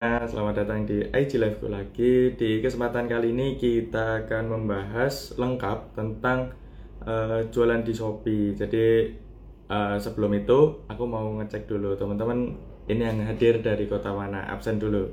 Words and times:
selamat 0.00 0.64
datang 0.64 0.88
di 0.88 1.04
IG 1.12 1.36
Live 1.36 1.60
lagi. 1.68 2.32
Di 2.32 2.64
kesempatan 2.64 3.04
kali 3.04 3.36
ini 3.36 3.60
kita 3.60 4.24
akan 4.24 4.48
membahas 4.48 5.36
lengkap 5.36 5.92
tentang 5.92 6.56
uh, 7.04 7.44
jualan 7.52 7.84
di 7.84 7.92
Shopee. 7.92 8.56
Jadi 8.56 9.12
uh, 9.68 10.00
sebelum 10.00 10.32
itu 10.40 10.88
aku 10.88 11.04
mau 11.04 11.28
ngecek 11.36 11.68
dulu 11.68 12.00
teman-teman 12.00 12.56
ini 12.88 13.02
yang 13.12 13.20
hadir 13.28 13.60
dari 13.60 13.84
kota 13.84 14.16
mana 14.16 14.48
absen 14.48 14.80
dulu. 14.80 15.04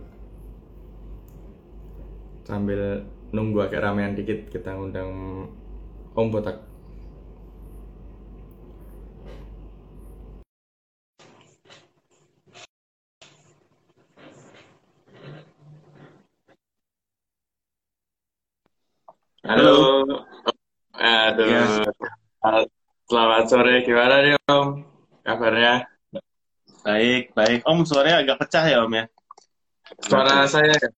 Sambil 2.47 3.04
nunggu 3.35 3.67
agak 3.67 3.83
ramean 3.83 4.15
dikit 4.15 4.47
kita 4.47 4.72
ngundang 4.72 5.12
Om 6.15 6.31
Botak. 6.31 6.63
Halo. 19.48 20.04
Aduh. 20.98 21.48
Ya. 21.48 21.64
Selamat 23.08 23.44
sore. 23.48 23.80
Gimana 23.88 24.20
nih 24.20 24.36
Om? 24.52 24.68
Kabarnya? 25.24 25.88
Baik, 26.84 27.32
baik. 27.32 27.64
Om, 27.64 27.88
suaranya 27.88 28.20
agak 28.24 28.44
pecah 28.44 28.64
ya, 28.68 28.84
Om 28.84 28.91
ya? 28.91 29.05
Suara 30.04 30.44
saya. 30.52 30.76
ya? 30.76 30.90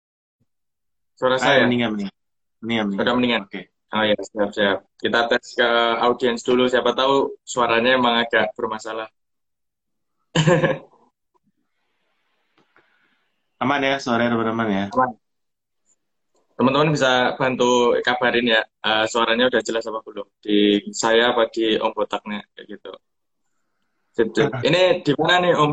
Suara 1.13 1.38
Ah, 1.38 1.41
saya. 1.41 1.70
mendingan, 1.70 1.93
mendingan. 1.93 2.16
Mendingan, 2.62 2.85
mendingan. 2.90 3.02
Udah 3.05 3.13
mendingan. 3.13 3.41
Oke. 3.45 3.62
Oh 3.90 4.05
ya, 4.05 4.17
siap 4.21 4.49
siap. 4.54 4.77
Kita 5.02 5.26
tes 5.29 5.45
ke 5.57 5.70
audiens 6.02 6.41
dulu. 6.45 6.66
Siapa 6.70 6.93
tahu 6.93 7.38
suaranya 7.41 7.98
emang 7.98 8.21
agak 8.21 8.54
bermasalah. 8.57 9.09
Aman 13.62 13.81
ya, 13.84 13.98
suaranya 13.99 14.34
aman 14.40 14.68
ya? 14.71 14.85
Teman-teman 16.59 16.91
bisa 16.91 17.40
bantu 17.40 17.96
kabarin 18.04 18.52
ya. 18.52 18.60
eh, 18.60 19.05
suaranya 19.07 19.48
udah 19.48 19.63
jelas 19.63 19.88
apa 19.88 20.04
belum? 20.04 20.27
Di 20.43 20.91
saya 20.91 21.32
apa 21.32 21.48
di 21.48 21.79
Om 21.79 21.96
Botaknya 21.96 22.43
kayak 22.51 22.68
gitu. 22.68 22.91
Sip, 24.12 24.27
sip. 24.35 24.51
Ini 24.68 24.99
di 24.99 25.16
mana 25.16 25.40
nih 25.40 25.55
Om? 25.55 25.71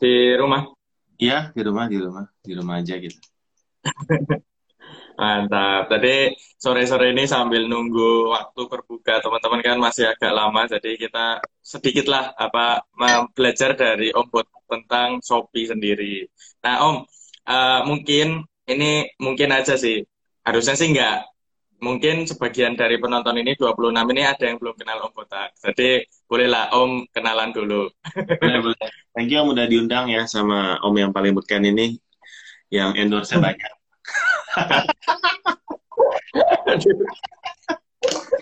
Di 0.00 0.40
rumah? 0.40 0.64
Iya, 1.20 1.52
di 1.52 1.60
rumah, 1.60 1.84
di 1.92 1.98
rumah. 2.00 2.24
Di 2.40 2.52
rumah 2.56 2.80
aja 2.80 2.96
gitu. 2.96 3.20
Mantap. 5.20 5.92
Tadi 5.92 6.32
sore-sore 6.56 7.12
ini 7.12 7.28
sambil 7.28 7.68
nunggu 7.68 8.32
waktu 8.32 8.64
berbuka, 8.64 9.20
teman-teman 9.20 9.60
kan 9.60 9.76
masih 9.76 10.08
agak 10.08 10.32
lama, 10.32 10.64
jadi 10.64 10.96
kita 10.96 11.44
sedikit 11.60 12.08
lah 12.08 12.32
apa 12.34 12.88
belajar 13.36 13.76
dari 13.76 14.16
Om 14.16 14.26
Bot 14.32 14.48
tentang 14.64 15.20
Shopee 15.20 15.68
sendiri. 15.68 16.24
Nah, 16.64 16.88
Om, 16.88 16.96
eh, 17.52 17.80
mungkin 17.84 18.48
ini 18.68 19.12
mungkin 19.20 19.52
aja 19.52 19.76
sih, 19.76 20.04
harusnya 20.44 20.74
sih 20.76 20.92
enggak. 20.92 21.28
Mungkin 21.84 22.24
sebagian 22.24 22.78
dari 22.80 22.96
penonton 22.96 23.36
ini 23.36 23.52
26 23.60 23.92
ini 23.92 24.22
ada 24.24 24.44
yang 24.48 24.56
belum 24.56 24.72
kenal 24.78 25.04
Om 25.04 25.12
Botak. 25.12 25.52
Jadi 25.60 26.06
bolehlah 26.24 26.72
Om 26.72 27.04
kenalan 27.12 27.52
dulu. 27.52 27.92
Boleh, 28.40 28.60
boleh. 28.62 28.88
Thank 29.12 29.28
you 29.28 29.42
Om 29.44 29.52
udah 29.52 29.66
diundang 29.68 30.08
ya 30.08 30.24
sama 30.24 30.80
Om 30.80 30.94
yang 30.96 31.12
paling 31.12 31.36
beken 31.36 31.68
ini 31.68 32.00
yang 32.72 32.96
endorse 32.96 33.36
banyak. 33.44 33.72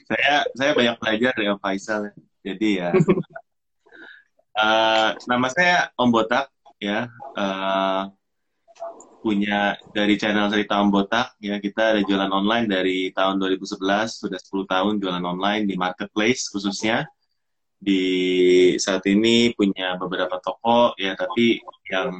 Saya 0.06 0.46
saya 0.54 0.70
banyak 0.76 0.96
belajar 1.02 1.30
dari 1.34 1.48
Om 1.50 1.58
Faisal 1.58 2.00
ya. 2.06 2.14
Jadi 2.42 2.70
ya. 2.78 2.90
eh, 4.54 5.08
nama 5.26 5.46
saya 5.50 5.90
Om 5.98 6.08
Botak 6.14 6.46
ya. 6.78 7.10
Eh, 7.34 8.02
punya 9.22 9.78
dari 9.94 10.18
channel 10.18 10.50
cerita 10.50 10.82
Om 10.82 10.90
Botak 10.90 11.38
ya 11.38 11.62
kita 11.62 11.94
ada 11.94 12.00
jualan 12.02 12.28
online 12.28 12.66
dari 12.66 12.98
tahun 13.14 13.38
2011 13.38 13.78
sudah 14.26 14.38
10 14.42 14.66
tahun 14.66 14.92
jualan 14.98 15.22
online 15.22 15.70
di 15.70 15.78
marketplace 15.78 16.50
khususnya. 16.50 17.06
Di 17.82 18.02
saat 18.78 19.02
ini 19.10 19.50
punya 19.58 19.94
beberapa 19.98 20.38
toko 20.38 20.94
ya 20.98 21.14
tapi 21.18 21.58
yang 21.90 22.14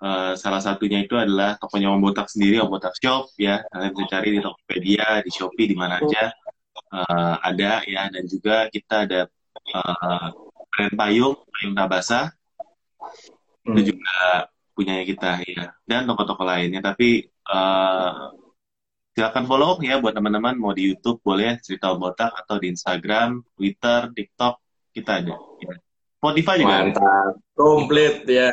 eh, 0.00 0.32
salah 0.36 0.60
satunya 0.64 1.04
itu 1.04 1.16
adalah 1.16 1.56
tokonya 1.60 1.88
Om 1.92 2.00
Botak 2.04 2.28
sendiri 2.32 2.60
Om 2.60 2.70
Botak 2.72 2.94
Shop 3.00 3.32
ya. 3.40 3.64
Kalian 3.72 3.92
bisa 3.96 4.06
cari 4.12 4.28
di 4.36 4.40
Tokopedia 4.44 5.06
di 5.24 5.30
Shopee 5.32 5.68
di 5.68 5.76
mana 5.76 6.00
aja 6.00 6.32
eh, 6.92 7.34
ada 7.40 7.72
ya. 7.84 8.08
Dan 8.12 8.24
juga 8.28 8.68
kita 8.72 9.08
ada 9.08 9.20
eh, 9.64 10.28
brand 10.72 10.94
payung 10.96 11.36
payung 11.52 11.74
Tabasa. 11.76 12.32
Itu 13.66 13.76
Hmm. 13.76 13.82
juga 13.82 14.46
punyanya 14.76 15.08
kita 15.08 15.40
ya 15.48 15.72
dan 15.88 16.04
toko-toko 16.04 16.44
lainnya 16.44 16.84
tapi 16.84 17.24
eh, 17.24 18.10
silakan 19.16 19.48
follow 19.48 19.80
ya 19.80 19.96
buat 19.96 20.12
teman-teman 20.12 20.60
mau 20.60 20.76
di 20.76 20.92
YouTube 20.92 21.24
boleh 21.24 21.56
cerita 21.64 21.96
Botak 21.96 22.36
atau 22.36 22.60
di 22.60 22.68
Instagram, 22.68 23.40
Twitter, 23.56 24.12
TikTok 24.12 24.60
kita 24.92 25.24
ada. 25.24 25.40
Ya. 25.64 25.74
Spotify 26.20 26.54
juga. 26.60 26.76
Mantap. 26.84 27.32
Komplit 27.56 28.28
ya. 28.28 28.52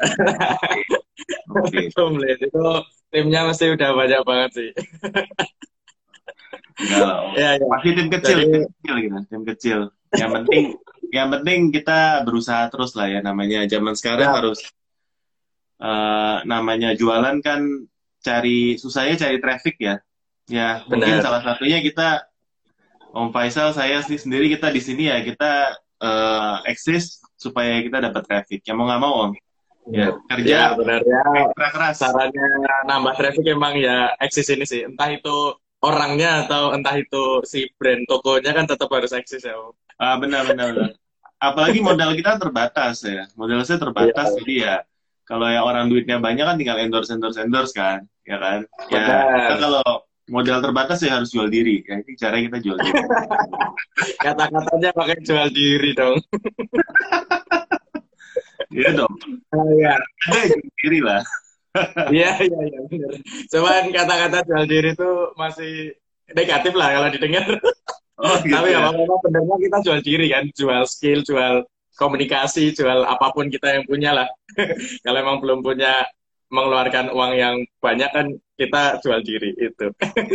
Komplit. 1.91 2.39
Itu 2.47 2.63
timnya 3.11 3.43
mesti 3.43 3.75
udah 3.75 3.89
banyak 3.91 4.21
banget 4.23 4.49
sih. 4.55 4.69
Enggak. 6.79 7.15
Ya, 7.35 7.49
ya. 7.59 7.65
Masih 7.67 7.91
tim 7.99 8.07
kecil, 8.07 8.37
Jadi- 8.39 8.51
tim 8.51 8.63
kecil 8.71 8.95
gitu, 9.03 9.17
tim 9.29 9.41
kecil. 9.43 9.79
Yang 10.13 10.31
penting, 10.31 10.63
yang 11.11 11.27
penting 11.33 11.59
kita 11.75 11.99
berusaha 12.23 12.63
terus 12.71 12.95
lah 12.95 13.07
ya. 13.11 13.19
Namanya 13.19 13.65
zaman 13.67 13.93
sekarang 13.99 14.29
Ya. 14.29 14.35
harus 14.35 14.59
eh, 15.79 16.37
namanya 16.45 16.93
jualan 16.93 17.39
kan 17.41 17.61
cari 18.19 18.75
susahnya 18.77 19.15
cari 19.19 19.37
traffic 19.39 19.75
ya. 19.79 19.95
Ya 20.47 20.83
mungkin 20.87 21.19
Benar. 21.19 21.23
salah 21.23 21.41
satunya 21.41 21.79
kita 21.79 22.27
Om 23.13 23.29
Faisal, 23.29 23.69
saya 23.77 24.01
sih 24.01 24.17
sendiri 24.17 24.49
kita 24.49 24.73
di 24.73 24.81
sini 24.81 25.05
ya 25.07 25.21
kita 25.21 25.77
eh, 26.01 26.55
eksis 26.67 27.21
supaya 27.37 27.79
kita 27.79 28.01
dapat 28.01 28.23
traffic. 28.25 28.59
Ya 28.65 28.73
mau 28.73 28.89
nggak 28.89 29.01
mau 29.01 29.13
Om. 29.29 29.33
Ya 29.91 30.15
kerja 30.31 30.47
Ya, 30.47 30.65
benar 30.79 31.03
ya. 31.03 31.19
ekstra 31.43 31.67
keras. 31.75 31.95
Sarannya 31.99 32.45
nambah 32.87 33.13
traffic 33.19 33.43
emang 33.51 33.75
ya 33.75 34.15
eksis 34.17 34.47
ini 34.49 34.63
sih. 34.63 34.87
Entah 34.87 35.11
itu 35.11 35.35
orangnya 35.83 36.47
atau 36.47 36.71
entah 36.71 36.95
itu 36.95 37.43
si 37.43 37.67
brand 37.75 37.99
tokonya 38.07 38.55
kan 38.55 38.63
tetap 38.63 38.87
harus 38.87 39.11
eksis 39.11 39.43
ya. 39.43 39.53
Om. 39.59 39.75
Ah, 39.99 40.15
benar, 40.17 40.47
benar, 40.47 40.71
benar. 40.71 40.91
Apalagi 41.37 41.83
modal 41.83 42.15
kita 42.15 42.39
terbatas 42.39 43.03
ya. 43.03 43.27
Modal 43.35 43.61
saya 43.67 43.77
terbatas, 43.77 44.31
Iya. 44.31 44.37
jadi 44.39 44.53
ya 44.55 44.75
kalau 45.33 45.49
ya 45.49 45.65
orang 45.65 45.89
duitnya 45.89 46.21
banyak 46.21 46.45
kan 46.45 46.61
tinggal 46.61 46.77
endorse, 46.77 47.09
endorse, 47.09 47.41
endorse 47.41 47.73
kan, 47.73 48.05
ya 48.21 48.37
kan? 48.37 48.69
Ya, 48.93 49.01
kita 49.01 49.55
kalau 49.57 49.81
modal 50.29 50.61
terbatas 50.61 51.01
ya 51.01 51.17
harus 51.17 51.33
jual 51.33 51.49
diri. 51.49 51.81
Ya, 51.89 52.05
ini 52.05 52.13
cara 52.13 52.37
kita 52.37 52.61
jual 52.61 52.77
diri. 52.77 53.01
Kata-katanya 54.23 54.89
pakai 54.93 55.17
jual 55.25 55.47
diri 55.49 55.91
dong. 55.97 56.21
Iya 58.73 58.89
dong. 58.97 59.13
Ah, 59.53 59.61
Iya. 59.69 59.93
Yang 60.33 60.45
jual 60.49 60.73
diri 60.81 60.99
lah. 61.05 61.21
Iya, 62.13 62.29
iya, 62.41 62.59
iya. 62.89 63.09
Cuman 63.49 63.89
kata-kata 63.89 64.45
jual 64.45 64.65
diri 64.69 64.93
itu 64.93 65.09
masih 65.37 65.93
negatif 66.33 66.73
lah 66.77 66.89
kalau 66.93 67.09
didengar. 67.13 67.45
Oh, 68.17 68.37
gitu 68.45 68.53
Tapi 68.53 68.73
ya. 68.73 68.93
apa-apa 68.93 69.15
benernya 69.25 69.55
kita 69.57 69.77
jual 69.81 69.99
diri 70.05 70.25
kan, 70.29 70.45
jual 70.53 70.83
skill, 70.85 71.25
jual 71.25 71.65
komunikasi, 71.97 72.73
jual 72.73 73.05
apa 73.05 73.31
pun 73.33 73.49
kita 73.49 73.79
yang 73.79 73.85
punya 73.85 74.11
lah. 74.13 74.27
Kalau 75.03 75.17
emang 75.19 75.37
belum 75.41 75.59
punya 75.61 76.05
mengeluarkan 76.53 77.09
uang 77.09 77.33
yang 77.33 77.55
banyak 77.81 78.09
kan 78.13 78.25
kita 78.57 79.01
jual 79.01 79.19
diri 79.25 79.51
itu. 79.57 79.87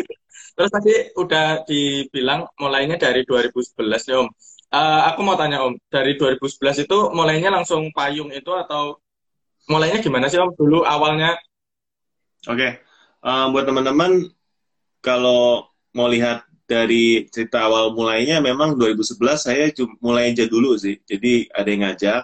Terus 0.59 0.71
tadi 0.75 0.95
udah 1.15 1.63
dibilang 1.63 2.51
mulainya 2.59 2.99
dari 2.99 3.23
2011 3.23 4.11
nih 4.11 4.17
Om. 4.19 4.29
Eh, 4.75 5.01
aku 5.09 5.21
mau 5.23 5.39
tanya 5.39 5.63
Om, 5.63 5.79
dari 5.87 6.19
2011 6.19 6.85
itu 6.85 6.99
mulainya 7.15 7.55
langsung 7.55 7.89
payung 7.95 8.35
itu 8.35 8.51
atau 8.51 8.99
mulainya 9.71 10.03
gimana 10.03 10.27
sih 10.27 10.39
Om? 10.43 10.55
Dulu 10.59 10.83
awalnya 10.83 11.39
Oke, 12.47 12.81
Eh, 13.19 13.47
buat 13.53 13.67
teman-teman 13.67 14.31
kalau 15.03 15.69
mau 15.93 16.09
lihat 16.09 16.48
dari 16.69 17.25
cerita 17.33 17.65
awal 17.65 17.97
mulainya 17.97 18.45
memang 18.45 18.77
2011 18.77 19.17
saya 19.41 19.73
mulai 20.05 20.37
aja 20.37 20.45
dulu 20.45 20.77
sih. 20.77 21.01
Jadi 21.09 21.49
ada 21.49 21.69
yang 21.69 21.83
ngajak 21.89 22.23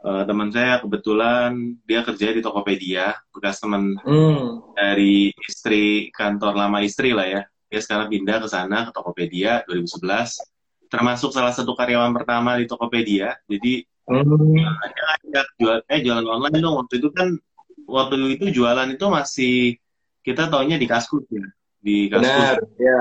Eh, 0.00 0.24
teman 0.24 0.48
saya 0.48 0.80
kebetulan 0.80 1.76
dia 1.84 2.00
kerja 2.00 2.32
di 2.32 2.40
Tokopedia, 2.40 3.20
bekas 3.36 3.60
teman 3.60 4.00
hmm, 4.00 4.72
dari 4.72 5.28
istri 5.44 6.08
kantor 6.08 6.56
lama 6.56 6.80
istri 6.80 7.12
lah 7.12 7.28
ya. 7.28 7.42
Dia 7.68 7.84
sekarang 7.84 8.08
pindah 8.08 8.40
ke 8.40 8.48
sana 8.48 8.88
ke 8.88 8.96
Tokopedia 8.96 9.60
2011. 9.68 10.40
Termasuk 10.88 11.36
salah 11.36 11.52
satu 11.52 11.76
karyawan 11.76 12.16
pertama 12.16 12.56
di 12.56 12.64
Tokopedia. 12.64 13.36
Jadi 13.44 13.84
hmm, 14.08 14.56
dia 14.56 14.72
ngajak 14.72 15.46
jual 15.60 15.78
eh 15.84 16.00
jualan 16.00 16.24
online 16.24 16.64
dong. 16.64 16.80
Waktu 16.80 16.94
itu 16.96 17.08
kan 17.12 17.36
waktu 17.84 18.40
itu 18.40 18.44
jualan 18.56 18.88
itu 18.96 19.04
masih 19.04 19.76
kita 20.24 20.48
taunya 20.48 20.80
di 20.80 20.88
Kaskus 20.88 21.28
ya. 21.28 21.44
Di 21.76 22.08
Kaskus 22.08 22.24
benar, 22.24 22.56
ya. 22.80 23.00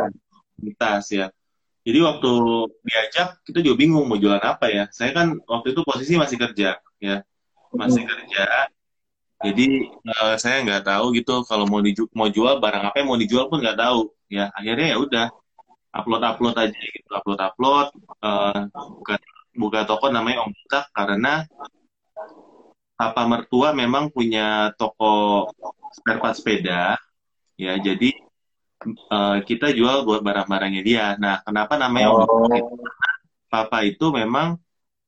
Komunitas 0.59 1.07
ya. 1.15 1.31
Jadi 1.88 2.00
waktu 2.03 2.31
diajak 2.83 3.39
kita 3.47 3.63
juga 3.63 3.75
bingung 3.79 4.06
mau 4.06 4.19
jualan 4.19 4.44
apa 4.44 4.67
ya. 4.67 4.85
Saya 4.91 5.15
kan 5.15 5.39
waktu 5.47 5.71
itu 5.71 5.81
posisi 5.88 6.19
masih 6.19 6.35
kerja 6.35 6.77
ya, 7.00 7.23
masih 7.71 8.03
kerja. 8.03 8.67
Jadi 9.39 9.88
uh, 10.03 10.35
saya 10.35 10.67
nggak 10.67 10.83
tahu 10.83 11.15
gitu 11.15 11.47
kalau 11.47 11.63
mau 11.63 11.79
diju 11.79 12.11
mau 12.11 12.27
jual 12.27 12.59
barang 12.59 12.91
apa 12.91 12.95
yang 13.00 13.07
mau 13.07 13.15
dijual 13.15 13.47
pun 13.47 13.63
nggak 13.63 13.79
tahu. 13.79 14.11
Ya 14.27 14.51
akhirnya 14.51 14.94
ya 14.94 14.97
udah 15.00 15.25
upload 15.95 16.21
upload 16.21 16.56
aja 16.59 16.77
gitu 16.77 17.09
upload 17.09 17.39
upload 17.41 17.88
uh, 18.21 18.69
buka 18.69 19.15
buka 19.57 19.79
toko 19.89 20.13
namanya 20.13 20.45
Om 20.45 20.53
Butak 20.53 20.85
karena 20.94 21.33
papa 22.94 23.23
mertua 23.25 23.73
memang 23.73 24.13
punya 24.13 24.75
toko 24.77 25.47
spare 25.95 26.19
part 26.21 26.35
sepeda 26.38 27.00
ya 27.57 27.73
jadi 27.79 28.13
uh, 28.85 29.37
kita 29.43 29.71
jual 29.75 30.07
buat 30.07 30.23
barang-barangnya 30.23 30.81
dia. 30.83 31.05
Nah 31.19 31.43
kenapa 31.43 31.75
namanya 31.75 32.15
Om 32.15 32.21
Butak? 32.27 32.63
Oh. 32.63 32.79
Papa 33.49 33.81
itu 33.81 34.13
memang 34.13 34.61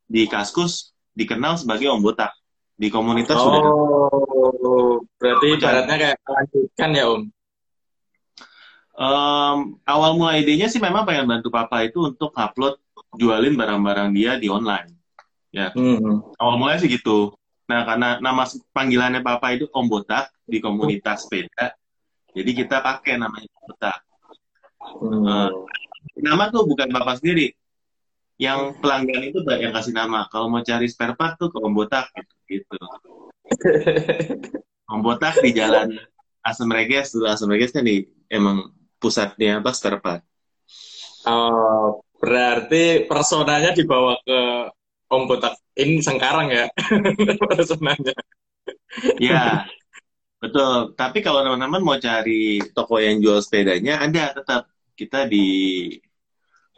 di 0.10 0.26
Kaskus 0.26 0.92
dikenal 1.16 1.62
sebagai 1.62 1.88
Om 1.92 2.02
Botak 2.02 2.34
di 2.76 2.88
komunitas 2.90 3.38
oh, 3.38 3.44
sudah. 3.46 3.62
Oh, 3.62 4.94
berarti 5.22 5.46
ibaratnya 5.56 5.96
kayak 5.96 6.18
lanjutkan 6.26 6.90
ya 6.98 7.06
Om? 7.14 7.22
Um, 9.02 9.82
awal 9.88 10.14
mulai 10.20 10.46
idenya 10.46 10.68
sih 10.68 10.78
memang 10.78 11.08
pengen 11.08 11.26
bantu 11.26 11.50
papa 11.50 11.82
itu 11.82 12.12
untuk 12.12 12.36
upload 12.38 12.78
jualin 13.18 13.56
barang-barang 13.58 14.10
dia 14.14 14.38
di 14.38 14.52
online. 14.52 14.94
Ya, 15.52 15.72
hmm. 15.76 16.38
awal 16.40 16.56
mulai 16.60 16.80
sih 16.80 16.88
gitu. 16.88 17.36
Nah, 17.68 17.88
karena 17.88 18.20
nama 18.20 18.44
panggilannya 18.76 19.24
papa 19.24 19.56
itu 19.56 19.68
Om 19.72 19.88
Botak 19.88 20.32
di 20.44 20.60
komunitas 20.60 21.24
sepeda, 21.24 21.72
jadi 22.32 22.52
kita 22.64 22.78
pakai 22.80 23.20
namanya 23.20 23.52
Botak. 23.64 23.98
Hmm. 24.82 25.24
Uh, 25.24 25.50
nama 26.18 26.50
tuh 26.50 26.66
bukan 26.66 26.90
bapak 26.90 27.22
sendiri, 27.22 27.54
yang 28.42 28.74
pelanggan 28.82 29.22
itu 29.30 29.40
yang 29.46 29.70
kasih 29.70 29.94
nama. 29.94 30.26
Kalau 30.34 30.50
mau 30.50 30.66
cari 30.66 30.90
spare 30.90 31.14
part 31.14 31.38
tuh 31.38 31.54
ke 31.54 31.62
Om 31.62 31.74
Botak 31.78 32.10
gitu. 32.18 32.34
gitu. 32.50 32.80
Om 34.92 35.02
Botak 35.06 35.38
di 35.46 35.54
jalan 35.54 35.94
Asam 36.42 36.74
Reges, 36.74 37.14
dulu 37.14 37.30
Asam 37.30 37.54
Reges 37.54 37.70
kan 37.70 37.86
di 37.86 38.02
emang 38.34 38.74
pusatnya 38.98 39.62
apa 39.62 39.70
spare 39.78 40.02
part. 40.02 40.26
Oh, 41.30 42.02
berarti 42.18 43.06
personanya 43.06 43.78
dibawa 43.78 44.18
ke 44.26 44.40
Om 45.06 45.24
Botak 45.30 45.54
ini 45.78 46.02
Sengkarang 46.02 46.50
ya 46.50 46.66
personanya. 47.46 48.18
ya, 49.22 49.70
betul. 50.42 50.98
Tapi 50.98 51.22
kalau 51.22 51.46
teman-teman 51.46 51.82
mau 51.86 51.98
cari 52.02 52.60
toko 52.74 52.98
yang 52.98 53.22
jual 53.22 53.40
sepedanya, 53.40 54.02
ada 54.02 54.34
tetap 54.34 54.68
kita 54.98 55.30
di 55.30 55.48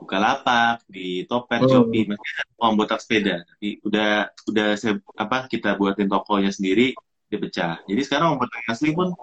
Bukalapak, 0.03 0.83
di 0.91 1.23
Topet, 1.23 1.63
hmm. 1.63 1.69
Shopee, 1.71 2.03
masih 2.11 2.31
ada 2.35 2.51
uang 2.59 2.73
botak 2.75 2.99
sepeda. 2.99 3.39
Tapi 3.47 3.79
udah 3.87 4.27
udah 4.51 4.67
saya, 4.75 4.99
apa 5.15 5.47
kita 5.47 5.79
buatin 5.79 6.11
tokonya 6.11 6.51
sendiri, 6.51 6.91
dipecah. 7.31 7.79
Jadi 7.87 8.01
sekarang 8.03 8.35
botak 8.35 8.67
asli 8.67 8.91
pun 8.91 9.15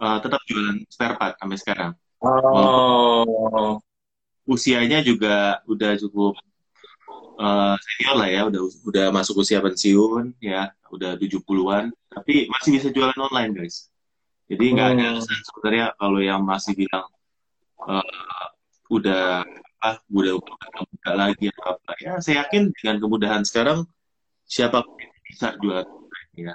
uh, 0.00 0.18
tetap 0.22 0.40
jualan 0.48 0.80
spare 0.88 1.14
part 1.20 1.34
sampai 1.36 1.58
sekarang. 1.60 1.92
Oh. 2.22 3.82
usianya 4.42 5.02
juga 5.06 5.62
udah 5.70 5.94
cukup 6.02 6.34
uh, 7.38 7.74
senior 7.78 8.14
lah 8.18 8.28
ya, 8.30 8.40
udah 8.50 8.62
udah 8.90 9.06
masuk 9.14 9.42
usia 9.42 9.62
pensiun 9.62 10.34
ya, 10.42 10.70
udah 10.90 11.14
70-an, 11.14 11.94
tapi 12.12 12.46
masih 12.52 12.70
bisa 12.76 12.88
jualan 12.92 13.16
online, 13.16 13.52
guys. 13.56 13.88
Jadi 14.52 14.64
nggak 14.76 14.88
hmm. 14.88 14.96
ada 15.00 15.04
alasan 15.16 15.40
sebenarnya 15.48 15.86
kalau 15.96 16.20
yang 16.20 16.40
masih 16.44 16.72
bilang 16.76 17.08
uh, 17.88 18.46
udah 18.92 19.46
apa 19.82 19.98
udah 20.14 20.38
buka 20.38 21.10
lagi 21.10 21.50
atau 21.50 21.74
apa 21.74 21.92
ya 21.98 22.14
saya 22.22 22.46
yakin 22.46 22.70
dengan 22.70 23.02
kemudahan 23.02 23.42
sekarang 23.42 23.82
siapa 24.46 24.86
bisa 25.26 25.58
jual 25.58 25.82
ya 26.38 26.54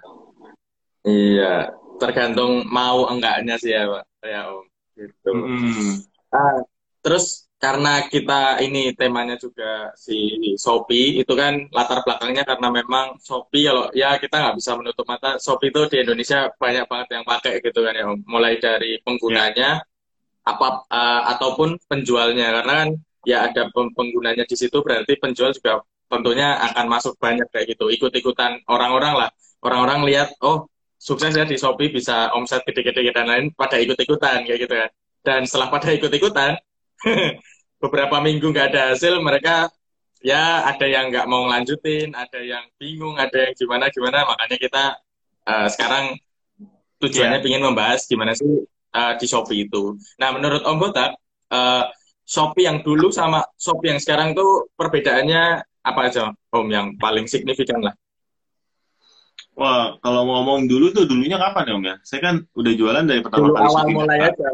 iya 1.04 1.68
tergantung 2.00 2.64
mau 2.72 3.10
enggaknya 3.12 3.60
sih 3.60 3.76
ya 3.76 3.84
pak 3.84 4.06
ya 4.24 4.42
om 4.48 4.64
gitu 4.96 5.30
mm. 5.34 6.08
ah, 6.32 6.64
terus 7.04 7.47
karena 7.58 8.06
kita 8.06 8.62
ini 8.62 8.94
temanya 8.94 9.34
juga 9.34 9.90
si 9.98 10.30
Shopee 10.62 11.18
itu 11.26 11.34
kan 11.34 11.58
latar 11.74 12.06
belakangnya 12.06 12.46
karena 12.46 12.70
memang 12.70 13.18
Shopee 13.18 13.66
kalau 13.66 13.90
ya 13.98 14.14
kita 14.22 14.36
nggak 14.38 14.56
bisa 14.62 14.72
menutup 14.78 15.06
mata 15.10 15.42
Shopee 15.42 15.74
itu 15.74 15.82
di 15.90 15.98
Indonesia 16.06 16.54
banyak 16.54 16.86
banget 16.86 17.08
yang 17.18 17.26
pakai 17.26 17.58
gitu 17.66 17.80
kan 17.82 17.98
ya 17.98 18.06
om. 18.14 18.22
Mulai 18.30 18.62
dari 18.62 19.02
penggunanya 19.02 19.82
yeah. 19.82 20.52
apa 20.52 20.86
uh, 20.86 21.22
ataupun 21.34 21.82
penjualnya. 21.90 22.62
Karena 22.62 22.74
kan 22.86 22.90
ya 23.26 23.38
ada 23.50 23.74
penggunanya 23.74 24.46
di 24.46 24.54
situ 24.54 24.78
berarti 24.86 25.18
penjual 25.18 25.50
juga 25.58 25.82
tentunya 26.14 26.62
akan 26.62 26.86
masuk 26.94 27.18
banyak 27.18 27.50
kayak 27.50 27.74
gitu. 27.74 27.90
Ikut-ikutan 27.90 28.62
orang-orang 28.70 29.18
lah. 29.18 29.30
Orang-orang 29.66 30.06
lihat 30.06 30.30
oh 30.46 30.70
sukses 31.02 31.34
ya 31.34 31.42
di 31.42 31.58
Shopee 31.58 31.90
bisa 31.90 32.30
omset 32.38 32.62
gede-gede 32.70 33.10
dan 33.10 33.26
lain 33.26 33.46
pada 33.58 33.82
ikut-ikutan 33.82 34.46
kayak 34.46 34.60
gitu 34.62 34.76
kan. 34.78 34.90
Dan 35.26 35.42
setelah 35.50 35.74
pada 35.74 35.90
ikut-ikutan 35.90 36.54
beberapa 37.84 38.18
minggu 38.24 38.50
nggak 38.50 38.74
ada 38.74 38.82
hasil 38.94 39.22
mereka 39.22 39.70
ya 40.26 40.66
ada 40.66 40.86
yang 40.90 41.14
nggak 41.14 41.30
mau 41.30 41.46
lanjutin 41.46 42.14
ada 42.18 42.42
yang 42.42 42.66
bingung 42.82 43.16
ada 43.22 43.50
yang 43.50 43.54
gimana 43.54 43.86
gimana 43.94 44.26
makanya 44.26 44.58
kita 44.58 44.84
uh, 45.46 45.68
sekarang 45.70 46.18
tujuannya 46.98 47.38
yeah. 47.38 47.48
ingin 47.54 47.62
membahas 47.62 48.10
gimana 48.10 48.34
sih 48.34 48.66
uh, 48.98 49.14
di 49.14 49.26
Shopee 49.30 49.70
itu 49.70 49.94
nah 50.18 50.34
menurut 50.34 50.66
Om 50.66 50.78
Botak 50.82 51.14
uh, 51.54 51.86
Shopee 52.28 52.68
yang 52.68 52.84
dulu 52.84 53.08
sama 53.08 53.40
Shopee 53.56 53.96
yang 53.96 54.02
sekarang 54.04 54.36
tuh 54.36 54.68
perbedaannya 54.76 55.64
apa 55.88 56.00
aja, 56.12 56.36
Om, 56.52 56.68
yang 56.68 56.88
paling 57.00 57.24
signifikan 57.32 57.80
lah? 57.80 57.96
Wah, 59.56 59.96
kalau 60.04 60.28
ngomong 60.28 60.68
dulu 60.68 60.92
tuh 60.92 61.08
dulunya 61.08 61.40
kapan 61.40 61.72
ya, 61.72 61.74
Om 61.80 61.86
ya? 61.88 61.96
Saya 62.04 62.20
kan 62.20 62.36
udah 62.52 62.74
jualan 62.76 63.04
dari 63.08 63.24
pertama 63.24 63.48
dulu 63.48 63.54
kali 63.56 63.64
awal 63.64 63.84
Shopee. 63.88 63.96
mulai 63.96 64.20
aja. 64.28 64.48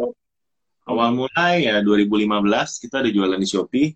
Awal 0.84 1.16
mulai 1.16 1.64
ya 1.64 1.80
2015 1.80 2.84
kita 2.84 3.00
ada 3.00 3.10
jualan 3.10 3.40
di 3.40 3.48
Shopee. 3.48 3.90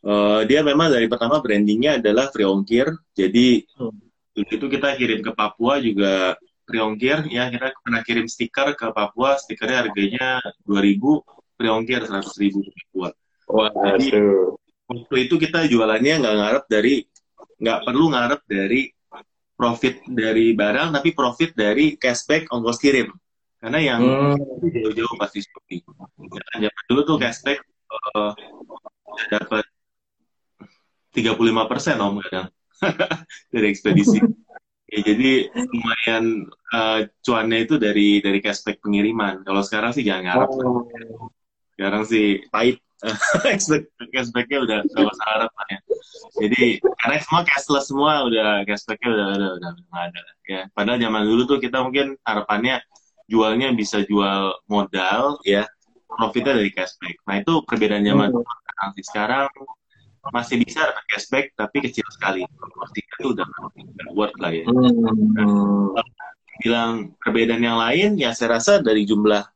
Uh, 0.00 0.48
dia 0.48 0.64
memang 0.64 0.88
dari 0.88 1.04
pertama 1.12 1.44
brandingnya 1.44 2.00
adalah 2.00 2.32
free 2.32 2.48
ongkir. 2.48 2.88
Jadi 3.12 3.68
hmm. 3.68 4.48
itu 4.48 4.64
kita 4.64 4.96
kirim 4.96 5.20
ke 5.20 5.32
Papua 5.36 5.76
juga 5.76 6.40
free 6.64 6.80
ongkir. 6.80 7.28
Ya 7.28 7.52
kita 7.52 7.76
pernah 7.84 8.00
kirim 8.00 8.24
stiker 8.24 8.72
ke 8.72 8.86
Papua. 8.96 9.36
Stikernya 9.36 9.84
harganya 9.84 10.40
2000 10.64 11.56
free 11.60 11.68
ongkir 11.68 12.00
seratus 12.08 12.32
ribu 12.40 12.64
buat. 12.96 13.12
Jadi 13.84 14.08
waktu 14.88 15.16
itu 15.28 15.34
kita 15.36 15.68
jualannya 15.68 16.14
nggak 16.24 16.36
ngarep 16.40 16.64
dari 16.64 16.94
nggak 17.60 17.78
perlu 17.84 18.04
ngarep 18.16 18.40
dari 18.48 18.88
profit 19.52 20.00
dari 20.08 20.56
barang 20.56 20.96
tapi 20.96 21.12
profit 21.12 21.52
dari 21.52 22.00
cashback 22.00 22.48
ongkos 22.48 22.80
kirim 22.80 23.12
karena 23.60 23.78
yang 23.78 24.00
hmm. 24.00 24.72
jauh-jauh 24.72 25.14
pasti 25.20 25.44
seperti 25.44 25.84
ya, 26.56 26.72
dulu 26.88 27.00
tuh 27.04 27.16
cashback 27.20 27.60
uh, 28.16 28.32
dapat 29.28 29.64
35 31.12 31.70
persen 31.70 31.96
om 32.00 32.16
kadang. 32.24 32.48
Dari 33.52 33.66
ekspedisi. 33.68 34.18
Ya, 34.90 34.98
jadi 35.06 35.46
lumayan 35.54 36.50
uh, 36.74 37.06
cuannya 37.22 37.62
itu 37.62 37.78
dari 37.78 38.18
dari 38.18 38.42
cashback 38.42 38.82
pengiriman. 38.82 39.46
Kalau 39.46 39.62
sekarang 39.62 39.94
sih 39.94 40.02
jangan 40.02 40.26
ngarep. 40.26 40.50
Oh. 40.50 41.30
Sekarang 41.78 42.02
sih 42.02 42.42
pahit. 42.50 42.82
Cashback 43.46 43.88
cashbacknya 44.12 44.58
udah 44.60 44.78
sama 44.92 45.08
syarat 45.14 45.48
lah 45.48 45.66
ya. 45.72 45.80
Jadi 46.42 46.84
karena 47.00 47.16
semua 47.22 47.42
cashless 47.48 47.86
semua 47.88 48.28
udah 48.28 48.66
cashbacknya 48.68 49.08
udah 49.08 49.26
udah 49.40 49.50
udah 49.56 49.70
nggak 49.78 50.04
ada. 50.10 50.20
Ya 50.50 50.62
padahal 50.74 50.98
zaman 50.98 51.22
dulu 51.22 51.42
tuh 51.48 51.58
kita 51.62 51.80
mungkin 51.80 52.20
harapannya 52.26 52.82
jualnya 53.30 53.70
bisa 53.70 54.02
jual 54.02 54.58
modal 54.66 55.38
ya 55.46 55.62
profitnya 56.10 56.58
dari 56.58 56.74
cashback 56.74 57.22
nah 57.22 57.38
itu 57.38 57.62
perbedaan 57.62 58.02
zaman 58.02 58.34
hmm. 58.34 58.42
sekarang 58.42 58.90
sekarang 59.06 59.46
masih 60.34 60.60
bisa 60.60 60.84
dapat 60.84 61.04
cashback 61.08 61.46
tapi 61.54 61.76
kecil 61.86 62.04
sekali 62.12 62.42
pasti 62.76 63.00
itu 63.00 63.32
udah 63.32 63.46
nggak 63.46 64.10
worth 64.12 64.36
lah 64.42 64.52
ya 64.52 64.66
hmm. 64.66 65.96
bilang 66.60 67.14
perbedaan 67.22 67.62
yang 67.62 67.78
lain 67.78 68.18
ya 68.18 68.34
saya 68.34 68.58
rasa 68.58 68.82
dari 68.82 69.06
jumlah 69.06 69.46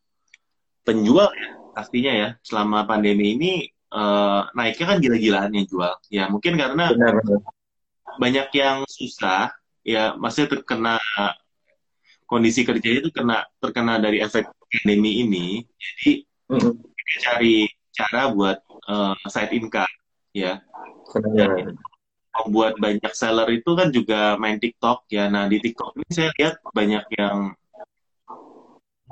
penjual 0.86 1.28
ya 1.34 1.50
pastinya 1.74 2.12
ya 2.14 2.28
selama 2.46 2.86
pandemi 2.86 3.34
ini 3.34 3.52
uh, 3.90 4.46
naiknya 4.54 4.86
kan 4.94 4.98
gila-gilaan 5.02 5.50
yang 5.52 5.66
jual 5.66 5.94
ya 6.08 6.30
mungkin 6.30 6.54
karena 6.54 6.94
benar. 6.94 7.18
banyak 8.16 8.48
yang 8.54 8.86
susah 8.86 9.50
ya 9.82 10.14
masih 10.16 10.46
terkena 10.46 11.02
kondisi 12.34 12.66
kerjanya 12.66 12.98
itu 13.06 13.10
kena 13.14 13.46
terkena 13.62 14.02
dari 14.02 14.18
efek 14.18 14.50
pandemi 14.66 15.22
ini 15.22 15.46
jadi 15.78 16.12
mm-hmm. 16.50 16.72
cari 17.22 17.70
cara 17.94 18.34
buat 18.34 18.58
uh, 18.90 19.14
side 19.30 19.54
income 19.54 19.94
ya 20.34 20.58
benar. 21.14 21.78
membuat 22.34 22.74
banyak 22.82 23.12
seller 23.14 23.46
itu 23.54 23.70
kan 23.78 23.94
juga 23.94 24.34
main 24.34 24.58
TikTok 24.58 25.06
ya 25.14 25.30
nah 25.30 25.46
di 25.46 25.62
TikTok 25.62 25.94
ini 25.94 26.10
saya 26.10 26.34
lihat 26.34 26.58
banyak 26.74 27.06
yang 27.14 27.54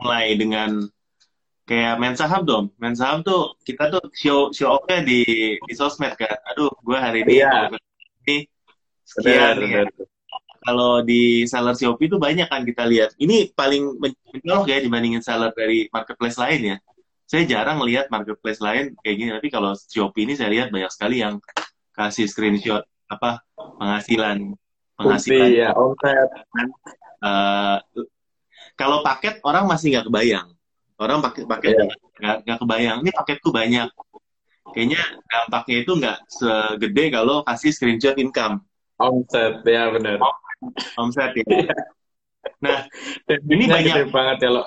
mulai 0.03 0.35
dengan 0.35 0.91
kayak 1.63 1.95
main 2.03 2.19
saham 2.19 2.43
dong 2.43 2.75
main 2.83 2.99
saham 2.99 3.23
tuh 3.23 3.55
kita 3.63 3.87
tuh 3.87 4.03
show 4.19 4.51
show 4.51 4.75
off 4.75 4.91
di 5.07 5.23
di 5.63 5.75
sosmed 5.79 6.19
kan 6.19 6.35
aduh 6.51 6.75
gue 6.83 6.99
hari 6.99 7.23
ini 7.23 7.39
yeah. 7.39 7.71
ini 8.27 8.51
sekian 9.07 9.63
ya. 9.63 9.87
Kalau 10.63 11.03
di 11.03 11.43
seller 11.51 11.75
Shopee 11.75 12.07
itu 12.07 12.17
banyak 12.23 12.47
kan 12.47 12.63
kita 12.63 12.87
lihat. 12.87 13.19
Ini 13.19 13.51
paling 13.53 13.99
mencolok 13.99 14.71
ya 14.71 14.79
dibandingin 14.79 15.23
seller 15.23 15.51
dari 15.51 15.91
marketplace 15.91 16.39
lain 16.39 16.61
ya. 16.63 16.77
Saya 17.27 17.43
jarang 17.49 17.83
lihat 17.83 18.13
marketplace 18.13 18.63
lain 18.63 18.95
kayak 19.03 19.17
gini, 19.19 19.31
tapi 19.35 19.49
kalau 19.51 19.75
Shopee 19.75 20.23
ini 20.25 20.39
saya 20.39 20.55
lihat 20.55 20.71
banyak 20.71 20.91
sekali 20.95 21.19
yang 21.19 21.43
kasih 21.93 22.31
screenshot 22.31 22.87
apa 23.11 23.43
penghasilan 23.77 24.55
penghasilan. 24.97 25.49
Ya, 25.51 25.71
omset. 25.75 26.29
Uh, 27.23 27.79
kalau 28.79 29.03
paket 29.03 29.43
orang 29.43 29.67
masih 29.67 29.99
nggak 29.99 30.07
kebayang. 30.09 30.49
Orang 30.97 31.19
paket 31.21 31.45
paket 31.51 31.75
Iya. 31.75 31.87
nggak 32.23 32.37
nggak 32.47 32.59
kebayang. 32.63 32.99
Ini 33.03 33.11
paketku 33.11 33.51
banyak. 33.51 33.89
Kayaknya 34.73 35.03
dampaknya 35.27 35.77
itu 35.83 35.93
nggak 35.99 36.19
segede 36.31 37.05
kalau 37.13 37.43
kasih 37.45 37.75
screenshot 37.75 38.17
income 38.17 38.63
Omset, 39.03 39.67
ya 39.67 39.91
benar. 39.91 40.23
Omset 40.99 41.33
ya. 41.39 41.45
Iya. 41.47 41.75
Nah, 42.63 42.79
Ini 43.29 43.65
banyak. 43.71 43.95
banyak 43.95 44.11
banget 44.15 44.37
ya 44.47 44.51
lo. 44.55 44.65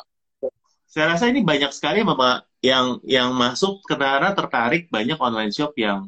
saya 0.86 1.06
rasa 1.12 1.28
ini 1.28 1.44
banyak 1.44 1.72
sekali 1.75 2.00
mama 2.08 2.40
yang 2.64 3.04
yang 3.04 3.36
masuk 3.36 3.84
karena 3.84 4.32
tertarik 4.32 4.88
banyak 4.88 5.20
online 5.20 5.52
shop 5.52 5.75
yang 5.75 6.08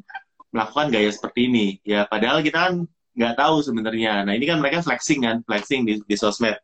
melakukan 0.52 0.88
gaya 0.88 1.10
seperti 1.12 1.40
ini. 1.48 1.66
Ya, 1.84 2.08
padahal 2.08 2.40
kita 2.40 2.58
kan 2.68 2.74
nggak 3.16 3.34
tahu 3.36 3.56
sebenarnya. 3.60 4.24
Nah, 4.24 4.32
ini 4.32 4.44
kan 4.48 4.58
mereka 4.62 4.80
flexing 4.80 5.20
kan, 5.26 5.36
flexing 5.44 5.84
di, 5.88 6.00
di 6.00 6.16
sosmed. 6.16 6.56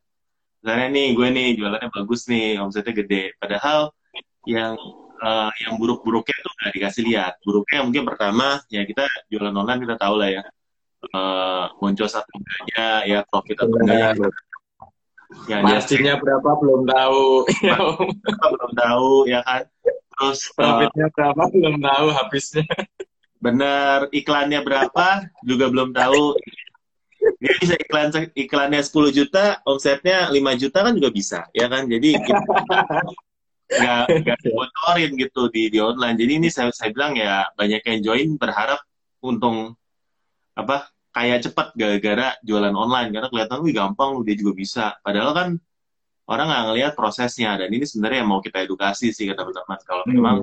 Misalnya 0.65 0.87
nih, 0.97 1.07
gue 1.17 1.29
nih 1.37 1.49
jualannya 1.61 1.89
bagus 1.93 2.21
nih, 2.33 2.57
omsetnya 2.65 2.95
gede. 2.97 3.37
Padahal 3.41 3.93
yang 4.49 4.73
eh, 5.21 5.51
yang 5.67 5.75
buruk-buruknya 5.81 6.37
tuh 6.45 6.53
nggak 6.61 6.73
dikasih 6.81 7.03
lihat. 7.09 7.33
Buruknya 7.45 7.79
mungkin 7.87 8.05
pertama, 8.09 8.61
ya 8.73 8.83
kita 8.89 9.05
jualan 9.33 9.53
online 9.55 9.81
kita 9.85 9.97
tahu 10.01 10.15
lah 10.21 10.29
ya. 10.33 10.43
Eh, 11.13 11.65
boncos 11.77 12.13
atau 12.17 12.35
enggaknya, 12.41 12.87
ya 13.05 13.19
profit 13.29 13.57
atau 13.61 13.77
enggaknya. 13.77 14.11
Benar. 14.17 14.33
Ya, 15.51 15.59
dia 15.61 15.77
Marginnya 15.83 16.15
berapa 16.23 16.51
belum 16.63 16.83
tahu. 16.87 17.25
Ya, 17.69 17.77
belum 18.55 18.73
tahu, 18.79 19.13
ya 19.27 19.41
kan. 19.43 19.63
Terus 19.85 20.41
eh, 20.47 20.55
Profitnya 20.57 21.07
berapa 21.13 21.43
belum 21.51 21.77
tahu 21.83 22.07
habisnya. 22.15 22.65
bener 23.45 24.09
iklannya 24.09 24.65
berapa 24.65 25.29
juga 25.45 25.69
belum 25.69 25.93
tahu. 25.93 26.33
Dia 27.41 27.55
bisa 27.61 27.77
iklan 27.77 28.09
iklannya 28.33 28.81
10 28.81 29.13
juta, 29.13 29.61
omsetnya 29.69 30.33
5 30.33 30.61
juta 30.61 30.79
kan 30.81 30.93
juga 30.97 31.11
bisa, 31.13 31.41
ya 31.53 31.69
kan? 31.69 31.85
Jadi 31.85 32.17
nggak 33.81 34.05
nggak 34.25 34.39
dibocorin 34.45 35.13
gitu 35.19 35.53
di 35.53 35.69
di 35.69 35.79
online. 35.81 36.17
Jadi 36.17 36.33
ini 36.41 36.49
saya 36.49 36.73
saya 36.73 36.93
bilang 36.93 37.17
ya 37.17 37.49
banyak 37.53 37.81
yang 37.85 37.99
join 38.01 38.29
berharap 38.41 38.81
untung 39.25 39.77
apa 40.55 40.94
kayak 41.15 41.47
cepat 41.47 41.67
gara-gara 41.79 42.35
jualan 42.43 42.75
online 42.75 43.09
karena 43.15 43.29
kelihatan 43.31 43.59
wih 43.63 43.75
gampang 43.75 44.19
lu 44.19 44.27
dia 44.27 44.35
juga 44.35 44.53
bisa. 44.59 44.87
Padahal 45.01 45.31
kan 45.33 45.49
orang 46.27 46.47
nggak 46.51 46.65
ngelihat 46.73 46.93
prosesnya 46.99 47.55
dan 47.61 47.71
ini 47.71 47.87
sebenarnya 47.87 48.27
yang 48.27 48.31
mau 48.35 48.41
kita 48.43 48.67
edukasi 48.67 49.15
sih 49.15 49.31
kata 49.31 49.47
teman 49.47 49.79
kalau 49.87 50.03
Hmm. 50.05 50.15
memang 50.19 50.37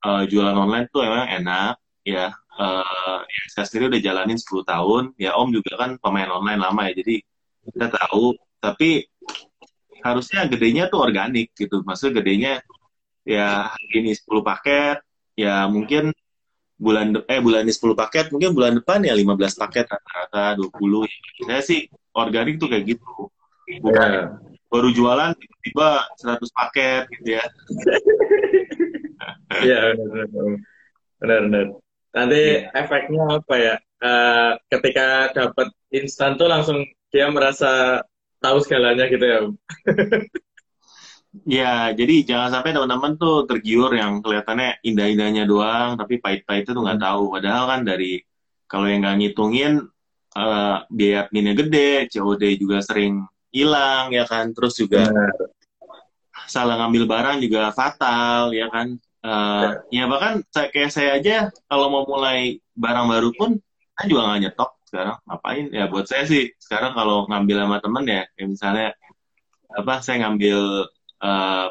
eh, 0.00 0.22
jualan 0.32 0.56
online 0.56 0.86
tuh 0.90 1.06
emang 1.06 1.28
enak 1.30 1.78
ya. 2.02 2.26
Eh, 2.60 3.20
ya, 3.24 3.42
saya 3.54 3.64
sendiri 3.64 3.96
udah 3.96 4.02
jalanin 4.04 4.36
10 4.36 4.66
tahun 4.66 5.02
ya 5.16 5.32
Om 5.38 5.48
juga 5.54 5.80
kan 5.80 5.90
pemain 5.96 6.28
online 6.28 6.60
lama 6.60 6.80
ya 6.90 6.92
jadi 7.00 7.16
kita 7.72 7.86
tahu 7.96 8.36
tapi 8.60 9.08
harusnya 10.04 10.44
gedenya 10.48 10.88
tuh 10.92 11.00
organik 11.04 11.52
gitu 11.56 11.80
maksudnya 11.84 12.20
gedenya 12.20 12.52
ya 13.24 13.68
hari 13.72 13.94
ini 14.04 14.12
10 14.12 14.44
paket 14.44 15.00
ya 15.36 15.64
mungkin 15.72 16.12
bulan 16.80 17.12
de- 17.12 17.26
eh 17.28 17.40
bulan 17.44 17.68
ini 17.68 17.72
10 17.76 17.92
paket 17.92 18.32
mungkin 18.32 18.56
bulan 18.56 18.72
depan 18.80 19.04
ya 19.04 19.12
15 19.12 19.52
paket 19.52 19.84
rata-rata 19.84 20.56
20 20.56 21.04
saya 21.44 21.60
sih 21.60 21.84
organik 22.16 22.56
tuh 22.56 22.72
kayak 22.72 22.96
gitu 22.96 23.28
bukan 23.84 24.08
Ya. 24.08 24.22
baru 24.66 24.88
jualan 24.90 25.36
tiba-tiba 25.36 25.88
100 26.16 26.50
paket 26.50 27.02
gitu 27.20 27.36
ya 27.36 27.44
Iya, 29.60 29.92
benar, 29.98 30.26
benar. 30.30 30.56
benar, 31.20 31.40
benar. 31.44 31.66
Nanti 32.16 32.42
efeknya 32.72 33.24
apa 33.28 33.54
ya? 33.58 33.74
Eh, 34.00 34.50
ketika 34.72 35.06
dapat 35.36 35.68
instan 35.92 36.40
tuh 36.40 36.48
langsung 36.48 36.80
dia 37.12 37.28
merasa 37.28 38.00
tahu 38.40 38.62
segalanya 38.64 39.04
gitu 39.10 39.20
ya. 39.20 39.38
Ya, 41.46 41.94
jadi 41.94 42.26
jangan 42.26 42.58
sampai 42.58 42.74
teman-teman 42.74 43.14
tuh 43.14 43.46
tergiur 43.46 43.94
yang 43.94 44.18
kelihatannya 44.18 44.82
indah-indahnya 44.82 45.46
doang, 45.46 45.94
tapi 45.94 46.18
pahit-pahitnya 46.18 46.74
tuh 46.74 46.82
nggak 46.82 47.00
tahu. 47.06 47.22
Padahal 47.38 47.64
kan 47.70 47.80
dari 47.86 48.18
kalau 48.66 48.90
yang 48.90 49.06
nggak 49.06 49.16
ngitungin 49.22 49.72
eh, 50.34 50.76
biaya 50.90 51.18
adminnya 51.26 51.54
gede, 51.54 52.10
COD 52.10 52.42
juga 52.58 52.82
sering 52.82 53.22
hilang 53.54 54.10
ya 54.10 54.26
kan, 54.26 54.50
terus 54.50 54.74
juga 54.74 55.06
Benar. 55.06 55.30
salah 56.50 56.74
ngambil 56.82 57.06
barang 57.06 57.36
juga 57.46 57.70
fatal 57.70 58.50
ya 58.50 58.66
kan. 58.66 58.98
Eh, 59.22 59.68
ya 59.94 60.10
bahkan 60.10 60.42
saya, 60.50 60.66
kayak 60.74 60.90
saya 60.90 61.10
aja 61.20 61.36
kalau 61.70 61.94
mau 61.94 62.04
mulai 62.10 62.58
barang 62.74 63.06
baru 63.06 63.30
pun 63.38 63.50
saya 63.94 64.06
juga 64.10 64.22
nggak 64.26 64.40
nyetok 64.48 64.70
sekarang 64.88 65.16
ngapain 65.28 65.64
ya 65.70 65.84
buat 65.86 66.06
saya 66.08 66.24
sih 66.26 66.50
sekarang 66.56 66.96
kalau 66.96 67.28
ngambil 67.30 67.56
sama 67.62 67.76
temen 67.78 68.04
ya 68.08 68.22
kayak 68.34 68.48
misalnya 68.48 68.88
apa 69.70 70.02
saya 70.02 70.26
ngambil 70.26 70.88
eh, 71.20 71.66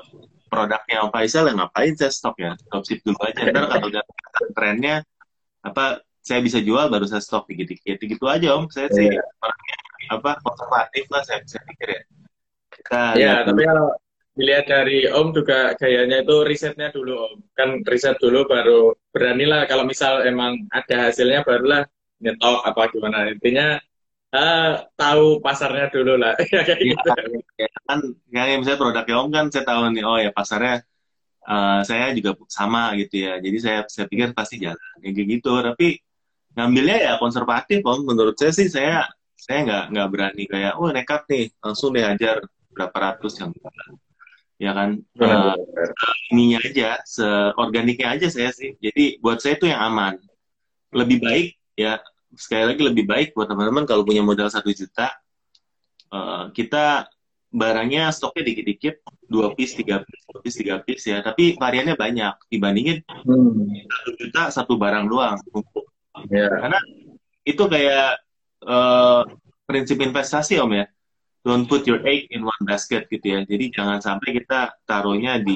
produknya 0.50 1.06
Om 1.06 1.12
Faisal 1.14 1.46
ya 1.46 1.54
ngapain 1.54 1.94
saya 1.94 2.10
stok 2.10 2.36
ya? 2.38 2.52
Stop 2.58 2.82
ship 2.86 3.00
dulu 3.06 3.20
aja. 3.22 3.42
Ntar 3.50 3.66
kalau 3.70 3.86
udah 3.94 4.04
trennya 4.54 5.06
apa 5.62 6.02
saya 6.20 6.40
bisa 6.42 6.58
jual 6.62 6.90
baru 6.90 7.06
saya 7.06 7.22
stok. 7.22 7.50
Dikit-dikit. 7.50 7.98
Gitu 8.02 8.26
aja 8.26 8.58
Om. 8.58 8.70
Saya 8.70 8.90
sih 8.90 9.10
Iya. 9.10 9.22
orangnya 9.42 9.76
apa 10.10 10.32
konservatif 10.42 11.06
lah 11.14 11.22
saya, 11.22 11.40
saya 11.46 11.62
pikir 11.70 11.90
ya. 11.94 12.02
Kita 12.70 13.00
Ya, 13.14 13.44
lihat 13.44 13.46
tapi 13.46 13.62
kalau 13.68 13.90
dilihat 14.34 14.66
dari 14.72 15.00
Om 15.06 15.28
juga 15.36 15.60
gayanya 15.76 16.24
itu 16.24 16.36
risetnya 16.48 16.90
dulu 16.90 17.14
Om. 17.30 17.34
Kan 17.54 17.70
riset 17.86 18.18
dulu 18.18 18.48
baru 18.50 18.96
beranilah 19.14 19.70
kalau 19.70 19.86
misal 19.86 20.26
emang 20.26 20.66
ada 20.74 21.10
hasilnya 21.10 21.46
barulah 21.46 21.86
nyetok 22.20 22.66
apa 22.66 22.82
gimana. 22.90 23.30
Intinya 23.30 23.78
eh, 24.36 24.72
tahu 24.96 25.42
pasarnya 25.42 25.90
dulu 25.94 26.14
lah. 26.22 26.34
Ya, 26.54 26.62
kayak 26.68 26.80
gitu. 26.82 27.10
ya 27.58 27.70
kan 27.88 28.00
kayak 28.30 28.58
misalnya 28.62 28.80
produknya 28.82 29.16
Om 29.22 29.30
kan 29.34 29.46
saya 29.54 29.64
tahu 29.66 29.82
nih 29.96 30.04
oh 30.06 30.18
ya 30.22 30.32
pasarnya 30.34 30.76
eh, 31.50 31.80
saya 31.90 32.06
juga 32.18 32.32
sama 32.50 32.94
gitu 33.00 33.16
ya. 33.26 33.34
Jadi 33.42 33.58
saya 33.62 33.80
saya 33.90 34.06
pikir 34.12 34.32
pasti 34.38 34.56
jalan 34.62 34.78
ya, 35.02 35.10
kayak 35.14 35.28
gitu. 35.40 35.52
Tapi 35.62 35.88
ngambilnya 36.58 36.98
ya 37.06 37.14
konservatif 37.22 37.80
Om. 37.82 38.00
Menurut 38.10 38.36
saya 38.38 38.52
sih 38.54 38.68
saya 38.70 39.06
saya 39.40 39.60
nggak 39.66 39.84
nggak 39.96 40.08
berani 40.14 40.44
kayak 40.46 40.74
oh 40.78 40.90
nekat 40.92 41.22
nih 41.32 41.46
langsung 41.64 41.96
deh 41.96 42.04
hajar 42.06 42.38
berapa 42.76 42.98
ratus 42.98 43.34
yang 43.42 43.52
ya 44.60 44.72
kan? 44.76 44.90
Benar, 45.16 45.56
Eh, 45.56 45.56
benar. 45.74 45.90
ininya 46.36 46.60
aja 46.62 46.90
seorganiknya 47.08 48.08
aja 48.20 48.28
saya 48.30 48.52
sih. 48.54 48.76
Jadi 48.78 49.18
buat 49.24 49.40
saya 49.40 49.56
itu 49.58 49.66
yang 49.72 49.82
aman. 49.82 50.20
Lebih 50.92 51.18
baik 51.24 51.48
ya 51.80 51.98
sekali 52.36 52.64
lagi 52.74 52.82
lebih 52.86 53.06
baik 53.10 53.30
buat 53.34 53.50
teman-teman 53.50 53.86
kalau 53.90 54.06
punya 54.06 54.22
modal 54.22 54.50
satu 54.50 54.70
juta. 54.70 55.14
Eh, 56.10 56.46
kita 56.54 57.06
barangnya 57.50 58.14
stoknya 58.14 58.46
dikit-dikit 58.46 59.02
dua 59.26 59.58
piece 59.58 59.74
tiga 59.74 60.06
piece 60.06 60.26
dua 60.30 60.40
piece 60.42 60.58
tiga 60.62 60.76
piece 60.82 61.06
ya. 61.10 61.22
Tapi 61.26 61.58
variannya 61.58 61.98
banyak. 61.98 62.50
Dibandingin 62.50 63.02
Hmm, 63.26 63.66
satu 63.90 64.10
juta 64.18 64.42
satu 64.54 64.74
barang 64.78 65.06
doang. 65.10 65.38
Ya. 66.28 66.52
karena 66.52 66.80
itu 67.48 67.64
kayak 67.64 68.20
eh, 68.66 69.22
prinsip 69.66 69.98
investasi 70.02 70.58
om 70.62 70.74
ya. 70.74 70.86
Don't 71.40 71.72
put 71.72 71.88
your 71.88 72.04
egg 72.04 72.28
in 72.36 72.44
one 72.44 72.64
basket 72.68 73.08
gitu 73.08 73.38
ya. 73.38 73.40
Jadi 73.48 73.72
jangan 73.72 74.04
sampai 74.04 74.44
kita 74.44 74.76
taruhnya 74.84 75.40
di 75.40 75.56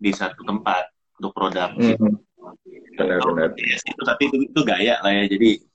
di 0.00 0.10
satu 0.10 0.42
tempat 0.42 0.90
untuk 1.20 1.36
produk. 1.36 1.70
Hmm, 1.76 2.18
benar, 2.96 3.20
benar. 3.20 3.48
Yes, 3.60 3.84
itu 3.84 4.02
tapi 4.02 4.32
itu, 4.32 4.36
itu 4.48 4.60
gaya 4.64 4.98
lah 5.04 5.12
ya. 5.12 5.24
Jadi 5.28 5.69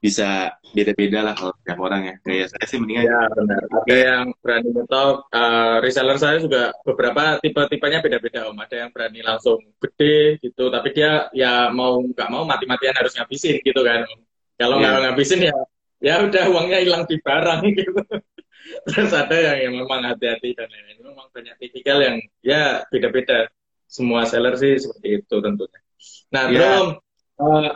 bisa 0.00 0.56
beda-beda 0.72 1.20
lah 1.20 1.34
kalau 1.36 1.52
setiap 1.60 1.78
orang 1.78 2.02
ya 2.08 2.14
kayak 2.24 2.46
saya 2.48 2.64
sih 2.64 2.78
mendingan 2.80 3.04
Ya, 3.04 3.20
benar. 3.28 3.60
Ada 3.68 3.94
yang 4.00 4.24
berani 4.40 4.68
nyetok. 4.72 5.14
eh, 5.28 5.76
reseller 5.84 6.16
saya 6.16 6.36
juga 6.40 6.72
beberapa 6.82 7.36
tipe-tipenya 7.38 8.00
beda-beda, 8.00 8.48
Om. 8.48 8.58
Ada 8.64 8.76
yang 8.86 8.90
berani 8.96 9.20
langsung 9.20 9.60
gede 9.76 10.40
gitu, 10.40 10.72
tapi 10.72 10.88
dia 10.96 11.28
ya 11.36 11.68
mau 11.68 12.00
nggak 12.00 12.28
mau 12.32 12.48
mati-matian 12.48 12.96
harus 12.96 13.12
ngabisin 13.12 13.60
gitu 13.60 13.80
kan, 13.84 14.08
Om. 14.08 14.20
Kalau 14.56 14.76
Iya. 14.80 14.88
nggak 14.88 15.02
ngabisin 15.04 15.40
ya 15.44 15.56
ya 16.00 16.14
udah 16.24 16.44
uangnya 16.48 16.78
hilang 16.80 17.04
di 17.04 17.16
barang 17.20 17.60
gitu. 17.76 18.00
Terus 18.88 19.12
ada 19.12 19.36
yang, 19.36 19.58
yang 19.68 19.74
memang 19.84 20.00
hati-hati 20.06 20.56
dan 20.56 20.68
lain-lain. 20.68 20.96
Memang 21.04 21.28
banyak 21.28 21.54
tipikal 21.60 22.00
yang 22.00 22.16
ya 22.40 22.88
beda-beda. 22.88 23.52
Semua 23.84 24.24
seller 24.24 24.54
sih 24.56 24.80
seperti 24.80 25.20
itu 25.20 25.36
tentunya. 25.42 25.80
Nah, 26.32 26.44
Iya. 26.48 26.54
terus 26.56 26.72
Om, 26.72 26.88
eh, 27.42 27.70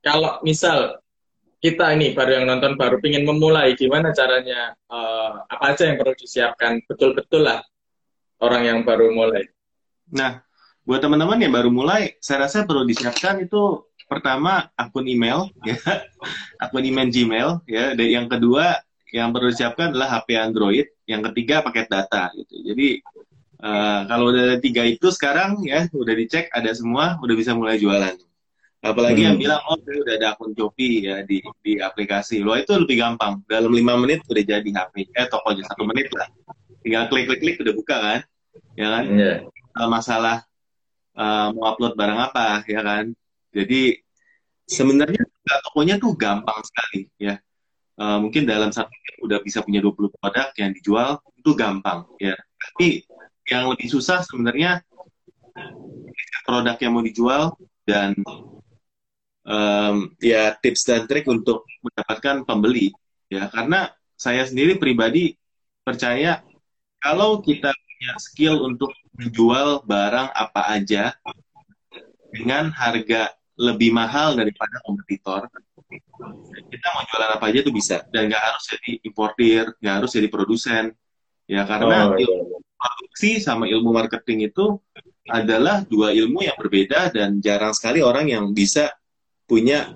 kalau 0.00 0.32
misal 0.42 0.98
kita 1.58 1.90
ini 1.94 2.14
baru 2.14 2.42
yang 2.42 2.46
nonton 2.46 2.78
baru 2.78 3.02
pingin 3.02 3.26
memulai 3.26 3.74
gimana 3.74 4.14
caranya 4.14 4.74
eh, 4.74 5.30
apa 5.50 5.64
aja 5.74 5.90
yang 5.90 5.98
perlu 5.98 6.14
disiapkan 6.14 6.78
betul-betul 6.86 7.46
lah 7.46 7.60
orang 8.38 8.62
yang 8.66 8.78
baru 8.86 9.10
mulai 9.10 9.46
Nah, 10.08 10.40
buat 10.88 11.04
teman-teman 11.04 11.36
yang 11.36 11.52
baru 11.52 11.68
mulai, 11.68 12.16
saya 12.20 12.48
rasa 12.48 12.64
perlu 12.64 12.88
disiapkan 12.88 13.44
itu 13.44 13.84
pertama 14.08 14.72
akun 14.72 15.04
email, 15.04 15.52
ya, 15.68 15.76
akun 16.56 16.84
email 16.84 17.12
Gmail, 17.12 17.50
ya. 17.68 17.92
Dan 17.92 18.08
yang 18.08 18.26
kedua 18.28 18.80
yang 19.12 19.32
perlu 19.32 19.52
disiapkan 19.52 19.92
adalah 19.92 20.20
HP 20.20 20.36
Android, 20.36 20.86
yang 21.08 21.20
ketiga 21.32 21.60
paket 21.64 21.88
data 21.92 22.32
gitu. 22.36 22.72
Jadi 22.72 23.00
uh, 23.60 24.00
kalau 24.08 24.32
udah 24.32 24.60
tiga 24.60 24.84
itu 24.84 25.08
sekarang 25.12 25.60
ya 25.64 25.88
udah 25.92 26.14
dicek 26.16 26.48
ada 26.52 26.72
semua, 26.72 27.20
udah 27.20 27.34
bisa 27.36 27.52
mulai 27.52 27.76
jualan. 27.80 28.16
Apalagi 28.78 29.26
hmm. 29.26 29.28
yang 29.28 29.36
bilang 29.36 29.60
oh 29.66 29.74
udah 29.78 30.14
ada 30.14 30.38
akun 30.38 30.54
Shopee 30.54 31.02
ya 31.02 31.26
di 31.26 31.42
di 31.62 31.82
aplikasi. 31.82 32.46
Lo 32.46 32.54
itu 32.54 32.70
lebih 32.78 33.02
gampang. 33.02 33.42
Dalam 33.50 33.74
lima 33.74 33.98
menit 33.98 34.22
udah 34.30 34.44
jadi 34.44 34.70
HP. 34.70 35.10
Eh 35.10 35.26
tokonya 35.26 35.66
satu 35.66 35.82
menit 35.82 36.08
lah. 36.14 36.30
Tinggal 36.86 37.10
klik 37.10 37.26
klik 37.26 37.40
klik 37.42 37.56
udah 37.58 37.74
buka 37.74 37.96
kan, 37.98 38.20
ya 38.78 38.86
kan? 38.94 39.04
Yeah. 39.10 39.38
Masalah 39.74 40.46
uh, 41.18 41.50
mau 41.52 41.74
upload 41.74 41.98
barang 41.98 42.20
apa 42.30 42.62
ya 42.70 42.86
kan? 42.86 43.10
Jadi 43.50 43.98
sebenarnya 44.68 45.24
tokonya 45.64 45.96
tuh 45.96 46.12
gampang 46.14 46.60
sekali 46.60 47.08
ya 47.16 47.40
uh, 47.96 48.18
mungkin 48.20 48.44
dalam 48.44 48.68
satu 48.68 48.92
jam 48.92 49.16
udah 49.24 49.38
bisa 49.40 49.64
punya 49.64 49.80
20 49.80 50.12
produk 50.12 50.48
yang 50.60 50.70
dijual 50.76 51.10
itu 51.40 51.50
gampang 51.56 52.04
ya 52.20 52.36
tapi 52.36 53.02
yang 53.48 53.72
lebih 53.72 53.88
susah 53.88 54.20
sebenarnya 54.28 54.84
produk 56.44 56.76
yang 56.76 56.92
mau 56.92 57.04
dijual 57.04 57.56
dan 57.88 58.12
um, 59.48 60.12
ya 60.20 60.52
tips 60.60 60.84
dan 60.84 61.08
trik 61.08 61.24
untuk 61.24 61.64
mendapatkan 61.80 62.44
pembeli 62.44 62.92
ya. 63.32 63.48
Karena 63.48 63.88
saya 64.14 64.44
sendiri 64.44 64.76
pribadi 64.76 65.32
percaya 65.80 66.44
kalau 67.00 67.40
kita 67.40 67.72
punya 67.72 68.12
skill 68.20 68.62
untuk 68.68 68.92
menjual 69.16 69.82
barang 69.88 70.28
apa 70.30 70.62
aja 70.76 71.16
dengan 72.30 72.70
harga 72.70 73.32
lebih 73.58 73.90
mahal 73.90 74.38
daripada 74.38 74.78
kompetitor, 74.86 75.50
kita 76.70 76.86
mau 76.94 77.02
jualan 77.10 77.30
apa 77.34 77.44
aja 77.50 77.58
tuh 77.66 77.74
bisa. 77.74 78.06
Dan 78.06 78.30
nggak 78.30 78.44
harus 78.44 78.64
jadi 78.70 78.90
importir, 79.02 79.64
nggak 79.82 79.94
harus 79.98 80.10
jadi 80.14 80.28
produsen, 80.30 80.94
ya. 81.50 81.66
Karena 81.66 82.14
oh, 82.14 82.14
iya. 82.14 82.28
ilmu 82.28 82.62
produksi 82.78 83.42
sama 83.42 83.66
ilmu 83.66 83.90
marketing 83.90 84.54
itu 84.54 84.78
adalah 85.26 85.82
dua 85.84 86.14
ilmu 86.14 86.46
yang 86.46 86.54
berbeda 86.54 87.10
dan 87.10 87.42
jarang 87.42 87.74
sekali 87.74 88.00
orang 88.00 88.30
yang 88.30 88.54
bisa 88.54 88.94
punya 89.48 89.90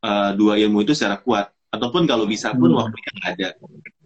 uh, 0.00 0.30
dua 0.38 0.56
ilmu 0.56 0.86
itu 0.86 0.94
secara 0.94 1.18
kuat. 1.18 1.50
Ataupun 1.74 2.06
kalau 2.06 2.24
bisa 2.30 2.54
pun 2.54 2.70
hmm. 2.70 2.78
waktunya 2.78 3.10
nggak 3.18 3.30
ada. 3.36 3.48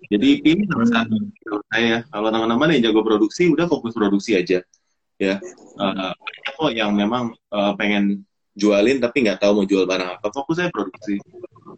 Jadi 0.07 0.29
ini 0.47 0.63
salah 0.71 0.89
satu 0.89 1.15
menurut 1.19 1.67
saya. 1.69 1.97
Kalau 2.09 2.29
teman-teman 2.31 2.69
yang 2.79 2.83
jago 2.91 3.03
produksi 3.03 3.51
udah 3.51 3.67
fokus 3.67 3.93
produksi 3.93 4.39
aja. 4.39 4.63
Ya. 5.19 5.37
Uh, 5.77 6.15
banyak 6.15 6.55
kok 6.55 6.73
yang 6.73 6.91
memang 6.95 7.35
uh, 7.51 7.75
pengen 7.75 8.23
jualin 8.57 9.03
tapi 9.03 9.27
nggak 9.27 9.43
tahu 9.43 9.63
mau 9.63 9.67
jual 9.67 9.85
barang 9.85 10.17
apa. 10.17 10.27
Fokus 10.31 10.63
saya 10.63 10.71
produksi. 10.71 11.19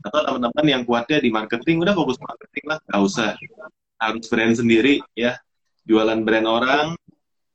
Atau 0.05 0.21
teman-teman 0.29 0.67
yang 0.69 0.83
kuatnya 0.85 1.19
di 1.25 1.33
marketing 1.33 1.83
udah 1.83 1.95
fokus 1.97 2.21
marketing 2.21 2.65
lah. 2.69 2.79
Nggak 2.85 3.03
usah. 3.03 3.31
Harus 3.99 4.25
brand 4.29 4.55
sendiri 4.55 5.01
ya. 5.17 5.41
Jualan 5.89 6.21
brand 6.21 6.47
orang. 6.47 6.87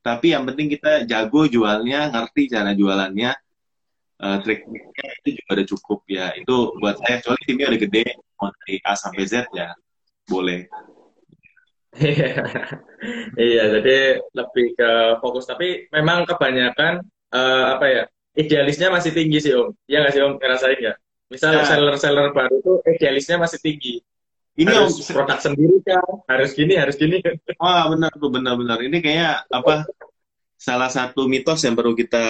Tapi 0.04 0.36
yang 0.36 0.44
penting 0.44 0.68
kita 0.74 1.06
jago 1.06 1.48
jualnya 1.48 2.12
ngerti 2.12 2.52
cara 2.52 2.76
jualannya 2.76 3.32
uh, 4.24 4.38
triknya 4.40 4.80
itu 5.20 5.30
juga 5.44 5.50
udah 5.60 5.68
cukup 5.68 6.00
ya 6.08 6.26
itu 6.40 6.56
buat 6.80 6.96
saya 7.04 7.20
kecuali 7.20 7.42
timnya 7.44 7.68
udah 7.76 7.82
gede 7.84 8.04
mau 8.40 8.50
dari 8.64 8.76
A 8.88 8.94
sampai 8.96 9.24
Z 9.28 9.34
ya 9.52 9.76
boleh 10.32 10.64
iya 13.38 13.64
jadi 13.70 14.24
lebih 14.34 14.68
ke 14.74 14.92
fokus 15.22 15.46
tapi 15.46 15.86
memang 15.94 16.26
kebanyakan 16.26 17.06
uh, 17.30 17.78
apa 17.78 17.86
ya 17.86 18.04
idealisnya 18.34 18.90
masih 18.90 19.12
tinggi 19.14 19.38
sih 19.42 19.54
om. 19.54 19.74
Iya 19.86 20.06
nggak 20.06 20.14
sih 20.14 20.22
om 20.26 20.34
ngerasain 20.38 20.78
nggak? 20.78 20.98
Misal 21.30 21.52
ya. 21.58 21.66
seller-seller 21.66 22.28
baru 22.34 22.56
tuh 22.62 22.78
idealisnya 22.86 23.38
masih 23.42 23.60
tinggi. 23.62 24.02
Ini 24.54 24.70
harus 24.70 25.02
om, 25.02 25.18
produk 25.18 25.40
sendiri 25.42 25.82
kan, 25.82 26.06
harus 26.30 26.54
gini, 26.54 26.74
harus 26.78 26.96
gini. 26.98 27.18
Wah 27.58 27.86
benar 27.94 28.12
tuh 28.14 28.30
benar-benar. 28.30 28.82
Ini 28.82 28.98
kayak 29.02 29.50
apa? 29.50 29.86
Salah 30.58 30.90
satu 30.90 31.28
mitos 31.28 31.62
yang 31.66 31.76
perlu 31.78 31.94
kita 31.98 32.26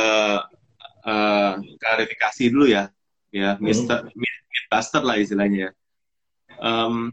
uh, 1.04 1.60
klarifikasi 1.80 2.44
dulu 2.50 2.66
ya, 2.72 2.90
ya, 3.30 3.56
Mister, 3.60 4.08
hmm. 4.08 4.72
Mister 4.72 5.02
lah 5.04 5.16
istilahnya. 5.20 5.72
Um, 6.58 7.12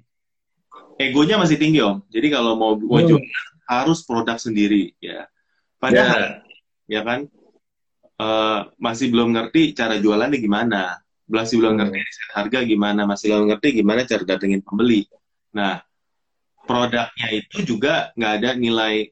egonya 1.00 1.40
masih 1.40 1.57
tinggi 1.57 1.81
om. 1.81 2.05
Jadi 2.09 2.29
kalau 2.33 2.57
mau 2.57 2.76
hmm. 2.76 3.07
jual 3.09 3.22
harus 3.70 4.03
produk 4.03 4.37
sendiri 4.37 4.92
ya. 4.98 5.26
Padahal 5.81 6.44
ya, 6.87 7.00
ya 7.00 7.00
kan 7.07 7.20
uh, 8.20 8.68
masih 8.76 9.09
belum 9.09 9.33
ngerti 9.33 9.72
cara 9.72 9.96
jualannya 9.96 10.38
gimana, 10.38 11.00
masih 11.24 11.57
belum 11.62 11.81
ngerti 11.81 11.98
hmm. 11.98 12.33
harga 12.37 12.59
gimana, 12.66 13.03
masih 13.09 13.26
belum 13.33 13.46
ngerti 13.55 13.68
gimana 13.81 14.05
cara 14.05 14.22
datengin 14.29 14.61
pembeli. 14.61 15.09
Nah, 15.57 15.81
produknya 16.68 17.26
itu 17.33 17.64
juga 17.64 18.12
nggak 18.14 18.33
ada 18.42 18.50
nilai 18.61 19.09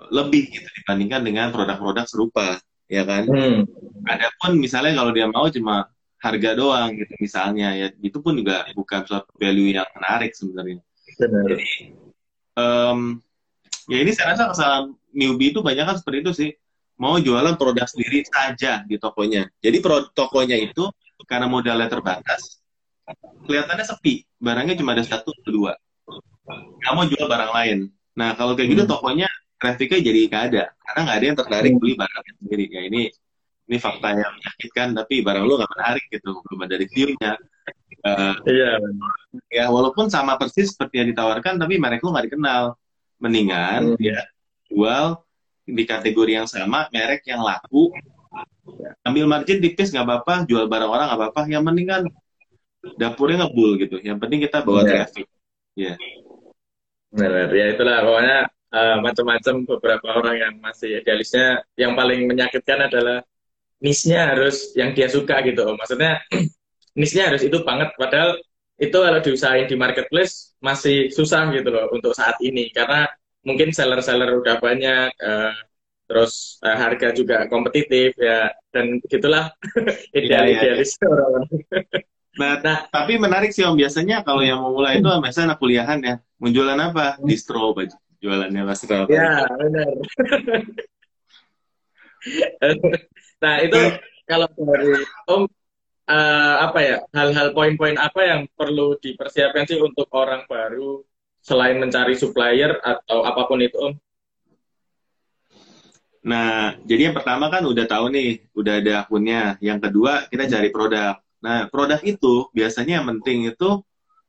lebih 0.00 0.48
gitu 0.48 0.68
dibandingkan 0.80 1.22
dengan 1.22 1.46
produk-produk 1.52 2.08
serupa, 2.08 2.56
ya 2.88 3.04
kan? 3.04 3.28
Hmm. 3.28 3.68
Adapun 4.06 4.56
misalnya 4.56 4.96
kalau 4.96 5.12
dia 5.12 5.26
mau 5.28 5.46
cuma 5.48 5.88
harga 6.20 6.50
doang 6.52 6.92
gitu 7.00 7.16
misalnya 7.16 7.72
ya 7.72 7.86
itu 8.04 8.20
pun 8.20 8.36
juga 8.36 8.68
bukan 8.76 9.08
suatu 9.08 9.32
value 9.40 9.72
yang 9.72 9.88
menarik 9.96 10.36
sebenarnya. 10.36 10.80
Jadi 11.16 11.96
um, 12.56 13.20
ya 13.88 13.98
ini 14.04 14.12
saya 14.12 14.36
rasa 14.36 14.52
kesalahan 14.52 14.92
newbie 15.16 15.50
itu 15.50 15.64
banyak 15.64 15.84
kan 15.84 15.96
seperti 15.96 16.18
itu 16.22 16.32
sih 16.36 16.50
mau 17.00 17.16
jualan 17.16 17.56
produk 17.56 17.88
sendiri 17.88 18.20
saja 18.28 18.84
di 18.84 19.00
tokonya. 19.00 19.48
Jadi 19.64 19.80
pro 19.80 20.12
tokonya 20.12 20.60
itu 20.60 20.84
karena 21.24 21.48
modalnya 21.48 21.88
terbatas, 21.88 22.60
kelihatannya 23.48 23.88
sepi. 23.88 24.28
Barangnya 24.36 24.76
cuma 24.76 24.92
ada 24.92 25.04
satu 25.04 25.32
atau 25.32 25.52
dua. 25.52 25.72
Mau 26.92 27.04
jual 27.08 27.24
barang 27.24 27.52
lain. 27.56 27.78
Nah, 28.12 28.36
kalau 28.36 28.52
kayak 28.52 28.76
gitu 28.76 28.84
hmm. 28.84 28.92
tokonya 28.92 29.28
grafiknya 29.56 30.00
jadi 30.04 30.20
nggak 30.28 30.44
ada. 30.52 30.64
Karena 30.76 31.00
nggak 31.08 31.16
ada 31.16 31.26
yang 31.26 31.38
tertarik 31.40 31.72
beli 31.80 31.94
barangnya 31.96 32.32
sendiri. 32.36 32.64
Ya 32.68 32.80
ini 32.84 33.02
ini 33.70 33.78
fakta 33.78 34.18
yang 34.18 34.34
menyakitkan, 34.34 34.88
tapi 34.98 35.22
barang 35.22 35.46
lu 35.46 35.54
nggak 35.54 35.72
menarik 35.78 36.04
gitu. 36.10 36.42
Belum 36.42 36.60
ada 36.66 36.74
reviewnya. 36.74 37.32
Uh, 38.02 38.34
iya. 38.50 38.82
Ya, 39.46 39.64
walaupun 39.70 40.10
sama 40.10 40.34
persis 40.34 40.74
seperti 40.74 40.98
yang 40.98 41.08
ditawarkan, 41.14 41.54
tapi 41.62 41.78
mereka 41.78 42.02
lu 42.02 42.12
nggak 42.12 42.26
dikenal. 42.34 42.74
Mendingan 43.20 43.94
hmm. 43.94 44.00
ya 44.00 44.16
jual 44.64 45.20
di 45.68 45.84
kategori 45.84 46.32
yang 46.40 46.48
sama, 46.48 46.88
merek 46.88 47.20
yang 47.28 47.44
laku, 47.44 47.92
ambil 49.04 49.28
margin 49.28 49.60
tipis 49.60 49.92
nggak 49.92 50.08
apa-apa, 50.08 50.48
jual 50.48 50.64
barang 50.64 50.88
orang 50.88 51.06
nggak 51.12 51.20
apa-apa, 51.20 51.40
yang 51.52 51.60
penting 51.68 51.84
kan 51.84 52.02
dapurnya 52.96 53.44
ngebul 53.44 53.76
gitu. 53.76 54.00
Yang 54.00 54.24
penting 54.24 54.40
kita 54.40 54.64
bawa 54.64 54.82
yeah. 54.82 54.88
traffic. 54.88 55.26
Ya. 55.76 55.84
Yeah. 55.84 55.96
Benar, 57.12 57.52
ya 57.52 57.76
itulah 57.76 57.96
pokoknya 58.08 58.38
uh, 58.72 58.96
macam-macam 59.04 59.54
beberapa 59.68 60.06
orang 60.16 60.36
yang 60.40 60.54
masih 60.64 61.04
idealisnya 61.04 61.60
yang 61.76 61.92
paling 61.92 62.24
menyakitkan 62.24 62.88
adalah 62.88 63.20
nisnya 63.80 64.36
harus 64.36 64.72
yang 64.76 64.92
dia 64.92 65.08
suka 65.08 65.40
gitu. 65.44 65.64
Maksudnya 65.76 66.20
nisnya 67.00 67.32
harus 67.32 67.42
itu 67.44 67.60
banget. 67.64 67.92
Padahal 67.96 68.36
itu 68.80 68.96
kalau 68.96 69.20
diusahain 69.20 69.68
di 69.68 69.76
marketplace 69.76 70.56
masih 70.60 71.12
susah 71.12 71.52
gitu 71.52 71.68
loh 71.68 71.88
untuk 71.92 72.12
saat 72.12 72.36
ini. 72.40 72.68
Karena 72.70 73.08
mungkin 73.44 73.72
seller-seller 73.72 74.36
udah 74.36 74.56
banyak 74.60 75.10
uh, 75.20 75.52
terus 76.04 76.60
uh, 76.64 76.76
harga 76.76 77.16
juga 77.16 77.48
kompetitif 77.48 78.14
ya. 78.20 78.52
Dan 78.70 79.00
gitulah 79.08 79.50
idealis 80.16 80.94
ya, 81.00 81.04
ya, 81.04 81.08
orang. 81.08 81.44
Nah, 82.38 82.54
nah 82.66 82.78
tapi 82.92 83.16
menarik 83.16 83.50
sih 83.50 83.64
om. 83.64 83.74
Biasanya 83.74 84.22
kalau 84.22 84.44
yang 84.44 84.60
mau 84.60 84.76
mulai 84.76 85.00
itu 85.00 85.08
biasanya 85.08 85.56
anak 85.56 85.58
kuliahan 85.58 85.98
ya. 86.04 86.16
Mau 86.40 86.52
jualan 86.52 86.78
apa? 86.78 87.20
Distro 87.24 87.72
baju. 87.72 87.96
Jualannya 88.20 88.68
apa 88.68 88.76
ya 89.08 89.48
benar 89.56 89.96
nah 93.40 93.56
itu 93.64 93.80
kalau 94.28 94.46
dari 94.52 95.00
om 95.26 95.42
uh, 96.06 96.56
apa 96.66 96.78
ya 96.84 96.96
hal-hal 97.16 97.50
poin-poin 97.56 97.96
apa 97.96 98.20
yang 98.22 98.40
perlu 98.52 98.98
dipersiapkan 99.00 99.66
sih 99.66 99.80
untuk 99.80 100.06
orang 100.12 100.44
baru 100.46 101.02
selain 101.40 101.80
mencari 101.80 102.14
supplier 102.16 102.76
atau 102.84 103.24
apa 103.24 103.48
pun 103.48 103.60
itu 103.64 103.76
Om? 103.76 103.94
Nah, 106.20 106.76
jadi 106.84 107.10
yang 107.10 107.16
pertama 107.16 107.48
kan 107.48 107.64
udah 107.64 107.88
tahu 107.88 108.12
nih, 108.12 108.44
udah 108.52 108.74
ada 108.84 108.92
akunnya. 109.08 109.56
Yang 109.64 109.88
kedua, 109.88 110.28
kita 110.28 110.44
cari 110.52 110.68
produk. 110.68 111.16
Nah, 111.40 111.72
produk 111.72 111.96
itu 112.04 112.52
biasanya 112.52 113.00
yang 113.00 113.08
penting 113.16 113.48
itu 113.48 113.80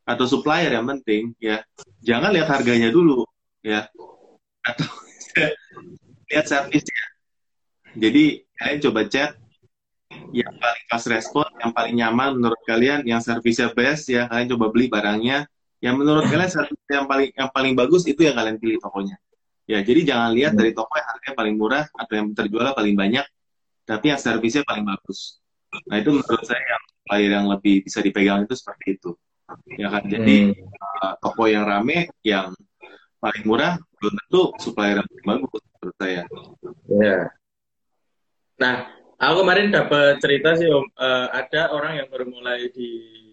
atau 0.08 0.26
supplier 0.26 0.71
yang 0.71 0.88
penting 0.88 1.36
ya. 1.36 1.60
Jangan 2.00 2.32
lihat 2.32 2.47
harganya 2.47 2.88
dulu 2.88 3.28
ya. 3.60 3.91
Atau 4.63 4.88
lihat 6.32 6.47
servisnya. 6.47 7.04
Jadi, 8.00 8.47
kalian 8.62 8.80
coba 8.86 9.02
chat 9.10 9.34
yang 10.32 10.54
paling 10.54 10.84
fast 10.88 11.08
respon, 11.10 11.47
yang 11.60 11.71
paling 11.74 11.95
nyaman 11.97 12.30
menurut 12.38 12.62
kalian, 12.67 13.02
yang 13.08 13.19
servisnya 13.24 13.74
best 13.74 14.12
ya, 14.12 14.30
kalian 14.30 14.47
coba 14.56 14.65
beli 14.69 14.86
barangnya. 14.88 15.50
Yang 15.82 15.95
menurut 15.97 16.30
kalian 16.30 16.50
yang 16.93 17.06
paling 17.10 17.30
yang 17.34 17.50
paling 17.50 17.74
bagus 17.74 18.06
itu 18.06 18.21
yang 18.21 18.38
kalian 18.38 18.62
pilih 18.62 18.78
tokonya. 18.78 19.17
Ya 19.65 19.82
jadi 19.82 20.06
jangan 20.06 20.30
lihat 20.38 20.54
dari 20.54 20.78
toko 20.78 20.93
yang 20.93 21.10
harganya 21.10 21.34
paling 21.34 21.56
murah 21.58 21.86
atau 21.97 22.13
yang 22.13 22.28
terjual 22.38 22.69
paling 22.78 22.93
banyak 22.93 23.26
tapi 23.88 24.13
yang 24.13 24.19
servisnya 24.21 24.62
paling 24.62 24.86
bagus. 24.86 25.41
Nah 25.89 25.97
itu 25.97 26.13
menurut 26.13 26.43
saya 26.45 26.62
yang 26.62 26.84
player 27.08 27.32
yang 27.34 27.47
lebih 27.50 27.76
bisa 27.82 28.00
dipegang 28.06 28.45
itu 28.45 28.54
seperti 28.54 29.02
itu. 29.02 29.12
Ya 29.74 29.89
kan? 29.89 30.06
Jadi 30.06 30.54
hmm. 30.54 30.69
uh, 31.02 31.13
toko 31.17 31.50
yang 31.50 31.65
rame 31.65 32.13
yang 32.21 32.54
paling 33.17 33.43
murah 33.47 33.82
belum 33.97 34.13
tentu 34.21 34.41
supplier 34.62 35.02
yang 35.02 35.26
bagus 35.26 35.62
menurut 35.65 35.95
saya. 35.97 36.24
Ya 36.93 37.40
nah 38.62 39.02
aku 39.17 39.45
kemarin 39.45 39.74
dapat 39.74 40.21
cerita 40.21 40.54
sih 40.58 40.69
om. 40.69 40.86
Uh, 40.97 41.28
ada 41.34 41.74
orang 41.74 42.02
yang 42.02 42.08
baru 42.10 42.26
mulai 42.30 42.69
di 42.69 42.89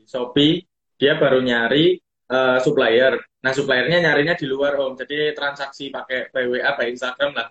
Shopee 0.08 0.64
dia 1.00 1.16
baru 1.16 1.40
nyari 1.40 1.96
uh, 2.28 2.58
supplier. 2.60 3.16
Nah 3.40 3.52
suppliernya 3.56 4.04
nyarinya 4.04 4.36
di 4.36 4.44
luar 4.44 4.76
om. 4.76 4.92
Jadi 4.96 5.32
transaksi 5.32 5.88
pakai 5.88 6.28
PWA 6.28 6.76
pakai 6.76 6.92
Instagram 6.92 7.32
lah. 7.32 7.48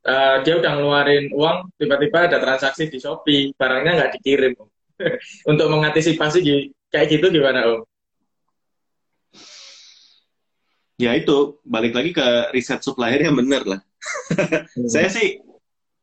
Uh, 0.00 0.36
dia 0.40 0.56
udah 0.56 0.80
ngeluarin 0.80 1.28
uang 1.28 1.76
tiba-tiba 1.76 2.26
ada 2.26 2.38
transaksi 2.42 2.90
di 2.90 2.98
Shopee. 2.98 3.54
Barangnya 3.54 4.02
nggak 4.02 4.12
dikirim 4.18 4.52
om. 4.58 4.68
Untuk 5.50 5.66
mengantisipasi 5.70 6.38
kayak 6.90 7.06
gitu 7.06 7.30
gimana 7.30 7.78
om? 7.78 7.80
Ya 11.00 11.16
itu 11.16 11.56
balik 11.64 11.96
lagi 11.96 12.12
ke 12.12 12.52
riset 12.52 12.84
supplier 12.84 13.24
yang 13.24 13.38
bener 13.38 13.64
lah. 13.64 13.80
hmm. 14.32 14.88
saya 14.88 15.12
sih 15.12 15.40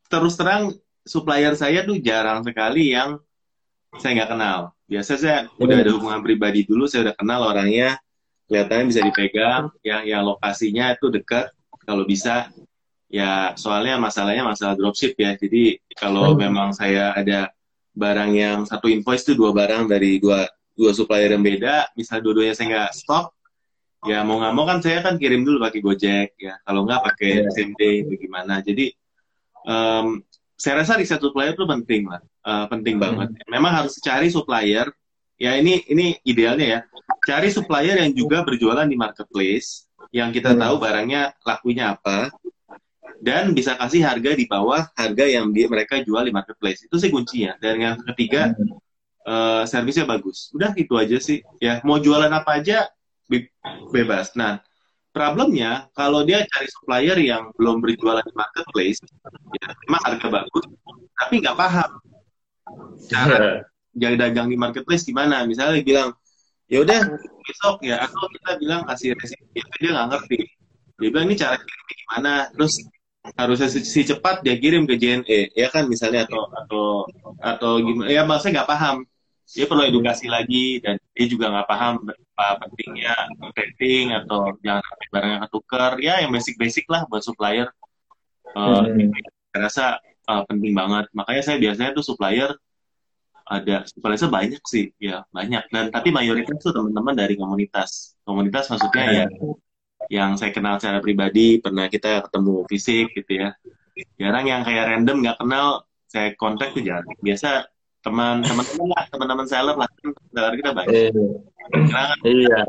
terus 0.06 0.38
terang 0.38 0.74
supplier 1.08 1.56
saya 1.56 1.82
tuh 1.88 1.98
jarang 2.04 2.44
sekali 2.44 2.94
yang 2.94 3.18
saya 3.98 4.24
nggak 4.24 4.32
kenal. 4.36 4.60
Biasa 4.88 5.12
saya 5.18 5.38
hmm. 5.48 5.64
udah 5.64 5.76
ada 5.80 5.92
hubungan 5.96 6.22
pribadi 6.22 6.68
dulu, 6.68 6.86
saya 6.86 7.12
udah 7.12 7.16
kenal 7.18 7.42
orangnya, 7.48 7.98
kelihatannya 8.48 8.86
bisa 8.92 9.02
dipegang, 9.04 9.64
yang 9.82 10.04
yang 10.04 10.22
lokasinya 10.28 10.94
itu 10.94 11.08
dekat, 11.10 11.52
kalau 11.88 12.04
bisa. 12.04 12.52
Ya 13.08 13.56
soalnya 13.56 13.96
masalahnya 13.96 14.44
masalah 14.44 14.76
dropship 14.76 15.16
ya. 15.16 15.32
Jadi 15.40 15.80
kalau 15.96 16.36
hmm. 16.36 16.44
memang 16.44 16.70
saya 16.76 17.16
ada 17.16 17.56
barang 17.96 18.32
yang 18.36 18.58
satu 18.68 18.92
invoice 18.92 19.24
itu 19.24 19.40
dua 19.40 19.56
barang 19.56 19.88
dari 19.88 20.20
dua 20.20 20.44
dua 20.76 20.92
supplier 20.92 21.32
yang 21.32 21.42
beda, 21.42 21.96
misal 21.96 22.20
dua-duanya 22.20 22.54
saya 22.54 22.68
nggak 22.68 22.92
stok, 22.94 23.32
ya 24.06 24.22
mau 24.22 24.38
nggak 24.38 24.54
mau 24.54 24.66
kan 24.68 24.80
saya 24.84 25.02
kan 25.02 25.18
kirim 25.18 25.42
dulu 25.42 25.58
pakai 25.58 25.82
Gojek 25.82 26.30
ya 26.38 26.54
kalau 26.62 26.86
nggak 26.86 27.02
pakai 27.02 27.32
yeah. 27.42 27.50
SMD 27.50 27.82
bagaimana 28.06 28.62
jadi 28.62 28.94
um, 29.66 30.22
saya 30.58 30.82
rasa 30.82 30.98
riset 30.98 31.22
supplier 31.22 31.54
itu 31.54 31.64
penting 31.64 32.10
lah. 32.10 32.22
Uh, 32.42 32.66
penting 32.68 32.98
hmm. 32.98 33.04
banget. 33.06 33.30
Memang 33.46 33.72
harus 33.72 34.02
cari 34.02 34.28
supplier. 34.34 34.90
Ya 35.38 35.54
ini 35.54 35.86
ini 35.86 36.18
idealnya 36.26 36.66
ya. 36.66 36.80
Cari 37.22 37.54
supplier 37.54 38.02
yang 38.02 38.12
juga 38.18 38.42
berjualan 38.42 38.90
di 38.90 38.98
marketplace 38.98 39.86
yang 40.10 40.34
kita 40.34 40.58
hmm. 40.58 40.60
tahu 40.66 40.76
barangnya 40.82 41.38
lakunya 41.46 41.94
apa 41.94 42.34
dan 43.22 43.54
bisa 43.54 43.74
kasih 43.78 44.06
harga 44.06 44.34
di 44.34 44.46
bawah 44.46 44.86
harga 44.94 45.26
yang 45.26 45.50
dia, 45.50 45.66
mereka 45.70 46.02
jual 46.02 46.26
di 46.26 46.34
marketplace. 46.34 46.86
Itu 46.86 47.02
sih 47.02 47.10
kuncinya. 47.10 47.58
Dan 47.58 47.82
yang 47.82 47.96
ketiga 48.14 48.54
uh, 49.26 49.66
servisnya 49.66 50.06
bagus. 50.06 50.54
Udah 50.54 50.74
itu 50.78 50.94
aja 50.98 51.18
sih. 51.18 51.42
Ya 51.62 51.82
mau 51.82 51.98
jualan 51.98 52.30
apa 52.30 52.62
aja 52.62 52.90
bebas. 53.92 54.34
Nah, 54.38 54.62
problemnya 55.18 55.90
kalau 55.98 56.22
dia 56.22 56.46
cari 56.46 56.70
supplier 56.70 57.18
yang 57.18 57.50
belum 57.58 57.82
berjualan 57.82 58.22
di 58.22 58.36
marketplace, 58.38 59.02
ya 59.58 59.74
memang 59.90 60.02
harga 60.06 60.28
bagus, 60.30 60.66
tapi 61.18 61.34
nggak 61.42 61.58
paham. 61.58 61.90
Cara 63.10 63.66
jadi 63.98 64.14
dagang 64.14 64.54
di 64.54 64.58
marketplace 64.62 65.10
gimana. 65.10 65.42
Misalnya 65.50 65.82
bilang, 65.82 66.14
ya 66.70 66.86
udah 66.86 67.02
besok 67.42 67.82
ya, 67.82 68.06
atau 68.06 68.30
kita 68.30 68.62
bilang 68.62 68.86
kasih 68.86 69.18
resep, 69.18 69.42
ya, 69.58 69.66
dia 69.82 69.90
nggak 69.98 70.08
ngerti. 70.14 70.40
Dia 71.02 71.10
bilang 71.10 71.26
ini 71.26 71.36
cara 71.38 71.56
kirimnya 71.58 71.96
gimana, 71.98 72.34
terus 72.54 72.74
harusnya 73.36 73.68
si 73.68 74.02
cepat 74.08 74.40
dia 74.40 74.56
kirim 74.56 74.88
ke 74.88 74.96
JNE 74.96 75.52
ya 75.52 75.68
kan 75.68 75.84
misalnya 75.92 76.24
atau 76.30 76.48
atau 76.48 76.86
atau 77.42 77.72
gimana. 77.82 78.08
Ya 78.08 78.22
maksudnya 78.24 78.62
nggak 78.62 78.70
paham. 78.70 78.96
Dia 79.48 79.66
perlu 79.66 79.84
edukasi 79.88 80.28
lagi 80.28 80.84
dan 80.84 81.00
dia 81.18 81.26
juga 81.26 81.50
nggak 81.50 81.68
paham 81.68 81.94
apa 82.38 82.48
pentingnya 82.62 83.16
rating 83.58 84.14
atau 84.14 84.54
jangan 84.62 84.86
sampai 84.86 85.08
barangnya 85.10 85.40
ketukar. 85.50 85.92
Ya 85.98 86.22
yang 86.22 86.30
basic-basic 86.30 86.86
lah 86.86 87.10
buat 87.10 87.26
supplier. 87.26 87.74
Uh, 88.54 88.86
hmm. 88.86 89.12
saya 89.52 89.60
rasa 89.66 89.86
uh, 90.30 90.46
penting 90.46 90.78
banget. 90.78 91.10
Makanya 91.18 91.42
saya 91.42 91.58
biasanya 91.58 91.92
tuh 91.98 92.06
supplier 92.06 92.54
ada 93.48 93.88
supplier 93.90 94.30
banyak 94.30 94.62
sih 94.70 94.94
ya 95.02 95.26
banyak. 95.34 95.66
Dan 95.74 95.90
tapi 95.90 96.14
mayoritas 96.14 96.62
tuh 96.62 96.70
teman-teman 96.70 97.18
dari 97.18 97.34
komunitas. 97.34 98.14
Komunitas 98.22 98.70
maksudnya 98.70 99.26
ya 99.26 99.28
yang 100.08 100.38
saya 100.38 100.54
kenal 100.54 100.78
secara 100.78 101.02
pribadi 101.02 101.58
pernah 101.58 101.90
kita 101.90 102.30
ketemu 102.30 102.64
fisik 102.70 103.12
gitu 103.18 103.42
ya. 103.42 103.50
Jarang 104.22 104.46
yang 104.46 104.62
kayak 104.62 104.94
random 104.94 105.26
nggak 105.26 105.38
kenal 105.42 105.82
saya 106.06 106.38
kontak 106.38 106.78
tuh 106.78 106.86
jarang. 106.86 107.18
Biasa 107.20 107.66
teman 108.08 108.36
teman 108.42 108.66
lah 108.88 109.04
teman-teman 109.12 109.46
seller 109.48 109.76
lah 109.76 109.90
seller 110.32 110.54
kita 110.56 110.72
banyak 110.72 110.94
iya. 110.96 111.10
iya. 112.24 112.62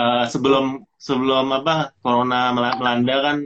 Uh, 0.00 0.24
sebelum 0.24 0.88
sebelum 0.96 1.52
apa 1.52 1.92
corona 2.00 2.56
melanda 2.56 3.16
kan 3.20 3.36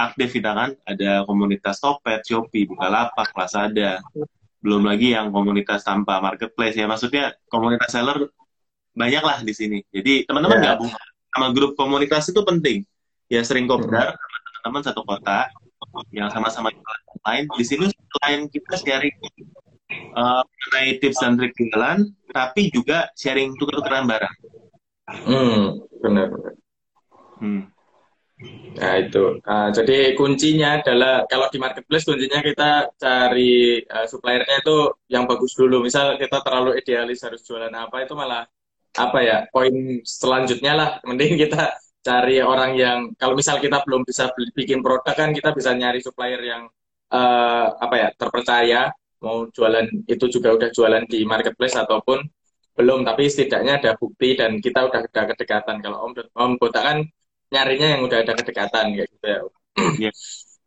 aktif 0.00 0.40
kita 0.40 0.56
kan 0.56 0.70
ada 0.88 1.28
komunitas 1.28 1.76
Topet, 1.82 2.24
Shopee, 2.24 2.64
Bukalapak, 2.64 3.36
Lazada. 3.36 4.00
Belum 4.60 4.84
lagi 4.84 5.12
yang 5.16 5.32
komunitas 5.32 5.84
tanpa 5.84 6.20
marketplace 6.20 6.76
ya. 6.76 6.88
Maksudnya 6.88 7.36
komunitas 7.48 7.92
seller 7.92 8.28
banyak 8.96 9.20
lah 9.24 9.38
di 9.44 9.52
sini. 9.52 9.84
Jadi 9.92 10.24
teman-teman 10.24 10.60
yeah. 10.60 10.76
gabung 10.76 10.90
sama 11.30 11.46
grup 11.52 11.72
komunitas 11.76 12.28
itu 12.28 12.40
penting. 12.44 12.84
Ya 13.30 13.44
sering 13.44 13.68
kopdar 13.68 14.16
sama 14.16 14.80
teman-teman 14.80 14.82
satu 14.84 15.02
kota 15.04 15.48
yang 16.12 16.28
sama-sama 16.28 16.68
lain 17.24 17.48
di 17.56 17.64
sini 17.64 17.88
selain 17.88 18.46
kita 18.52 18.76
sharing 18.78 19.16
uh, 20.14 20.42
mengenai 20.42 20.98
tips 20.98 21.18
dan 21.22 21.38
trik 21.38 21.54
jualan, 21.56 22.06
tapi 22.30 22.70
juga 22.70 23.10
sharing 23.14 23.54
tukar-tukaran 23.58 24.06
barang. 24.06 24.34
Hmm, 25.10 25.82
benar. 26.02 26.28
Hmm. 27.40 27.62
Nah 28.80 28.94
itu, 28.96 29.36
uh, 29.44 29.68
jadi 29.68 30.16
kuncinya 30.16 30.80
adalah 30.80 31.28
kalau 31.28 31.52
di 31.52 31.60
marketplace 31.60 32.08
kuncinya 32.08 32.40
kita 32.40 32.88
cari 32.96 33.84
uh, 33.84 34.06
suppliernya 34.08 34.64
itu 34.64 34.76
yang 35.12 35.28
bagus 35.28 35.52
dulu. 35.52 35.84
Misal 35.84 36.16
kita 36.16 36.40
terlalu 36.40 36.80
idealis 36.80 37.20
harus 37.20 37.44
jualan 37.44 37.72
apa 37.74 38.00
itu 38.00 38.16
malah 38.16 38.48
apa 38.96 39.18
ya 39.20 39.44
poin 39.52 40.00
selanjutnya 40.06 40.72
lah. 40.72 40.90
Mending 41.04 41.36
kita 41.36 41.76
cari 42.00 42.40
orang 42.40 42.72
yang 42.80 42.98
kalau 43.20 43.36
misal 43.36 43.60
kita 43.60 43.84
belum 43.84 44.08
bisa 44.08 44.32
bikin 44.56 44.80
produk 44.80 45.12
kan 45.12 45.36
kita 45.36 45.52
bisa 45.52 45.76
nyari 45.76 46.00
supplier 46.00 46.40
yang 46.40 46.64
uh, 47.12 47.66
apa 47.76 47.94
ya 48.00 48.08
terpercaya 48.16 48.88
mau 49.20 49.46
jualan 49.52 49.86
itu 50.08 50.24
juga 50.32 50.56
udah 50.56 50.68
jualan 50.72 51.04
di 51.06 51.22
marketplace 51.28 51.76
ataupun 51.76 52.24
belum 52.74 53.04
tapi 53.04 53.28
setidaknya 53.28 53.76
ada 53.76 53.92
bukti 54.00 54.34
dan 54.40 54.56
kita 54.58 54.88
udah 54.88 55.04
ada 55.04 55.22
kedekatan. 55.36 55.84
Kalau 55.84 56.08
om 56.08 56.12
om 56.16 56.52
Bota 56.56 56.80
kan 56.80 57.04
nyarinya 57.52 57.98
yang 57.98 58.02
udah 58.08 58.24
ada 58.24 58.32
kedekatan 58.32 58.96
kayak 58.96 59.08
gitu 59.12 59.26
ya. 59.26 59.40
Yeah. 60.00 60.14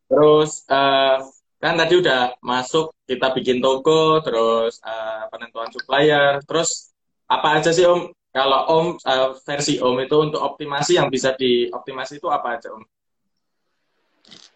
terus 0.08 0.64
uh, 0.70 1.26
kan 1.58 1.74
tadi 1.80 2.00
udah 2.00 2.38
masuk 2.44 2.94
kita 3.08 3.34
bikin 3.34 3.64
toko 3.64 4.22
terus 4.22 4.78
uh, 4.86 5.26
penentuan 5.34 5.74
supplier. 5.74 6.38
Terus 6.46 6.94
apa 7.26 7.58
aja 7.58 7.74
sih 7.74 7.88
om? 7.88 8.14
Kalau 8.34 8.60
om 8.70 8.86
uh, 9.02 9.34
versi 9.42 9.82
om 9.82 9.98
itu 9.98 10.16
untuk 10.20 10.42
optimasi 10.44 11.02
yang 11.02 11.10
bisa 11.10 11.34
dioptimasi 11.34 12.22
itu 12.22 12.30
apa 12.30 12.62
aja 12.62 12.78
om? 12.78 12.84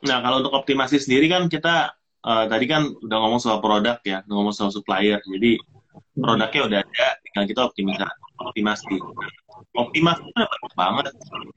Nah 0.06 0.22
kalau 0.22 0.46
untuk 0.46 0.54
optimasi 0.54 1.02
sendiri 1.02 1.26
kan 1.32 1.50
kita 1.50 1.98
uh, 2.28 2.46
tadi 2.52 2.66
kan 2.68 2.92
udah 3.00 3.18
ngomong 3.24 3.40
soal 3.40 3.64
produk 3.64 3.98
ya, 4.04 4.20
ngomong 4.28 4.52
soal 4.52 4.70
supplier. 4.70 5.24
Jadi 5.24 5.56
produknya 6.20 6.62
udah 6.68 6.80
ada, 6.84 7.08
tinggal 7.24 7.46
kita 7.48 7.62
optimasi. 7.72 8.04
optimasi. 8.38 8.96
Optimasi 9.74 10.22
itu 10.28 10.42
banyak 10.44 10.74
banget 10.76 11.06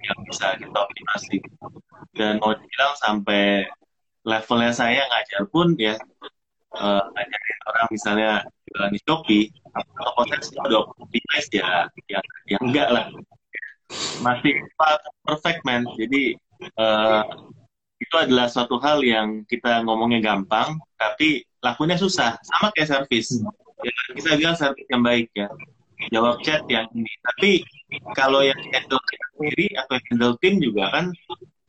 yang 0.06 0.18
bisa 0.30 0.46
kita 0.56 0.78
optimasi. 0.78 1.36
Dan 2.14 2.38
mau 2.38 2.54
dibilang 2.54 2.94
sampai 3.02 3.66
levelnya 4.24 4.72
saya 4.72 5.02
ngajar 5.08 5.48
pun 5.48 5.72
ya 5.80 5.96
uh, 6.76 7.04
ngajarin 7.08 7.58
orang 7.64 7.86
misalnya 7.88 8.30
jualan 8.68 8.92
di 8.92 9.00
Shopee, 9.02 9.44
atau 9.72 10.12
potensi 10.14 10.52
udah 10.60 10.86
optimize 10.94 11.48
ya, 11.50 11.88
ya, 12.06 12.20
ya 12.46 12.58
enggak 12.62 12.88
lah. 12.92 13.04
Masih 14.22 14.54
perfect 15.26 15.66
man. 15.66 15.82
Jadi 15.98 16.38
uh, 16.78 17.24
itu 18.00 18.16
adalah 18.16 18.48
suatu 18.48 18.80
hal 18.80 19.04
yang 19.04 19.44
kita 19.44 19.84
ngomongnya 19.84 20.24
gampang, 20.24 20.80
tapi 20.96 21.44
lakunya 21.60 22.00
susah. 22.00 22.40
Sama 22.40 22.72
kayak 22.72 22.88
servis. 22.88 23.36
Ya, 23.84 23.92
kita 24.16 24.40
bilang 24.40 24.56
servis 24.56 24.88
yang 24.88 25.04
baik 25.04 25.28
ya. 25.36 25.52
Jawab 26.08 26.40
chat 26.40 26.64
yang 26.72 26.88
ini. 26.96 27.12
Tapi 27.20 27.50
kalau 28.16 28.40
yang 28.40 28.56
handle 28.72 29.00
kita 29.04 29.26
sendiri 29.36 29.66
atau 29.76 29.92
yang 30.00 30.06
handle 30.08 30.34
tim 30.40 30.54
juga 30.56 30.84
kan 30.88 31.04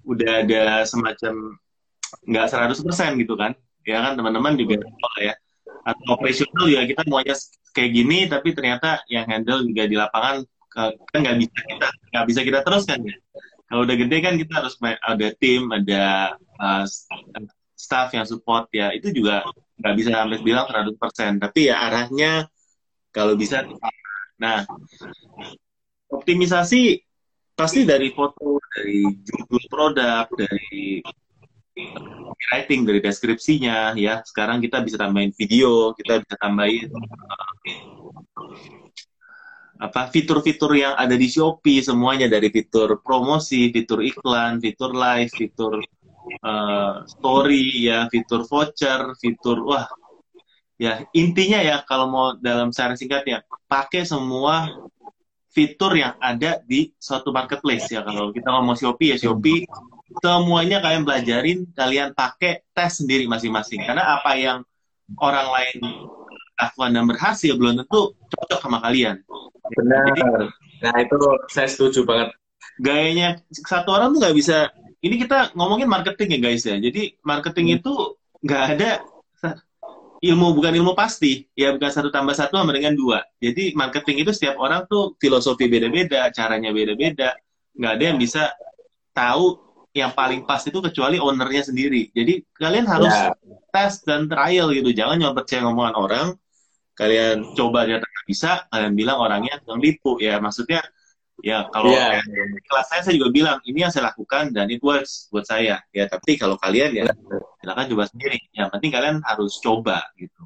udah 0.07 0.31
ada 0.47 0.87
semacam 0.87 1.59
nggak 2.23 2.47
100% 2.47 3.21
gitu 3.21 3.35
kan. 3.35 3.51
Ya 3.83 3.99
kan 3.99 4.15
teman-teman 4.15 4.55
juga 4.55 4.79
ya. 5.19 5.35
Atau 5.83 6.15
operasional 6.15 6.63
juga 6.71 6.87
kita 6.87 7.01
maunya 7.11 7.35
kayak 7.75 7.91
gini, 7.91 8.17
tapi 8.31 8.55
ternyata 8.55 9.03
yang 9.11 9.27
handle 9.27 9.67
juga 9.67 9.83
di 9.83 9.99
lapangan 9.99 10.47
kan 10.71 11.19
nggak 11.19 11.35
bisa 11.43 11.59
kita 11.67 11.87
nggak 12.15 12.25
bisa 12.31 12.41
kita 12.47 12.59
teruskan 12.63 13.03
ya 13.03 13.15
kalau 13.71 13.87
udah 13.87 13.95
gede 13.95 14.17
kan 14.19 14.35
kita 14.35 14.51
harus 14.59 14.75
ada 14.83 15.27
tim, 15.39 15.71
ada 15.71 16.35
uh, 16.59 16.83
staff 17.71 18.11
yang 18.11 18.27
support 18.27 18.67
ya. 18.75 18.91
Itu 18.91 19.15
juga 19.15 19.47
nggak 19.79 19.95
bisa 19.95 20.09
sampai 20.11 20.43
bilang 20.43 20.67
100%. 20.67 21.39
Tapi 21.39 21.71
ya 21.71 21.79
arahnya 21.79 22.51
kalau 23.15 23.39
bisa 23.39 23.63
Nah, 24.41 24.65
optimisasi 26.09 26.97
pasti 27.53 27.85
dari 27.85 28.09
foto, 28.09 28.57
dari 28.73 29.05
judul 29.05 29.63
produk, 29.69 30.25
dari 30.33 30.97
writing, 32.49 32.81
dari 32.89 32.99
deskripsinya, 33.05 33.93
ya. 33.93 34.25
Sekarang 34.25 34.57
kita 34.57 34.81
bisa 34.81 34.97
tambahin 34.97 35.29
video, 35.37 35.93
kita 35.93 36.25
bisa 36.25 36.35
tambahin 36.41 36.89
apa 39.81 40.13
fitur-fitur 40.13 40.77
yang 40.77 40.93
ada 40.93 41.17
di 41.17 41.25
Shopee 41.25 41.81
semuanya 41.81 42.29
dari 42.29 42.53
fitur 42.53 43.01
promosi, 43.01 43.73
fitur 43.73 44.05
iklan, 44.05 44.61
fitur 44.61 44.93
live, 44.93 45.33
fitur 45.33 45.81
uh, 46.45 47.01
story 47.09 47.89
ya, 47.89 48.05
fitur 48.13 48.45
voucher, 48.45 49.17
fitur 49.17 49.65
wah. 49.65 49.89
Ya 50.77 51.01
intinya 51.17 51.57
ya 51.61 51.81
kalau 51.85 52.09
mau 52.09 52.27
dalam 52.37 52.69
secara 52.69 52.93
singkatnya 52.93 53.41
pakai 53.65 54.05
semua 54.05 54.69
fitur 55.49 55.97
yang 55.97 56.13
ada 56.21 56.61
di 56.61 56.93
suatu 57.01 57.33
marketplace 57.33 57.89
ya. 57.89 58.05
Kalau 58.05 58.29
kita 58.29 58.53
ngomong 58.53 58.77
Shopee 58.77 59.13
ya 59.13 59.17
Shopee 59.17 59.65
semuanya 60.21 60.77
kalian 60.77 61.03
pelajarin 61.09 61.59
kalian 61.73 62.13
pakai 62.13 62.69
tes 62.69 63.01
sendiri 63.01 63.25
masing-masing. 63.25 63.81
Karena 63.81 64.21
apa 64.21 64.37
yang 64.37 64.61
orang 65.17 65.47
lain 65.49 65.77
lakukan 66.61 66.91
dan 66.93 67.05
berhasil 67.09 67.53
belum 67.57 67.81
tentu 67.81 68.13
cocok 68.13 68.59
sama 68.61 68.77
kalian. 68.85 69.17
Benar. 69.73 70.03
Jadi, 70.13 70.21
nah 70.85 70.95
itu 71.01 71.17
saya 71.49 71.67
setuju 71.69 72.05
banget. 72.05 72.29
gayanya 72.81 73.37
satu 73.51 73.93
orang 73.93 74.15
tuh 74.15 74.25
nggak 74.25 74.37
bisa 74.37 74.71
ini 75.01 75.17
kita 75.17 75.53
ngomongin 75.57 75.89
marketing 75.89 76.37
ya 76.37 76.39
guys 76.39 76.63
ya. 76.65 76.77
Jadi 76.77 77.17
marketing 77.25 77.67
hmm. 77.67 77.77
itu 77.81 77.93
nggak 78.41 78.63
ada 78.77 78.91
ilmu 80.21 80.53
bukan 80.53 80.73
ilmu 80.77 80.93
pasti. 80.93 81.49
Ya 81.57 81.73
bukan 81.73 81.89
satu 81.89 82.13
tambah 82.13 82.37
satu 82.37 82.61
sama 82.61 82.71
dengan 82.73 82.93
dua. 82.93 83.25
Jadi 83.41 83.73
marketing 83.73 84.21
itu 84.21 84.31
setiap 84.31 84.61
orang 84.61 84.85
tuh 84.85 85.17
filosofi 85.17 85.65
beda-beda 85.65 86.29
caranya 86.29 86.69
beda-beda. 86.69 87.33
Nggak 87.73 87.91
ada 87.97 88.03
yang 88.13 88.17
bisa 88.21 88.53
tahu 89.11 89.57
yang 89.91 90.13
paling 90.15 90.47
pas 90.47 90.61
itu 90.63 90.77
kecuali 90.79 91.17
ownernya 91.17 91.73
sendiri. 91.73 92.13
Jadi 92.13 92.45
kalian 92.55 92.85
harus 92.87 93.11
yeah. 93.11 93.33
tes 93.73 94.05
dan 94.05 94.29
trial 94.29 94.69
gitu. 94.71 94.93
Jangan 94.93 95.17
cuma 95.19 95.33
percaya 95.33 95.65
ngomongan 95.65 95.95
orang 95.97 96.27
kalian 96.95 97.55
coba 97.55 97.87
dia 97.87 97.97
tak 97.97 98.23
bisa 98.27 98.51
kalian 98.67 98.93
bilang 98.93 99.17
orangnya 99.19 99.57
yang 99.65 99.79
tipu 99.79 100.19
ya 100.19 100.37
maksudnya 100.37 100.83
ya 101.41 101.65
kalau 101.73 101.89
yeah. 101.91 102.21
kelas 102.69 102.87
saya 102.87 103.01
saya 103.01 103.13
juga 103.17 103.33
bilang 103.33 103.57
ini 103.65 103.81
yang 103.83 103.91
saya 103.91 104.13
lakukan 104.13 104.53
dan 104.53 104.69
it 104.69 104.81
works 104.81 105.27
buat 105.33 105.43
saya. 105.43 105.81
Ya 105.91 106.05
tapi 106.05 106.37
kalau 106.37 106.55
kalian 106.55 106.93
ya 106.93 107.05
silakan 107.59 107.85
coba 107.91 108.03
sendiri. 108.07 108.39
Yang 108.53 108.69
penting 108.77 108.91
kalian 108.93 109.17
harus 109.25 109.57
coba 109.59 110.05
gitu. 110.15 110.45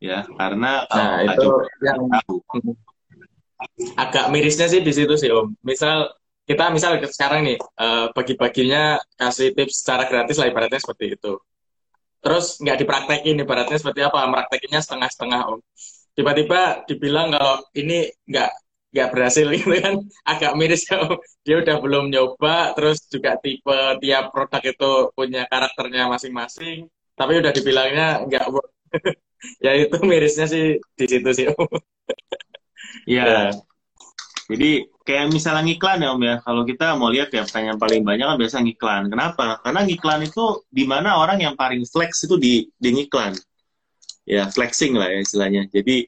Ya 0.00 0.24
karena 0.36 0.88
kalau 0.88 1.04
nah, 1.04 1.20
itu 1.24 1.44
coba, 1.44 1.60
yang 1.84 2.00
tahu. 2.08 2.36
agak 3.96 4.24
mirisnya 4.32 4.68
sih 4.68 4.80
di 4.80 4.92
situ 4.92 5.14
sih 5.16 5.32
om. 5.32 5.52
Misal 5.60 6.12
kita 6.48 6.70
misal 6.72 6.96
sekarang 7.04 7.44
nih 7.44 7.58
uh, 7.58 8.12
bagi-baginya 8.14 9.00
kasih 9.18 9.52
tips 9.52 9.82
secara 9.82 10.06
gratis 10.06 10.38
lah 10.38 10.46
ibaratnya 10.48 10.78
seperti 10.78 11.18
itu 11.18 11.42
terus 12.26 12.58
nggak 12.58 12.78
dipraktekin 12.82 13.38
ibaratnya 13.38 13.78
seperti 13.78 14.00
apa? 14.02 14.26
Meraktekinnya 14.26 14.80
setengah-setengah 14.82 15.40
om. 15.54 15.60
Tiba-tiba 16.18 16.82
dibilang 16.90 17.30
kalau 17.30 17.62
ini 17.78 18.10
nggak 18.26 18.50
nggak 18.90 19.08
berhasil 19.14 19.46
gitu 19.54 19.70
kan 19.78 19.94
agak 20.26 20.52
miris. 20.58 20.82
Ya 20.90 20.98
dia 21.46 21.56
udah 21.62 21.76
belum 21.78 22.04
nyoba 22.10 22.74
terus 22.74 23.06
juga 23.06 23.38
tipe 23.38 23.78
tiap 24.02 24.34
produk 24.34 24.62
itu 24.66 24.90
punya 25.14 25.46
karakternya 25.46 26.10
masing-masing. 26.10 26.90
Tapi 27.14 27.32
udah 27.38 27.52
dibilangnya 27.54 28.26
nggak 28.26 28.44
ya 29.64 29.72
itu 29.78 29.96
mirisnya 30.02 30.46
sih 30.50 30.82
di 30.98 31.06
situ 31.06 31.30
sih 31.38 31.46
om. 31.54 31.70
Ya. 33.06 33.54
Jadi 34.46 34.86
kayak 35.02 35.34
misalnya 35.34 35.62
ngiklan 35.66 35.98
ya 36.02 36.08
om 36.14 36.22
ya 36.22 36.36
kalau 36.42 36.62
kita 36.62 36.94
mau 36.94 37.10
lihat 37.10 37.34
ya 37.34 37.42
pertanyaan 37.42 37.78
paling 37.78 38.02
banyak 38.06 38.26
kan 38.26 38.38
biasa 38.38 38.56
ngiklan 38.62 39.02
kenapa 39.10 39.46
karena 39.62 39.80
ngiklan 39.82 40.20
itu 40.26 40.44
di 40.70 40.84
mana 40.86 41.18
orang 41.18 41.38
yang 41.42 41.54
paling 41.58 41.82
flex 41.86 42.26
itu 42.26 42.38
di 42.38 42.66
di 42.78 42.88
ngiklan 42.94 43.34
ya 44.26 44.46
flexing 44.50 44.94
lah 44.94 45.10
ya 45.10 45.18
istilahnya 45.22 45.66
jadi 45.70 46.06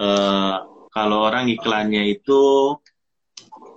uh, 0.00 0.76
kalau 0.96 1.28
orang 1.28 1.52
iklannya 1.52 2.08
itu 2.08 2.72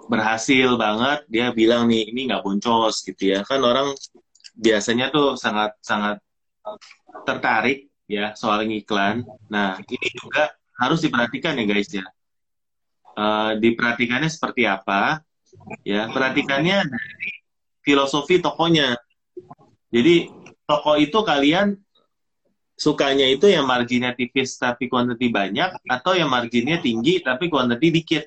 berhasil 0.10 0.80
banget, 0.80 1.20
dia 1.30 1.54
bilang 1.54 1.86
nih 1.86 2.10
ini 2.10 2.32
nggak 2.32 2.42
boncos 2.42 3.06
gitu 3.06 3.38
ya. 3.38 3.46
Kan 3.46 3.62
orang 3.62 3.94
biasanya 4.58 5.14
tuh 5.14 5.38
sangat 5.38 5.78
sangat 5.84 6.18
tertarik 7.28 7.92
ya 8.10 8.34
soal 8.34 8.66
iklan. 8.66 9.28
Nah 9.54 9.78
ini 9.86 10.08
juga 10.18 10.50
harus 10.82 11.04
diperhatikan 11.06 11.60
ya 11.60 11.66
guys 11.70 11.90
ya. 11.94 12.06
Uh, 13.20 13.60
diperhatikannya 13.60 14.32
seperti 14.32 14.64
apa? 14.64 15.20
Ya 15.84 16.08
perhatikannya 16.08 16.88
dari 16.88 17.32
filosofi 17.84 18.40
tokonya. 18.40 18.96
Jadi 19.92 20.32
toko 20.64 20.96
itu 20.96 21.20
kalian 21.26 21.76
sukanya 22.80 23.28
itu 23.28 23.52
yang 23.52 23.68
marginnya 23.68 24.16
tipis 24.16 24.56
tapi 24.56 24.88
kuantiti 24.88 25.28
banyak 25.28 25.84
atau 25.84 26.16
yang 26.16 26.32
marginnya 26.32 26.80
tinggi 26.80 27.20
tapi 27.20 27.52
kuantiti 27.52 27.92
dikit 27.92 28.24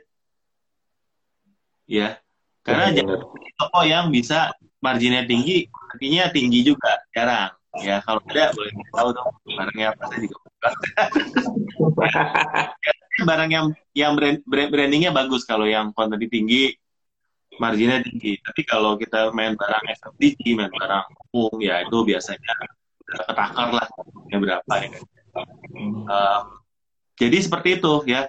ya 1.88 2.20
karena 2.60 2.92
ya, 2.92 3.16
toko 3.56 3.80
yang 3.88 4.12
bisa 4.12 4.52
marginnya 4.84 5.24
tinggi 5.24 5.72
artinya 5.72 6.28
tinggi 6.28 6.60
juga 6.68 7.00
jarang 7.16 7.56
ya 7.80 8.04
kalau 8.04 8.20
ada 8.28 8.52
boleh 8.52 8.72
tahu 8.92 9.08
dong 9.16 9.32
barangnya 9.56 9.86
apa 9.96 10.02
saya 10.12 10.20
juga 10.28 10.48
barang 13.20 13.50
yang 13.52 13.66
yang 13.92 14.12
brand, 14.16 14.40
brand, 14.48 14.70
brandingnya 14.72 15.12
bagus 15.12 15.44
kalau 15.44 15.68
yang 15.68 15.92
kuantiti 15.92 16.28
tinggi 16.32 16.64
marginnya 17.60 18.00
tinggi 18.00 18.40
tapi 18.40 18.64
kalau 18.64 18.96
kita 18.96 19.28
main 19.36 19.52
barang 19.52 19.84
FMCG 20.00 20.56
main 20.56 20.72
barang 20.72 21.04
umum 21.36 21.60
ya 21.60 21.84
itu 21.84 21.98
biasanya 22.00 22.52
ketakar 23.04 23.68
lah 23.76 23.88
ya 24.32 24.36
berapa 24.40 24.72
ya. 24.80 24.88
Uh, 26.08 26.40
jadi 27.16 27.38
seperti 27.44 27.80
itu 27.80 27.94
ya. 28.08 28.28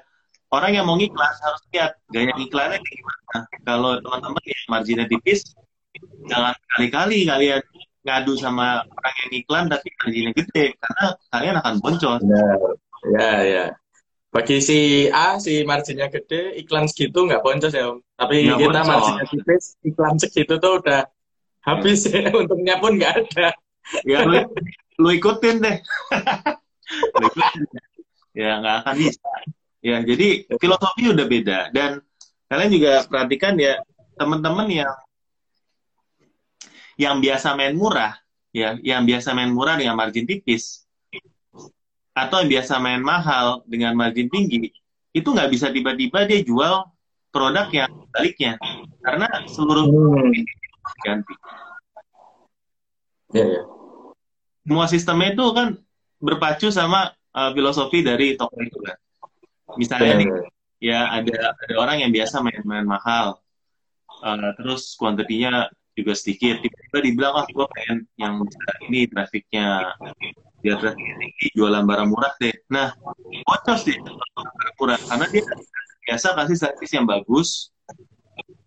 Orang 0.53 0.69
yang 0.69 0.85
mau 0.85 0.93
ngiklan 0.93 1.33
harus 1.41 1.61
lihat 1.73 1.97
gaya 2.13 2.29
iklannya 2.37 2.77
kayak 2.77 2.97
gimana. 3.01 3.37
Kalau 3.65 3.91
teman-teman 4.05 4.43
yang 4.45 4.65
marginnya 4.69 5.05
tipis, 5.09 5.41
jangan 6.29 6.53
kali-kali 6.77 7.25
kalian 7.25 7.57
ngadu 8.05 8.37
sama 8.37 8.85
orang 8.85 9.15
yang 9.25 9.31
iklan 9.41 9.65
tapi 9.65 9.89
marginnya 9.97 10.31
gede 10.37 10.77
karena 10.77 11.05
kalian 11.33 11.55
akan 11.57 11.73
boncos. 11.81 12.21
Ya, 12.21 12.45
ya, 13.17 13.31
ya. 13.49 13.65
Bagi 14.33 14.57
si 14.65 15.05
A, 15.13 15.37
si 15.37 15.61
marginnya 15.61 16.09
gede, 16.09 16.57
iklan 16.57 16.89
segitu 16.89 17.21
nggak 17.29 17.45
boncos 17.45 17.69
ya, 17.69 17.93
Om. 17.93 18.01
Tapi 18.17 18.49
nggak 18.49 18.57
kita 18.57 18.81
boncos. 18.81 18.89
marginnya 18.89 19.25
tipis, 19.29 19.63
iklan 19.85 20.15
segitu 20.17 20.57
tuh 20.57 20.81
udah 20.81 21.05
habis 21.61 22.09
ya. 22.09 22.33
Untungnya 22.41 22.81
pun 22.81 22.97
nggak 22.97 23.13
ada 23.13 23.53
ya 24.07 24.23
lu, 24.23 24.39
lu 24.99 25.09
ikutin 25.19 25.59
deh 25.59 25.77
lu 27.19 27.25
ikutin. 27.27 27.61
ya 28.33 28.51
nggak 28.63 28.75
akan 28.83 28.95
bisa 28.97 29.31
ya 29.83 29.97
jadi 30.01 30.27
filosofi 30.57 31.03
udah 31.11 31.25
beda 31.27 31.59
dan 31.75 31.99
kalian 32.47 32.71
juga 32.71 32.91
perhatikan 33.05 33.53
ya 33.59 33.83
teman-teman 34.15 34.67
yang 34.71 34.93
yang 36.95 37.15
biasa 37.19 37.57
main 37.57 37.75
murah 37.75 38.15
ya 38.53 38.77
yang 38.81 39.03
biasa 39.03 39.33
main 39.35 39.51
murah 39.51 39.75
dengan 39.75 39.97
margin 39.97 40.25
tipis 40.29 40.82
atau 42.13 42.45
yang 42.45 42.49
biasa 42.59 42.77
main 42.77 43.01
mahal 43.01 43.65
dengan 43.65 43.97
margin 43.97 44.29
tinggi 44.29 44.69
itu 45.13 45.27
nggak 45.27 45.49
bisa 45.49 45.69
tiba-tiba 45.69 46.25
dia 46.25 46.41
jual 46.45 46.85
produk 47.33 47.67
yang 47.73 47.89
baliknya 48.13 48.57
karena 49.01 49.27
seluruh 49.49 49.89
hmm. 49.89 50.45
ganti 51.05 51.33
ya, 53.33 53.45
ya 53.45 53.61
semua 54.63 54.87
sistemnya 54.87 55.35
itu 55.35 55.45
kan 55.51 55.75
berpacu 56.23 56.71
sama 56.71 57.11
uh, 57.35 57.51
filosofi 57.51 57.99
dari 57.99 58.39
toko 58.39 58.55
itu 58.63 58.79
kan. 58.79 58.95
Misalnya 59.75 60.13
nih, 60.23 60.29
ya 60.79 61.11
ada 61.11 61.51
ada 61.51 61.75
orang 61.75 62.07
yang 62.07 62.11
biasa 62.15 62.39
main-main 62.39 62.87
mahal, 62.87 63.43
uh, 64.23 64.51
terus 64.55 64.95
kuantitinya 64.95 65.67
juga 65.93 66.15
sedikit. 66.15 66.63
Tiba-tiba 66.63 66.97
dibilang, 67.03 67.33
ah, 67.43 67.45
gue 67.45 67.67
pengen 67.75 67.97
yang 68.15 68.39
ini 68.87 69.11
trafiknya 69.11 69.91
tinggi, 70.63 71.47
jualan 71.51 71.83
barang 71.83 72.07
murah 72.07 72.33
deh. 72.39 72.55
Nah, 72.71 72.95
bocor 73.43 73.77
sih 73.83 73.99
barang 73.99 74.75
murah 74.79 74.99
karena 75.11 75.25
dia 75.27 75.43
biasa 76.07 76.35
kasih 76.39 76.57
servis 76.59 76.91
yang 76.95 77.03
bagus 77.03 77.71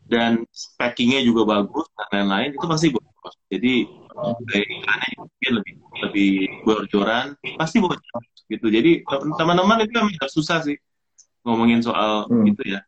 dan 0.07 0.45
packingnya 0.77 1.25
juga 1.25 1.61
bagus 1.61 1.89
dan 1.97 2.29
lain-lain 2.29 2.51
itu 2.55 2.67
pasti 2.69 2.87
bocor. 2.93 3.33
Jadi 3.49 3.75
iklannya 4.17 5.11
mungkin 5.21 5.53
lebih 5.61 5.75
lebih 6.09 6.31
bocoran 6.65 7.37
pasti 7.61 7.81
bocor 7.81 8.23
gitu 8.47 8.67
jadi 8.71 9.03
teman-teman 9.37 9.85
itu 9.85 9.97
agak 9.99 10.31
susah 10.33 10.63
sih 10.63 10.79
ngomongin 11.43 11.83
soal 11.83 12.27
hmm. 12.31 12.47
itu 12.55 12.63
ya 12.65 12.81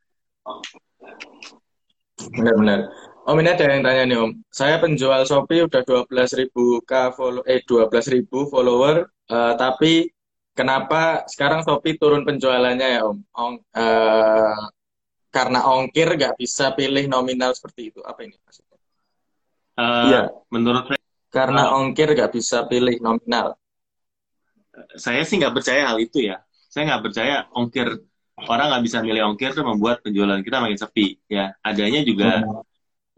benar-benar 2.35 2.90
Om 3.29 3.45
ini 3.45 3.49
ada 3.53 3.64
yang 3.69 3.85
tanya 3.85 4.03
nih 4.09 4.19
Om 4.25 4.33
saya 4.49 4.81
penjual 4.81 5.21
Shopee 5.29 5.69
udah 5.69 5.85
12 5.85 6.41
ribu 6.41 6.81
k 6.81 7.12
follow 7.12 7.45
eh 7.45 7.61
12 7.61 7.93
ribu 8.17 8.49
follower 8.49 9.05
uh, 9.29 9.53
tapi 9.53 10.09
kenapa 10.57 11.29
sekarang 11.31 11.61
Shopee 11.62 12.01
turun 12.01 12.25
penjualannya 12.25 12.88
ya 12.99 13.01
Om? 13.07 13.19
Ong, 13.37 13.55
uh, 13.79 14.62
karena 15.29 15.61
ongkir 15.71 16.09
nggak 16.19 16.35
bisa 16.35 16.75
pilih 16.75 17.05
nominal 17.07 17.55
seperti 17.55 17.95
itu. 17.95 18.01
Apa 18.03 18.27
ini 18.27 18.35
maksudnya? 18.43 18.79
Uh, 19.79 20.05
iya. 20.11 20.23
Menurut 20.51 20.91
saya. 20.91 21.01
Karena 21.29 21.62
uh, 21.71 21.79
ongkir 21.79 22.11
nggak 22.17 22.33
bisa 22.35 22.67
pilih 22.67 22.97
nominal. 22.99 23.55
Saya 24.99 25.23
sih 25.23 25.38
nggak 25.38 25.55
percaya 25.55 25.87
hal 25.87 26.01
itu 26.03 26.27
ya. 26.27 26.43
Saya 26.73 26.91
nggak 26.91 27.03
percaya 27.12 27.47
ongkir 27.55 27.87
orang 28.38 28.67
nggak 28.73 28.85
bisa 28.88 28.99
milih 29.05 29.23
ongkir 29.35 29.53
itu 29.55 29.62
membuat 29.62 30.03
penjualan 30.03 30.41
kita 30.43 30.59
makin 30.59 30.79
sepi 30.81 31.21
ya. 31.31 31.55
Adanya 31.62 32.03
juga 32.03 32.43
hmm 32.43 32.67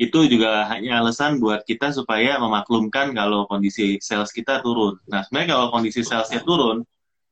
itu 0.00 0.24
juga 0.32 0.64
hanya 0.72 1.04
alasan 1.04 1.36
buat 1.36 1.60
kita 1.68 1.92
supaya 1.92 2.40
memaklumkan 2.40 3.12
kalau 3.12 3.44
kondisi 3.44 4.00
sales 4.00 4.32
kita 4.32 4.64
turun. 4.64 4.96
Nah, 5.04 5.20
sebenarnya 5.28 5.60
kalau 5.60 5.66
kondisi 5.68 6.00
salesnya 6.00 6.40
turun, 6.40 6.80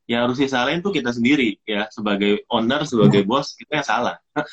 yang 0.05 0.29
harus 0.29 0.37
disalahin 0.37 0.85
tuh 0.85 0.93
kita 0.93 1.09
sendiri 1.09 1.57
ya 1.65 1.89
sebagai 1.89 2.45
owner, 2.45 2.85
sebagai 2.85 3.25
bos 3.25 3.57
kita 3.57 3.81
yang 3.81 3.87
salah. 3.89 4.15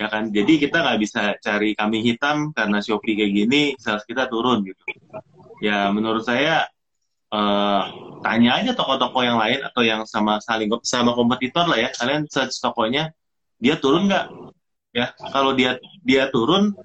ya 0.00 0.12
kan, 0.12 0.28
jadi 0.28 0.52
kita 0.60 0.76
nggak 0.76 0.98
bisa 1.00 1.22
cari 1.40 1.72
kami 1.72 2.04
hitam 2.04 2.52
karena 2.52 2.84
Shopee 2.84 3.16
kayak 3.16 3.32
gini, 3.32 3.62
sales 3.80 4.04
kita 4.04 4.28
turun 4.28 4.60
gitu. 4.68 4.84
Ya 5.64 5.88
menurut 5.88 6.20
saya 6.20 6.68
uh, 7.32 7.82
tanya 8.20 8.60
aja 8.60 8.76
toko-toko 8.76 9.24
yang 9.24 9.40
lain 9.40 9.64
atau 9.64 9.80
yang 9.80 10.04
sama 10.04 10.36
saling 10.44 10.68
sama 10.84 11.16
kompetitor 11.16 11.64
lah 11.64 11.80
ya, 11.80 11.88
kalian 11.96 12.28
search 12.28 12.60
tokonya 12.60 13.08
dia 13.56 13.80
turun 13.80 14.04
nggak? 14.12 14.28
Ya 14.92 15.16
kalau 15.32 15.56
dia 15.56 15.80
dia 16.04 16.28
turun 16.28 16.76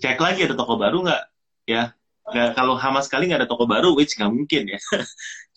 cek 0.00 0.18
lagi 0.20 0.40
ada 0.48 0.56
toko 0.56 0.80
baru 0.80 1.04
nggak? 1.04 1.22
Ya 1.68 1.92
nggak 2.24 2.56
kalau 2.56 2.80
sama 2.80 3.04
sekali 3.04 3.28
nggak 3.28 3.44
ada 3.44 3.50
toko 3.50 3.68
baru 3.68 3.92
which 3.92 4.16
nggak 4.16 4.32
mungkin 4.32 4.62
ya. 4.72 4.80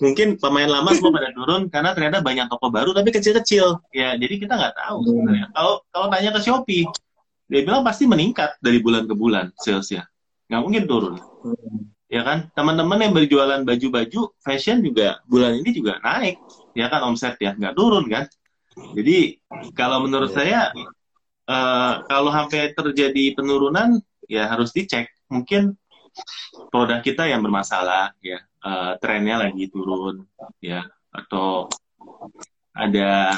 Mungkin 0.04 0.38
pemain 0.38 0.70
lama 0.70 0.94
semua 0.94 1.16
pada 1.16 1.32
turun 1.34 1.72
karena 1.74 1.90
ternyata 1.96 2.22
banyak 2.22 2.52
toko 2.52 2.68
baru 2.70 2.92
tapi 2.92 3.10
kecil-kecil. 3.16 3.82
Ya 3.96 4.20
jadi 4.20 4.36
kita 4.36 4.54
nggak 4.54 4.76
tahu 4.76 4.98
hmm. 5.00 5.08
sebenarnya. 5.08 5.46
Kalau 5.56 5.74
kalau 5.90 6.08
tanya 6.12 6.30
ke 6.36 6.42
Shopee 6.44 6.86
dia 7.48 7.62
bilang 7.64 7.82
pasti 7.88 8.04
meningkat 8.04 8.60
dari 8.60 8.84
bulan 8.84 9.08
ke 9.08 9.16
bulan 9.16 9.56
salesnya. 9.56 10.04
Nggak 10.52 10.62
mungkin 10.62 10.84
turun. 10.86 11.16
Hmm. 11.18 11.88
ya 12.08 12.24
kan? 12.24 12.52
Teman-teman 12.52 13.00
yang 13.04 13.14
berjualan 13.16 13.62
baju-baju 13.64 14.22
fashion 14.44 14.84
juga 14.84 15.24
bulan 15.28 15.56
ini 15.56 15.72
juga 15.72 16.04
naik. 16.04 16.36
Ya 16.76 16.92
kan 16.92 17.08
omset 17.08 17.40
ya 17.40 17.56
nggak 17.56 17.74
turun 17.74 18.12
kan? 18.12 18.28
Jadi 18.94 19.40
kalau 19.74 20.06
menurut 20.06 20.30
iya. 20.30 20.38
saya 20.38 20.60
uh, 21.50 22.06
kalau 22.06 22.30
sampai 22.30 22.76
terjadi 22.76 23.34
penurunan 23.34 23.98
ya 24.28 24.52
harus 24.52 24.76
dicek. 24.76 25.10
Mungkin 25.32 25.76
produk 26.70 27.00
kita 27.02 27.28
yang 27.28 27.42
bermasalah 27.42 28.14
ya 28.22 28.44
uh, 28.64 29.00
trennya 29.00 29.42
lagi 29.42 29.70
turun 29.72 30.26
ya 30.60 30.84
atau 31.14 31.72
ada 32.78 33.34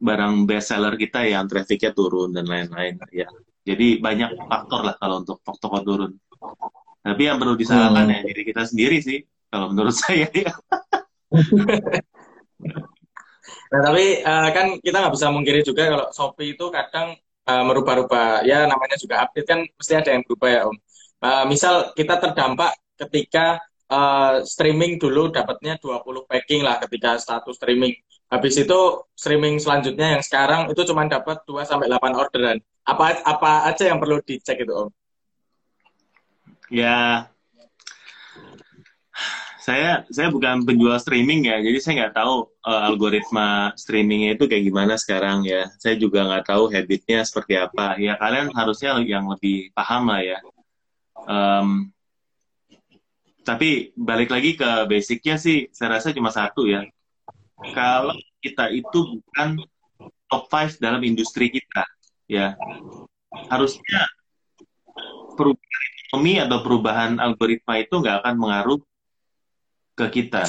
barang 0.00 0.48
best 0.48 0.72
seller 0.72 0.96
kita 0.96 1.28
yang 1.28 1.44
trafficnya 1.44 1.92
turun 1.92 2.32
dan 2.32 2.44
lain-lain 2.44 3.00
ya. 3.12 3.28
Jadi 3.64 4.00
banyak 4.00 4.48
faktor 4.48 4.80
lah 4.84 4.96
kalau 4.96 5.20
untuk 5.20 5.44
toko 5.44 5.78
turun. 5.84 6.12
Tapi 7.00 7.22
yang 7.28 7.40
perlu 7.40 7.56
disalahkan 7.56 8.08
hmm. 8.08 8.14
ya 8.16 8.20
diri 8.24 8.42
kita 8.44 8.62
sendiri 8.64 8.98
sih 9.00 9.20
kalau 9.48 9.72
menurut 9.72 9.94
saya 10.02 10.28
ya. 10.32 10.52
Nah 13.70 13.80
tapi 13.86 14.24
uh, 14.24 14.48
kan 14.50 14.66
kita 14.82 14.96
nggak 14.98 15.14
bisa 15.14 15.26
mengkiri 15.30 15.60
juga 15.62 15.82
kalau 15.86 16.06
Shopee 16.10 16.58
itu 16.58 16.66
kadang 16.72 17.14
uh, 17.50 17.62
merubah-rubah. 17.66 18.46
Ya 18.46 18.64
namanya 18.70 18.94
juga 18.94 19.26
update 19.26 19.46
kan 19.50 19.60
mesti 19.66 19.92
ada 19.98 20.10
yang 20.14 20.22
berubah 20.22 20.48
ya 20.48 20.60
Om. 20.70 20.76
Uh, 21.20 21.44
misal 21.50 21.74
kita 21.98 22.16
terdampak 22.16 22.78
ketika 22.96 23.60
uh, 23.90 24.40
streaming 24.46 24.96
dulu 24.96 25.28
dapatnya 25.34 25.76
20 25.82 26.30
packing 26.30 26.62
lah 26.62 26.78
ketika 26.86 27.18
status 27.18 27.58
streaming. 27.58 27.98
Habis 28.30 28.62
itu 28.62 28.78
streaming 29.18 29.58
selanjutnya 29.58 30.14
yang 30.18 30.22
sekarang 30.22 30.70
itu 30.70 30.86
cuma 30.86 31.02
dapat 31.10 31.42
2 31.44 31.66
sampai 31.66 31.90
8 31.90 32.14
orderan. 32.14 32.62
Apa 32.86 33.18
apa 33.26 33.66
aja 33.66 33.90
yang 33.90 33.98
perlu 33.98 34.22
dicek 34.22 34.62
itu 34.62 34.70
Om? 34.70 34.88
Ya 36.70 37.26
saya 39.60 40.08
saya 40.08 40.32
bukan 40.32 40.64
penjual 40.64 40.96
streaming 40.96 41.44
ya, 41.44 41.60
jadi 41.60 41.78
saya 41.78 41.94
nggak 42.04 42.16
tahu 42.16 42.48
uh, 42.64 42.82
algoritma 42.88 43.76
streamingnya 43.76 44.34
itu 44.40 44.48
kayak 44.48 44.64
gimana 44.64 44.94
sekarang 44.96 45.44
ya. 45.44 45.68
Saya 45.76 46.00
juga 46.00 46.24
nggak 46.24 46.48
tahu 46.48 46.72
habitnya 46.72 47.20
seperti 47.28 47.60
apa. 47.60 48.00
Ya 48.00 48.16
kalian 48.16 48.48
harusnya 48.56 48.96
yang 49.04 49.28
lebih 49.28 49.68
paham 49.76 50.08
lah 50.08 50.20
ya. 50.24 50.38
Um, 51.28 51.92
tapi 53.44 53.92
balik 53.96 54.32
lagi 54.32 54.56
ke 54.56 54.88
basicnya 54.88 55.36
sih, 55.36 55.68
saya 55.76 56.00
rasa 56.00 56.16
cuma 56.16 56.32
satu 56.32 56.64
ya. 56.64 56.80
Kalau 57.76 58.16
kita 58.40 58.72
itu 58.72 59.20
bukan 59.20 59.60
top 60.32 60.48
5 60.48 60.80
dalam 60.80 61.04
industri 61.04 61.52
kita, 61.52 61.84
ya 62.24 62.56
harusnya 63.52 64.08
perubahan 65.36 65.84
ekonomi 66.10 66.34
atau 66.40 66.58
perubahan 66.64 67.12
algoritma 67.20 67.74
itu 67.78 67.94
nggak 68.00 68.24
akan 68.24 68.34
mengaruh 68.40 68.78
ke 70.06 70.08
kita. 70.22 70.48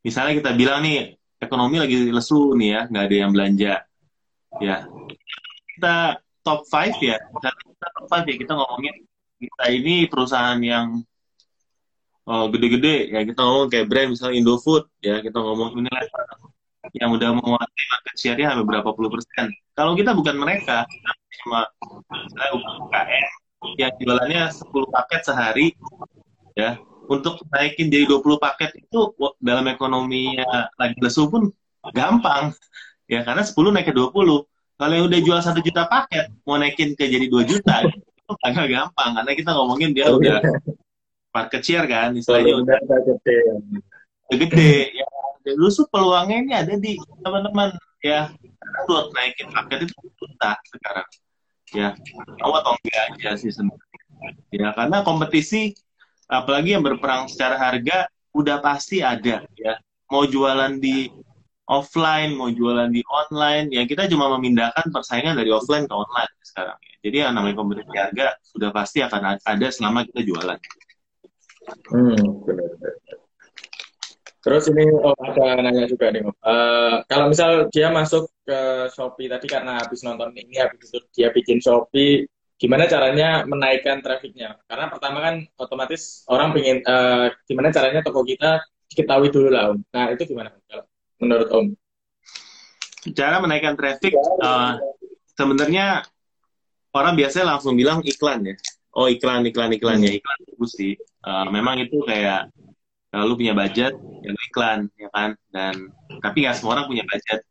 Misalnya 0.00 0.38
kita 0.38 0.50
bilang 0.54 0.80
nih, 0.86 1.18
ekonomi 1.42 1.76
lagi 1.82 2.08
lesu 2.08 2.54
nih 2.56 2.68
ya, 2.72 2.80
nggak 2.88 3.04
ada 3.04 3.16
yang 3.16 3.30
belanja. 3.34 3.74
Ya, 4.62 4.76
kita 5.76 6.22
top 6.40 6.64
5 6.64 6.96
ya, 7.02 7.18
kita 7.18 7.48
top 7.92 8.06
5 8.08 8.30
ya, 8.30 8.36
kita 8.40 8.52
ngomongin 8.56 8.94
kita 9.36 9.64
ini 9.68 9.94
perusahaan 10.08 10.56
yang 10.62 11.04
oh, 12.24 12.46
gede-gede, 12.48 13.12
ya 13.12 13.20
kita 13.26 13.40
ngomong 13.44 13.68
kayak 13.68 13.86
brand 13.90 14.08
misalnya 14.16 14.36
Indofood, 14.40 14.88
ya 15.04 15.20
kita 15.20 15.36
ngomong 15.36 15.76
ini 15.76 15.90
yang 16.96 17.10
udah 17.12 17.34
menguasai 17.34 17.84
market 17.92 18.14
share-nya 18.16 18.54
sampai 18.54 18.64
berapa 18.64 18.88
puluh 18.96 19.10
persen. 19.10 19.52
Kalau 19.76 19.92
kita 19.92 20.16
bukan 20.16 20.38
mereka, 20.38 20.86
kita 20.88 21.10
cuma 21.44 21.60
misalnya 22.08 22.50
UKM 22.56 23.26
yang 23.76 23.92
jualannya 23.98 24.42
10 24.52 24.94
paket 24.94 25.20
sehari, 25.26 25.66
ya 26.54 26.78
untuk 27.06 27.42
naikin 27.50 27.88
jadi 27.88 28.04
20 28.06 28.42
paket 28.42 28.70
itu 28.76 29.14
dalam 29.38 29.64
ekonominya 29.70 30.70
lagi 30.76 30.98
lesu 30.98 31.30
pun 31.30 31.50
gampang. 31.94 32.54
Ya, 33.06 33.22
karena 33.22 33.46
10 33.46 33.70
naik 33.70 33.90
ke 33.90 33.94
20. 33.94 34.10
Kalau 34.76 34.92
yang 34.92 35.06
udah 35.08 35.20
jual 35.22 35.40
satu 35.40 35.62
juta 35.62 35.88
paket, 35.88 36.28
mau 36.44 36.58
naikin 36.58 36.92
ke 36.98 37.06
jadi 37.06 37.26
2 37.30 37.46
juta, 37.46 37.80
itu 38.18 38.32
agak 38.42 38.66
gampang. 38.66 39.10
Karena 39.16 39.32
kita 39.32 39.50
ngomongin 39.54 39.94
dia 39.94 40.10
oh, 40.10 40.18
udah 40.18 40.42
iya. 40.42 40.74
market 41.30 41.62
share 41.62 41.86
kan, 41.86 42.12
istilahnya 42.12 42.60
udah, 42.60 42.76
udah 42.82 43.00
gede. 43.06 43.38
Udah 44.28 44.38
gede. 44.42 44.74
Ya, 45.46 45.52
justru 45.54 45.86
peluangnya 45.88 46.36
ini 46.42 46.52
ada 46.52 46.74
di 46.74 46.98
teman-teman. 47.22 47.72
Ya, 48.02 48.34
karena 48.34 48.78
buat 48.90 49.06
naikin 49.14 49.48
paket 49.54 49.78
itu 49.86 49.94
juta 50.18 50.52
sekarang. 50.68 51.08
Ya, 51.74 51.88
atau 52.42 52.72
enggak 52.78 53.02
aja 53.14 53.30
sih 53.38 53.50
sebenarnya. 53.50 53.86
Ya, 54.50 54.68
karena 54.74 55.06
kompetisi 55.06 55.74
apalagi 56.26 56.74
yang 56.74 56.82
berperang 56.82 57.30
secara 57.30 57.56
harga 57.58 58.06
udah 58.34 58.58
pasti 58.60 59.00
ada 59.00 59.46
ya. 59.56 59.74
Mau 60.06 60.22
jualan 60.22 60.78
di 60.78 61.10
offline 61.66 62.30
mau 62.38 62.46
jualan 62.46 62.86
di 62.94 63.02
online 63.10 63.74
ya 63.74 63.82
kita 63.82 64.06
cuma 64.06 64.30
memindahkan 64.38 64.86
persaingan 64.94 65.34
dari 65.34 65.50
offline 65.50 65.82
ke 65.90 65.94
online 65.94 66.30
sekarang 66.46 66.78
ya. 66.78 66.94
jadi 67.02 67.16
yang 67.26 67.32
namanya 67.34 67.58
kompetisi 67.58 67.90
harga 67.90 68.38
sudah 68.46 68.70
pasti 68.70 69.02
akan 69.02 69.42
ada 69.42 69.68
selama 69.74 70.06
kita 70.06 70.22
jualan. 70.22 70.58
Hmm, 71.90 72.46
Terus 74.46 74.70
ini 74.70 74.86
oh, 74.94 75.10
ada 75.26 75.58
nanya 75.58 75.90
juga 75.90 76.06
nih, 76.14 76.22
uh, 76.22 77.02
kalau 77.10 77.26
misal 77.26 77.66
dia 77.74 77.90
masuk 77.90 78.30
ke 78.46 78.86
Shopee 78.94 79.26
tadi 79.26 79.50
karena 79.50 79.82
habis 79.82 80.06
nonton 80.06 80.30
ini, 80.38 80.62
habis 80.62 80.86
itu 80.86 81.02
dia 81.10 81.34
bikin 81.34 81.58
Shopee, 81.58 82.30
gimana 82.56 82.88
caranya 82.88 83.44
menaikkan 83.44 84.00
trafficnya? 84.00 84.56
Karena 84.64 84.88
pertama 84.88 85.20
kan 85.20 85.34
otomatis 85.60 86.24
orang 86.28 86.56
pengen 86.56 86.80
uh, 86.88 87.28
gimana 87.44 87.68
caranya 87.68 88.00
toko 88.00 88.24
kita 88.24 88.64
diketahui 88.92 89.28
dulu 89.28 89.48
lah 89.52 89.76
om. 89.76 89.78
Nah 89.92 90.12
itu 90.12 90.24
gimana 90.24 90.52
menurut 91.20 91.48
om? 91.52 91.66
Cara 93.12 93.38
menaikkan 93.38 93.76
traffic 93.78 94.16
uh, 94.40 94.80
sebenarnya 95.36 96.02
orang 96.96 97.14
biasanya 97.14 97.56
langsung 97.56 97.76
bilang 97.76 98.00
iklan 98.02 98.42
ya. 98.42 98.54
Oh 98.96 99.06
iklan 99.06 99.44
iklan 99.44 99.70
iklan 99.76 100.00
ya. 100.00 100.10
Hmm. 100.10 100.18
iklan 100.18 100.38
bagus 100.48 100.72
sih. 100.74 100.94
Uh, 101.20 101.44
memang 101.52 101.76
itu 101.84 102.00
kayak 102.08 102.48
kalau 103.12 103.36
punya 103.36 103.52
budget 103.52 103.92
ya 104.24 104.30
iklan 104.32 104.88
ya 104.96 105.08
kan? 105.12 105.36
Dan 105.52 105.92
tapi 106.24 106.48
nggak 106.48 106.56
semua 106.56 106.80
orang 106.80 106.88
punya 106.88 107.04
budget 107.04 107.44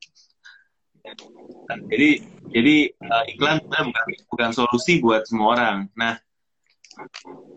jadi 1.89 2.09
jadi 2.53 2.75
uh, 3.01 3.23
iklan 3.35 3.57
bukan 3.65 3.85
bukan 4.31 4.49
solusi 4.53 5.01
buat 5.01 5.25
semua 5.25 5.57
orang. 5.57 5.77
Nah, 5.97 6.15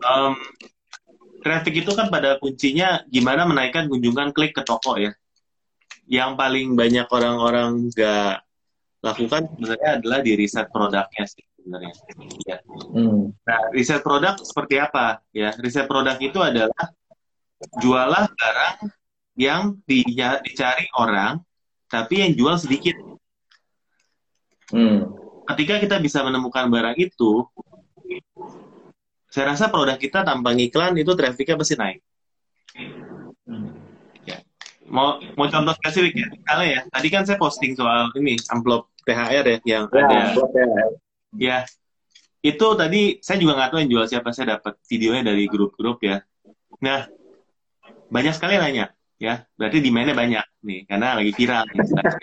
um, 0.03 0.33
traffic 1.45 1.85
itu 1.85 1.91
kan 1.95 2.11
pada 2.11 2.35
kuncinya 2.41 3.03
gimana 3.07 3.47
menaikkan 3.47 3.87
kunjungan 3.87 4.35
klik 4.35 4.57
ke 4.57 4.63
toko 4.65 4.97
ya. 4.99 5.13
Yang 6.09 6.31
paling 6.35 6.67
banyak 6.73 7.07
orang-orang 7.07 7.93
nggak 7.93 8.43
lakukan 8.99 9.47
sebenarnya 9.55 9.89
adalah 10.01 10.19
di 10.19 10.31
riset 10.35 10.67
produknya 10.73 11.23
sih 11.29 11.45
sebenarnya. 11.55 11.93
Ya. 12.43 12.57
Hmm. 12.91 13.31
Nah, 13.45 13.59
riset 13.71 14.01
produk 14.03 14.35
seperti 14.41 14.75
apa? 14.81 15.23
Ya, 15.31 15.53
riset 15.61 15.85
produk 15.87 16.17
itu 16.19 16.39
adalah 16.41 16.85
jualah 17.79 18.25
barang 18.27 18.75
yang 19.39 19.79
dicari 19.87 20.87
orang, 20.99 21.39
tapi 21.87 22.25
yang 22.25 22.31
jual 22.35 22.55
sedikit. 22.59 22.95
Hmm. 24.69 25.09
Ketika 25.49 25.81
kita 25.81 25.97
bisa 25.97 26.21
menemukan 26.21 26.69
barang 26.69 26.97
itu, 27.01 27.45
saya 29.29 29.53
rasa 29.53 29.69
produk 29.69 29.97
kita 29.97 30.25
tanpa 30.25 30.53
iklan 30.57 30.97
itu 30.97 31.13
trafficnya 31.13 31.55
pasti 31.57 31.75
naik. 31.77 31.99
Ya. 34.25 34.41
Mau 34.89 35.21
mau 35.37 35.45
contoh 35.49 35.73
spesifik 35.77 36.13
ya, 36.17 36.27
kali 36.45 36.67
ya. 36.73 36.81
Tadi 36.89 37.07
kan 37.13 37.23
saya 37.25 37.37
posting 37.37 37.77
soal 37.77 38.09
ini 38.17 38.37
amplop 38.49 38.89
THR 39.05 39.45
ya 39.45 39.57
yang 39.65 39.83
ya, 39.89 40.01
ada. 40.05 40.21
Ya, 41.37 41.57
itu 42.41 42.67
tadi 42.73 43.21
saya 43.21 43.37
juga 43.37 43.53
nggak 43.57 43.69
tahu 43.69 43.79
yang 43.85 43.91
jual 43.93 44.05
siapa. 44.09 44.33
Saya 44.33 44.57
dapat 44.57 44.81
videonya 44.89 45.33
dari 45.33 45.45
grup-grup 45.45 46.01
ya. 46.01 46.25
Nah, 46.81 47.05
banyak 48.09 48.33
sekali 48.33 48.57
nanya 48.57 48.89
ya. 49.21 49.45
Berarti 49.53 49.77
demandnya 49.81 50.17
banyak 50.17 50.45
nih 50.65 50.79
karena 50.89 51.07
lagi 51.21 51.31
viral. 51.37 51.65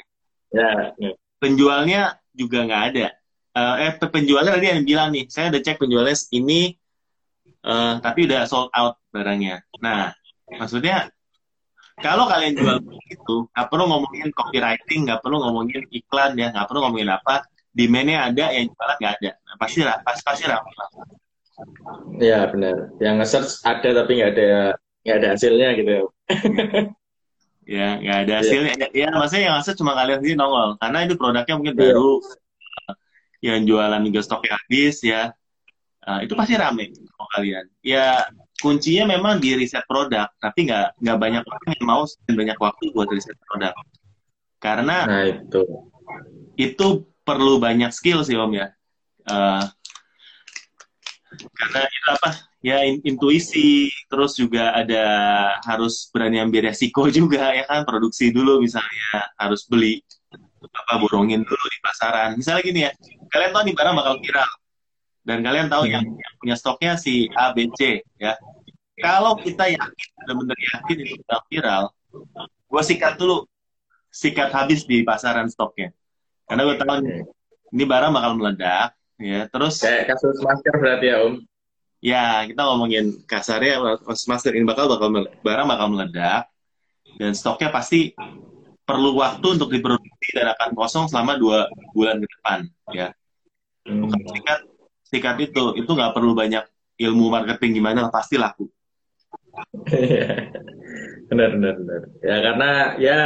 ya, 0.59 0.71
ya. 0.99 1.11
Penjualnya 1.39 2.19
juga 2.37 2.69
nggak 2.69 2.85
ada. 2.93 3.07
Uh, 3.57 3.75
eh 3.89 3.93
penjualnya 3.97 4.53
tadi 4.61 4.67
yang 4.69 4.85
bilang 4.85 5.09
nih, 5.17 5.25
saya 5.33 5.49
udah 5.49 5.61
cek 5.65 5.81
penjualnya 5.81 6.13
ini, 6.37 6.77
uh, 7.65 7.97
tapi 8.05 8.29
udah 8.29 8.45
sold 8.45 8.69
out 8.77 9.01
barangnya. 9.09 9.65
Nah, 9.81 10.13
maksudnya 10.53 11.09
kalau 11.97 12.29
kalian 12.29 12.53
jual 12.53 12.77
itu, 13.09 13.49
nggak 13.49 13.69
perlu 13.73 13.85
ngomongin 13.89 14.29
copywriting, 14.37 15.09
nggak 15.09 15.25
perlu 15.25 15.41
ngomongin 15.41 15.89
iklan 15.89 16.37
ya, 16.37 16.53
nggak 16.53 16.69
perlu 16.69 16.85
ngomongin 16.85 17.09
apa, 17.17 17.49
demandnya 17.73 18.29
ada, 18.29 18.53
yang 18.53 18.69
jualan 18.69 18.97
nggak 19.01 19.15
ada. 19.21 19.31
Nah, 19.41 19.57
pasti 19.57 19.81
lah, 19.81 19.97
pasti 20.05 20.23
pasti 20.23 20.45
lah. 20.45 20.61
Iya 22.21 22.53
benar. 22.53 22.93
Yang 23.01 23.15
nge-search 23.25 23.53
ada 23.65 23.89
tapi 24.05 24.13
nggak 24.21 24.31
ada 24.37 24.51
nggak 25.05 25.17
ada 25.17 25.29
hasilnya 25.33 25.69
gitu. 25.81 25.97
ya 27.67 27.99
nggak 27.99 28.19
ada 28.23 28.33
iya. 28.33 28.41
hasilnya. 28.41 28.75
Ya, 28.79 28.89
ya 28.95 29.07
maksudnya 29.11 29.45
yang 29.51 29.55
nge-search 29.59 29.79
cuma 29.83 29.93
kalian 29.99 30.19
sendiri 30.23 30.39
nongol, 30.39 30.79
karena 30.79 30.99
itu 31.03 31.15
produknya 31.19 31.55
mungkin 31.59 31.75
yeah. 31.75 31.83
baru, 31.83 32.13
yang 33.43 33.61
jualan 33.67 34.01
juga 34.07 34.21
stoknya 34.23 34.53
habis 34.55 34.97
ya. 35.03 35.23
Uh, 36.07 36.23
itu 36.23 36.39
pasti 36.39 36.55
rame 36.55 36.95
kalau 36.95 37.29
kalian. 37.35 37.67
Ya 37.83 38.31
kuncinya 38.63 39.19
memang 39.19 39.43
di 39.43 39.59
riset 39.59 39.83
produk, 39.91 40.31
tapi 40.39 40.71
nggak 40.71 41.03
nggak 41.03 41.19
banyak 41.19 41.43
orang 41.43 41.71
yang 41.75 41.87
mau 41.87 42.03
banyak 42.31 42.59
waktu 42.63 42.85
buat 42.95 43.11
riset 43.11 43.35
produk. 43.43 43.75
Karena 44.63 44.97
nah, 45.05 45.27
itu 45.27 45.67
itu 46.55 46.87
perlu 47.27 47.59
banyak 47.59 47.91
skill 47.91 48.23
sih 48.23 48.39
om 48.39 48.55
ya. 48.55 48.71
Uh, 49.27 49.67
karena 51.37 51.81
itu 51.87 52.09
apa? 52.11 52.31
Ya 52.65 52.83
intuisi, 52.83 53.93
terus 54.11 54.35
juga 54.35 54.75
ada 54.75 55.05
harus 55.63 56.11
berani 56.11 56.43
ambil 56.43 56.67
resiko 56.67 57.07
juga 57.19 57.55
ya 57.55 57.65
kan, 57.69 57.87
produksi 57.87 58.35
dulu 58.35 58.59
misalnya 58.59 59.31
harus 59.39 59.69
beli 59.71 60.03
apa 60.67 60.99
borongin 60.99 61.47
dulu 61.47 61.67
di 61.71 61.79
pasaran. 61.85 62.35
Misalnya 62.35 62.63
gini 62.65 62.81
ya, 62.89 62.91
kalian 63.31 63.51
tahu 63.55 63.63
nih 63.71 63.75
barang 63.77 63.95
bakal 63.95 64.15
viral, 64.19 64.53
dan 65.23 65.39
kalian 65.47 65.69
tahu 65.71 65.85
yang, 65.87 66.03
yang 66.03 66.35
punya 66.43 66.57
stoknya 66.59 66.93
si 66.99 67.31
A, 67.39 67.55
B, 67.55 67.71
C 67.77 68.03
ya. 68.19 68.35
Kalau 68.97 69.37
kita 69.37 69.69
yakin, 69.69 70.09
benar-benar 70.25 70.57
yakin 70.57 70.97
itu 71.05 71.15
bakal 71.29 71.43
viral, 71.53 71.85
gue 72.67 72.83
sikat 72.83 73.15
dulu, 73.21 73.45
sikat 74.09 74.51
habis 74.51 74.89
di 74.89 75.05
pasaran 75.05 75.47
stoknya. 75.53 75.93
Karena 76.49 76.65
gue 76.65 76.77
tahu 76.81 76.97
ini 77.77 77.85
barang 77.85 78.13
bakal 78.17 78.33
meledak, 78.41 78.96
ya. 79.21 79.49
Terus 79.49 79.83
kayak 79.83 80.05
kasus 80.15 80.37
masker 80.41 80.75
berarti 80.77 81.07
ya 81.09 81.17
Om. 81.25 81.35
Ya, 82.05 82.27
kita 82.45 82.63
ngomongin 82.63 83.25
kasarnya 83.25 83.81
masker 84.05 84.53
ini 84.55 84.65
bakal 84.69 84.87
bakal 84.87 85.11
barang 85.43 85.67
bakal 85.67 85.87
meledak 85.91 86.47
dan 87.17 87.33
stoknya 87.33 87.73
pasti 87.73 88.13
perlu 88.87 89.19
waktu 89.19 89.47
untuk 89.59 89.73
diproduksi 89.73 90.31
dan 90.37 90.55
akan 90.55 90.71
kosong 90.77 91.05
selama 91.11 91.35
dua 91.35 91.67
bulan 91.97 92.23
ke 92.23 92.29
depan, 92.29 92.59
ya. 92.95 93.09
Hmm. 93.83 94.07
Bukan 94.07 94.21
sikat 94.31 94.61
sikat 95.07 95.37
itu 95.43 95.63
itu 95.79 95.91
nggak 95.91 96.15
perlu 96.15 96.35
banyak 96.35 96.63
ilmu 96.99 97.31
marketing 97.31 97.79
gimana 97.81 98.09
pasti 98.11 98.41
laku 98.41 98.67
benar 101.31 101.49
benar 101.57 101.75
benar 101.81 102.03
ya 102.21 102.37
karena 102.43 102.71
ya 103.01 103.21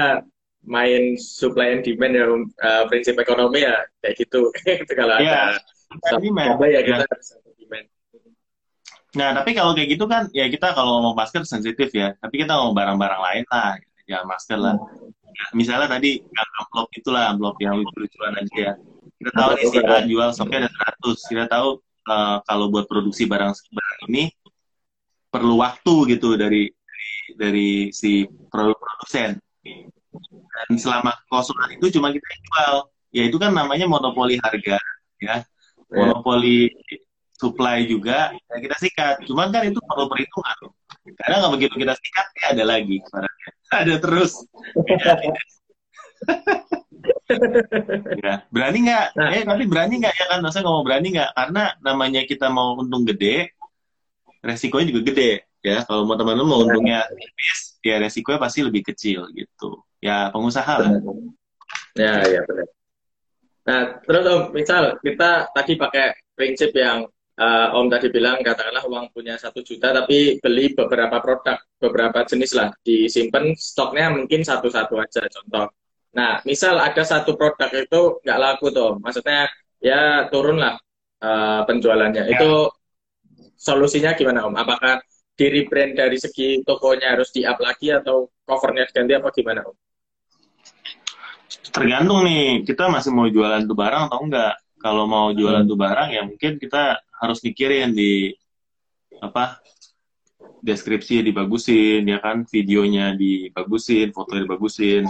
main 0.63 1.17
supply 1.17 1.75
and 1.75 1.83
demand 1.83 2.15
ya 2.15 2.25
uh, 2.29 2.85
prinsip 2.87 3.17
ekonomi 3.19 3.65
ya 3.65 3.81
kayak 4.05 4.15
gitu 4.21 4.53
itu 4.85 4.93
kalau 4.93 5.17
ya, 5.19 5.57
ada 5.57 5.59
demand 6.23 6.59
ya 6.71 6.81
kita 6.87 7.05
ya. 7.05 7.37
demand 7.59 7.87
nah 9.11 9.35
tapi 9.35 9.51
kalau 9.59 9.75
kayak 9.75 9.99
gitu 9.99 10.07
kan 10.07 10.31
ya 10.31 10.47
kita 10.47 10.71
kalau 10.71 11.03
ngomong 11.03 11.19
masker 11.19 11.43
sensitif 11.43 11.91
ya. 11.91 12.15
Tapi 12.23 12.47
kita 12.47 12.55
ngomong 12.55 12.75
barang-barang 12.79 13.21
lain 13.21 13.45
lah. 13.51 13.75
Ya 14.07 14.23
masker 14.23 14.59
lah. 14.59 14.79
Ya, 15.31 15.45
misalnya 15.55 15.87
tadi 15.91 16.23
amplop 16.63 16.91
itulah 16.95 17.31
amplop 17.35 17.59
yang 17.63 17.79
lucu-lucuan 17.79 18.39
aja 18.39 18.55
ya. 18.55 18.73
Kita 19.19 19.31
tahu 19.35 19.51
nih 19.59 19.65
si 19.67 19.79
A 19.83 19.99
jual 20.07 20.29
stoknya 20.35 20.59
ada 20.67 20.71
100 21.03 21.31
kita 21.31 21.45
tahu 21.51 21.69
uh, 22.07 22.39
kalau 22.47 22.67
buat 22.73 22.87
produksi 22.87 23.27
barang 23.27 23.51
barang 23.51 24.01
ini 24.11 24.31
perlu 25.31 25.59
waktu 25.63 26.19
gitu 26.19 26.35
dari 26.35 26.71
dari, 26.71 27.11
dari 27.39 27.71
si 27.95 28.27
produsen. 28.51 29.39
Dan 30.51 30.71
selama 30.79 31.15
kosongan 31.31 31.79
itu 31.79 31.99
cuma 31.99 32.11
kita 32.15 32.27
jual. 32.27 32.75
Ya 33.11 33.27
itu 33.27 33.43
kan 33.43 33.51
namanya 33.51 33.91
monopoli 33.91 34.39
harga 34.39 34.79
ya. 35.19 35.43
Monopoli 35.91 36.71
supply 37.37 37.89
juga 37.89 38.37
ya 38.37 38.57
kita 38.61 38.77
sikat 38.79 39.17
cuman 39.27 39.51
kan 39.51 39.67
itu 39.67 39.81
perlu 39.85 40.07
perhitungan 40.07 40.57
karena 41.17 41.35
nggak 41.41 41.53
begitu 41.57 41.75
kita 41.81 41.95
sikat 41.97 42.27
ya 42.37 42.47
ada 42.55 42.65
lagi 42.69 42.97
barangnya 43.09 43.51
ada 43.83 43.95
terus 43.99 44.33
ya, 48.25 48.45
berani 48.53 48.79
nggak? 48.89 49.07
Nah. 49.17 49.29
Eh, 49.33 49.45
tapi 49.47 49.65
berani 49.65 49.95
nggak 50.01 50.15
ya 50.15 50.25
kan? 50.29 50.39
Masa 50.45 50.61
ngomong 50.61 50.85
berani 50.85 51.17
nggak? 51.17 51.31
Karena 51.33 51.65
namanya 51.81 52.21
kita 52.27 52.53
mau 52.53 52.77
untung 52.77 53.09
gede, 53.09 53.57
resikonya 54.45 54.93
juga 54.93 55.03
gede. 55.13 55.31
Ya, 55.61 55.85
kalau 55.85 56.09
mau 56.09 56.17
teman-teman 56.17 56.49
mau 56.49 56.61
untungnya 56.65 57.05
tipis, 57.13 57.77
ya 57.85 58.01
resikonya 58.01 58.41
pasti 58.41 58.65
lebih 58.65 58.83
kecil 58.93 59.29
gitu. 59.37 59.85
Ya, 60.01 60.33
pengusaha 60.33 60.75
lah. 60.81 60.93
Ya, 61.97 62.25
ya 62.25 62.41
benar. 62.49 62.69
Nah, 63.67 64.01
terus 64.01 64.25
Om, 64.25 64.43
misal 64.57 64.97
kita 65.05 65.53
tadi 65.53 65.73
pakai 65.77 66.07
prinsip 66.33 66.73
yang 66.73 67.05
uh, 67.37 67.77
Om 67.77 67.87
tadi 67.93 68.09
bilang, 68.09 68.41
katakanlah 68.41 68.85
uang 68.89 69.07
punya 69.13 69.37
satu 69.37 69.61
juta, 69.61 69.93
tapi 69.93 70.41
beli 70.41 70.73
beberapa 70.73 71.21
produk, 71.21 71.61
beberapa 71.77 72.25
jenis 72.25 72.57
lah, 72.57 72.73
disimpan 72.81 73.53
stoknya 73.57 74.09
mungkin 74.13 74.41
satu-satu 74.41 74.95
aja, 74.97 75.25
contoh 75.29 75.69
Nah, 76.11 76.43
misal 76.43 76.75
ada 76.83 77.03
satu 77.07 77.39
produk 77.39 77.71
itu 77.71 78.01
nggak 78.27 78.39
laku 78.39 78.75
tuh, 78.75 78.99
maksudnya 78.99 79.47
ya 79.79 80.27
turun 80.27 80.59
lah 80.59 80.75
uh, 81.23 81.63
penjualannya. 81.67 82.27
Ya. 82.27 82.35
Itu 82.35 82.75
solusinya 83.55 84.19
gimana 84.19 84.49
Om? 84.51 84.59
Apakah 84.59 84.99
di 85.39 85.47
rebrand 85.47 85.95
dari 85.95 86.19
segi 86.19 86.67
tokonya 86.67 87.15
harus 87.15 87.31
di-up 87.31 87.63
lagi 87.63 87.95
atau 87.95 88.27
covernya 88.43 88.91
ganti 88.91 89.13
apa 89.15 89.31
gimana 89.31 89.63
Om? 89.71 89.77
Tergantung 91.69 92.25
nih, 92.25 92.65
kita 92.65 92.89
masih 92.89 93.13
mau 93.13 93.29
jualan 93.29 93.69
tuh 93.69 93.77
barang 93.77 94.09
atau 94.09 94.21
enggak. 94.25 94.57
Kalau 94.81 95.05
mau 95.05 95.29
jualan 95.37 95.69
hmm. 95.69 95.71
tuh 95.71 95.77
barang 95.77 96.09
ya 96.09 96.23
mungkin 96.25 96.57
kita 96.57 96.97
harus 97.21 97.45
mikirin 97.45 97.93
di 97.93 98.33
apa 99.21 99.61
deskripsi 100.65 101.21
dibagusin 101.21 102.09
ya 102.09 102.17
kan 102.25 102.49
videonya 102.49 103.13
dibagusin 103.13 104.13
fotonya 104.17 104.49
dibagusin 104.49 105.05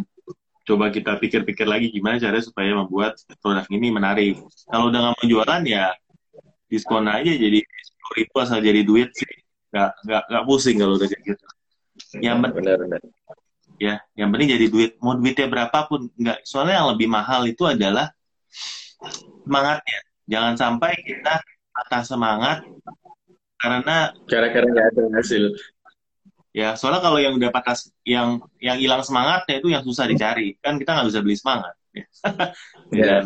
coba 0.66 0.90
kita 0.94 1.18
pikir-pikir 1.18 1.66
lagi 1.66 1.90
gimana 1.90 2.18
caranya 2.18 2.46
supaya 2.46 2.70
membuat 2.74 3.18
produk 3.42 3.66
ini 3.70 3.90
menarik. 3.90 4.38
Kalau 4.70 4.90
udah 4.90 4.98
nggak 5.02 5.14
mau 5.18 5.26
jualan 5.26 5.62
ya 5.66 5.94
diskon 6.70 7.10
aja 7.10 7.32
jadi 7.34 7.58
ribu 8.14 8.34
asal 8.38 8.62
jadi 8.62 8.82
duit 8.86 9.10
sih. 9.14 9.34
Nggak 9.74 9.90
nggak 10.06 10.22
nggak 10.30 10.44
pusing 10.46 10.76
kalau 10.78 10.94
udah 10.94 11.08
kayak 11.10 11.22
gitu. 11.26 11.46
Yang 12.22 12.38
benar, 12.54 12.76
benar. 12.78 13.00
Ya, 13.80 14.04
yang 14.12 14.28
penting 14.28 14.60
jadi 14.60 14.66
duit. 14.68 14.90
Mau 15.00 15.16
duitnya 15.16 15.48
berapapun 15.48 16.12
nggak. 16.20 16.44
Soalnya 16.44 16.84
yang 16.84 16.88
lebih 16.92 17.08
mahal 17.08 17.48
itu 17.48 17.64
adalah 17.64 18.12
semangatnya. 19.48 19.98
Jangan 20.28 20.54
sampai 20.60 20.92
kita 21.00 21.40
patah 21.72 22.04
semangat 22.04 22.58
karena 23.60 24.12
gara-gara 24.28 24.66
nggak 24.66 24.86
ada 24.92 25.02
hasil 25.20 25.52
ya 26.50 26.74
soalnya 26.74 27.02
kalau 27.04 27.18
yang 27.22 27.36
udah 27.38 27.50
patah 27.54 27.78
yang 28.02 28.42
yang 28.58 28.80
hilang 28.80 29.04
semangatnya 29.04 29.62
itu 29.62 29.68
yang 29.70 29.84
susah 29.86 30.08
dicari 30.10 30.58
kan 30.58 30.80
kita 30.80 30.90
nggak 30.96 31.08
bisa 31.12 31.20
beli 31.22 31.36
semangat 31.38 31.74
ya. 31.94 32.04
Yeah. 32.90 33.22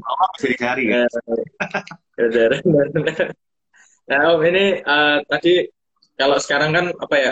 oh, 0.00 0.28
bisa 0.40 0.48
dicari 0.48 0.88
kan? 0.88 1.08
nah 4.08 4.32
om 4.32 4.40
ini 4.48 4.80
uh, 4.80 5.20
tadi 5.28 5.68
kalau 6.16 6.40
sekarang 6.40 6.72
kan 6.72 6.88
apa 6.96 7.16
ya 7.20 7.30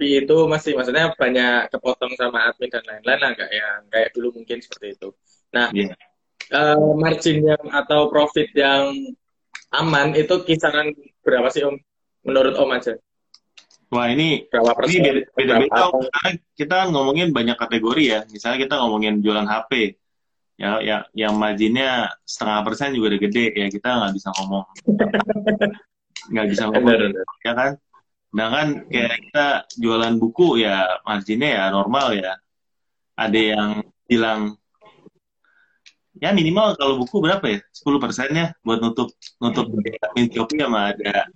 Shopee 0.00 0.24
itu 0.24 0.36
masih 0.48 0.72
maksudnya 0.72 1.12
banyak 1.12 1.68
kepotong 1.68 2.16
sama 2.16 2.48
admin 2.48 2.72
dan 2.72 2.80
lain-lain 2.88 3.20
lah 3.20 3.30
nggak 3.36 3.50
yang 3.52 3.80
kayak 3.92 4.08
dulu 4.16 4.32
mungkin 4.32 4.56
seperti 4.64 4.96
itu 4.96 5.08
nah 5.52 5.68
yeah. 5.76 5.92
Iya. 5.92 6.56
uh, 6.56 6.96
margin 6.96 7.44
yang 7.44 7.64
atau 7.68 8.08
profit 8.08 8.48
yang 8.56 8.96
aman 9.76 10.16
itu 10.16 10.40
kisaran 10.48 10.96
berapa 11.20 11.52
sih 11.52 11.68
om 11.68 11.76
menurut 12.24 12.56
om 12.56 12.72
aja 12.72 12.96
Wah 13.90 14.06
ini 14.06 14.46
Berapa 14.46 14.86
ini 14.86 15.02
persen? 15.02 15.34
beda-beda 15.34 15.82
Berapa? 15.90 15.98
karena 15.98 16.30
kita 16.54 16.78
ngomongin 16.94 17.34
banyak 17.34 17.58
kategori 17.58 18.04
ya. 18.06 18.20
Misalnya 18.30 18.62
kita 18.62 18.74
ngomongin 18.78 19.18
jualan 19.18 19.42
HP, 19.50 19.98
ya, 20.54 20.78
ya 20.78 20.96
yang 21.10 21.34
marginnya 21.34 22.06
setengah 22.22 22.62
persen 22.62 22.94
juga 22.94 23.10
udah 23.10 23.20
gede 23.26 23.50
ya 23.50 23.66
kita 23.66 23.90
nggak 23.90 24.14
bisa 24.14 24.30
ngomong, 24.38 24.62
nggak 26.30 26.46
bisa 26.54 26.62
ngomong 26.70 27.18
ya 27.42 27.52
kan. 27.58 27.70
Sedangkan 28.30 28.68
kayak 28.86 29.14
kita 29.26 29.46
jualan 29.76 30.14
buku 30.22 30.62
ya 30.62 30.86
marginnya 31.02 31.50
ya 31.50 31.64
normal 31.74 32.06
ya. 32.14 32.32
Ada 33.18 33.40
yang 33.54 33.70
bilang 34.06 34.54
ya 36.22 36.30
minimal 36.30 36.78
kalau 36.78 36.94
buku 37.02 37.18
berapa 37.18 37.44
ya? 37.46 37.58
10 37.74 38.02
persennya 38.02 38.54
buat 38.62 38.78
nutup 38.78 39.10
nutup 39.42 39.66
admin 39.74 40.30
Shopee 40.30 40.62
sama 40.62 40.94
ada 40.94 41.26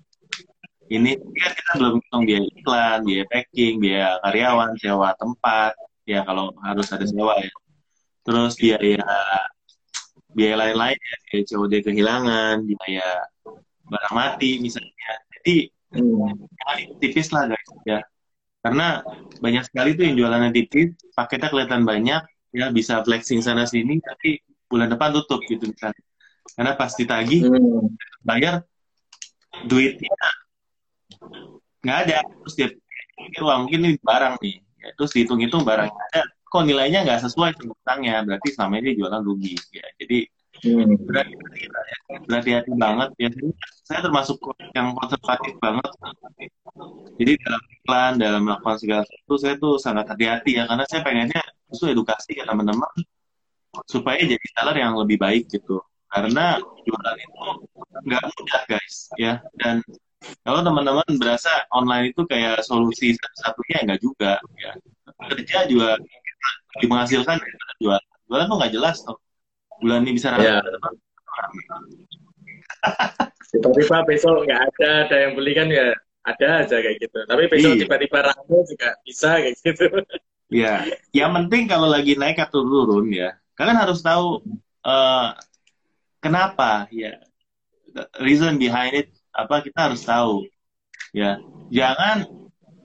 ini 0.92 1.16
kan 1.16 1.50
kita 1.56 1.72
belum 1.80 1.92
hitung 1.96 2.22
biaya 2.28 2.44
iklan, 2.44 2.98
biaya 3.08 3.24
packing, 3.32 3.74
biaya 3.80 4.20
karyawan, 4.20 4.76
sewa 4.76 5.16
tempat, 5.16 5.72
ya 6.04 6.20
kalau 6.28 6.52
harus 6.60 6.86
ada 6.92 7.08
sewa 7.08 7.40
ya. 7.40 7.52
Terus 8.24 8.52
biaya 8.60 9.00
biaya 10.36 10.54
lain-lain 10.60 10.98
ya, 10.98 11.16
biaya 11.32 11.42
COD 11.48 11.72
kehilangan, 11.88 12.56
biaya 12.68 13.08
barang 13.88 14.14
mati 14.14 14.60
misalnya. 14.60 15.12
Jadi 15.40 15.72
Hmm. 15.94 16.34
tipis 16.98 17.30
lah 17.30 17.46
guys 17.50 17.70
ya. 17.86 18.00
Karena 18.64 19.04
banyak 19.38 19.64
sekali 19.68 19.94
tuh 19.94 20.08
yang 20.08 20.16
jualannya 20.18 20.50
tipis, 20.50 20.96
paketnya 21.14 21.52
kelihatan 21.52 21.84
banyak, 21.84 22.22
ya 22.50 22.66
bisa 22.72 23.04
flexing 23.04 23.44
sana 23.44 23.68
sini, 23.68 24.00
tapi 24.00 24.40
bulan 24.66 24.88
depan 24.90 25.12
tutup 25.14 25.44
gitu 25.46 25.68
misalnya. 25.68 26.02
Karena 26.56 26.72
pas 26.74 26.92
ditagih, 26.96 27.46
Hmm. 27.46 27.92
bayar 28.24 28.64
duitnya 29.62 30.10
nggak 31.84 31.98
ada 32.08 32.18
terus 32.42 32.54
dia 32.56 32.68
pikir 33.14 33.42
wah 33.44 33.60
mungkin 33.60 33.78
ini 33.84 33.90
barang 34.00 34.40
nih 34.40 34.56
ya, 34.82 34.88
terus 34.96 35.12
dihitung-hitung 35.14 35.62
barangnya 35.62 36.02
ada 36.10 36.22
kok 36.26 36.62
nilainya 36.64 37.04
nggak 37.04 37.20
sesuai 37.28 37.54
sama 37.54 37.76
utangnya 37.76 38.24
berarti 38.24 38.48
selama 38.50 38.80
ini 38.80 38.84
dia 38.90 38.94
jualan 38.98 39.22
rugi 39.22 39.54
ya 39.70 39.86
jadi 40.00 40.18
Hmm. 40.62 40.94
ya. 41.10 41.24
berhati-hati 42.24 42.72
banget. 42.78 43.10
Ya 43.18 43.28
saya 43.84 44.00
termasuk 44.06 44.38
yang 44.72 44.94
konservatif 44.94 45.54
banget. 45.58 45.90
Jadi 47.18 47.32
dalam 47.42 47.62
iklan 47.68 48.12
dalam 48.16 48.40
melakukan 48.46 48.78
segala 48.78 49.02
sesuatu 49.04 49.34
saya 49.40 49.54
tuh 49.58 49.74
sangat 49.82 50.04
hati-hati 50.14 50.62
ya. 50.62 50.64
Karena 50.70 50.84
saya 50.86 51.00
pengennya 51.02 51.42
justru 51.68 51.92
edukasi 51.92 52.38
ke 52.38 52.44
teman-teman. 52.46 52.94
Supaya 53.90 54.22
jadi 54.22 54.46
seller 54.54 54.76
yang 54.78 54.94
lebih 54.94 55.18
baik 55.18 55.50
gitu. 55.50 55.82
Karena 56.06 56.62
jualan 56.86 57.16
itu 57.18 57.44
nggak 58.06 58.22
mudah 58.22 58.62
guys 58.70 59.10
ya. 59.18 59.42
Dan 59.58 59.82
kalau 60.46 60.62
teman-teman 60.62 61.08
berasa 61.18 61.50
online 61.74 62.14
itu 62.14 62.22
kayak 62.24 62.62
solusi 62.64 63.12
satu-satunya 63.18 63.78
nggak 63.90 64.00
juga 64.00 64.38
ya. 64.56 64.72
Kerja 65.34 65.66
juga 65.66 65.98
lebih 66.78 66.88
menghasilkan 66.88 67.36
daripada 67.36 67.74
jualan. 67.82 68.04
Jualan 68.24 68.46
tuh 68.48 68.56
nggak 68.56 68.72
jelas 68.72 68.96
tuh 69.04 69.18
bulan 69.84 70.00
ini 70.08 70.16
bisa 70.16 70.32
Ya. 70.40 70.64
rame 70.64 71.60
Tiba-tiba 73.54 74.02
besok 74.08 74.48
nggak 74.48 74.60
ada, 74.72 74.90
ada 75.06 75.16
yang 75.28 75.32
beli 75.36 75.52
kan 75.54 75.68
ya 75.70 75.92
ada 76.24 76.64
aja 76.64 76.76
kayak 76.80 76.96
gitu. 77.04 77.18
Tapi 77.28 77.42
besok 77.52 77.72
Iya. 77.76 77.80
tiba-tiba 77.84 78.18
rame 78.32 78.56
juga 78.64 78.88
bisa 79.04 79.28
kayak 79.36 79.54
gitu. 79.60 79.84
Ya, 80.52 80.86
yang 81.10 81.34
penting 81.34 81.66
kalau 81.66 81.88
lagi 81.90 82.14
naik 82.14 82.38
atau 82.38 82.62
turun 82.62 83.10
ya, 83.10 83.34
kalian 83.58 83.80
harus 83.80 84.04
tahu 84.04 84.44
eh, 84.86 85.28
kenapa 86.20 86.86
ya, 86.94 87.18
The 87.94 88.06
reason 88.22 88.58
behind 88.58 89.06
it 89.06 89.08
apa 89.30 89.62
kita 89.62 89.90
harus 89.90 90.02
tahu 90.02 90.46
ya. 91.14 91.38
Jangan 91.70 92.26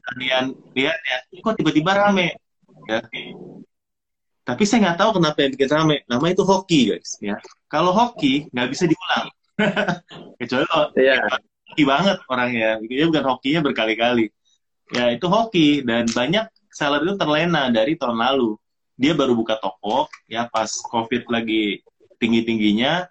kalian 0.05 0.53
lihat 0.73 0.97
ya, 1.01 1.17
kok 1.41 1.57
tiba-tiba 1.57 1.93
rame 1.93 2.37
ya. 2.89 3.01
Tapi 4.49 4.63
saya 4.65 4.79
nggak 4.89 4.97
tahu 4.97 5.21
kenapa 5.21 5.37
yang 5.45 5.51
bikin 5.53 5.69
rame. 5.69 5.97
Nama 6.09 6.25
itu 6.33 6.41
hoki 6.41 6.89
guys 6.89 7.21
ya. 7.21 7.37
Kalau 7.69 7.93
hoki 7.93 8.49
nggak 8.49 8.67
bisa 8.73 8.89
diulang. 8.89 9.29
Kecuali 10.41 10.65
kalau 10.65 10.87
Iya. 10.97 11.21
hoki 11.69 11.83
banget 11.85 12.17
orangnya. 12.25 12.69
Dia 12.89 13.05
bukan 13.05 13.25
hokinya 13.29 13.59
berkali-kali. 13.61 14.33
Ya 14.89 15.13
itu 15.13 15.29
hoki 15.29 15.85
dan 15.85 16.09
banyak 16.09 16.49
seller 16.73 17.05
itu 17.05 17.13
terlena 17.13 17.69
dari 17.69 17.93
tahun 17.93 18.17
lalu. 18.17 18.57
Dia 18.97 19.13
baru 19.13 19.37
buka 19.37 19.61
toko 19.61 20.09
ya 20.25 20.49
pas 20.49 20.73
COVID 20.81 21.29
lagi 21.29 21.85
tinggi-tingginya, 22.17 23.05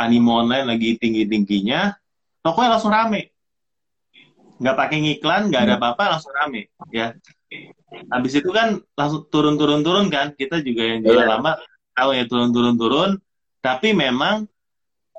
animo 0.00 0.40
online 0.40 0.64
lagi 0.64 0.96
tinggi-tingginya, 0.96 1.92
tokonya 2.40 2.80
langsung 2.80 2.90
rame. 2.90 3.36
Nggak 4.56 4.76
pakai 4.80 4.96
ngiklan, 5.04 5.52
nggak 5.52 5.62
ada 5.68 5.74
apa-apa 5.76 6.16
langsung 6.16 6.32
rame 6.32 6.72
ya. 6.88 7.12
Habis 8.08 8.38
itu 8.38 8.50
kan 8.50 8.78
langsung 8.94 9.26
turun-turun-turun 9.26 10.06
kan. 10.08 10.30
Kita 10.32 10.62
juga 10.62 10.82
yang 10.86 11.00
jualan 11.02 11.26
Iya. 11.26 11.32
lama 11.36 11.52
tahu 11.92 12.10
ya 12.14 12.24
turun-turun-turun. 12.24 13.10
Tapi 13.60 13.92
memang 13.92 14.46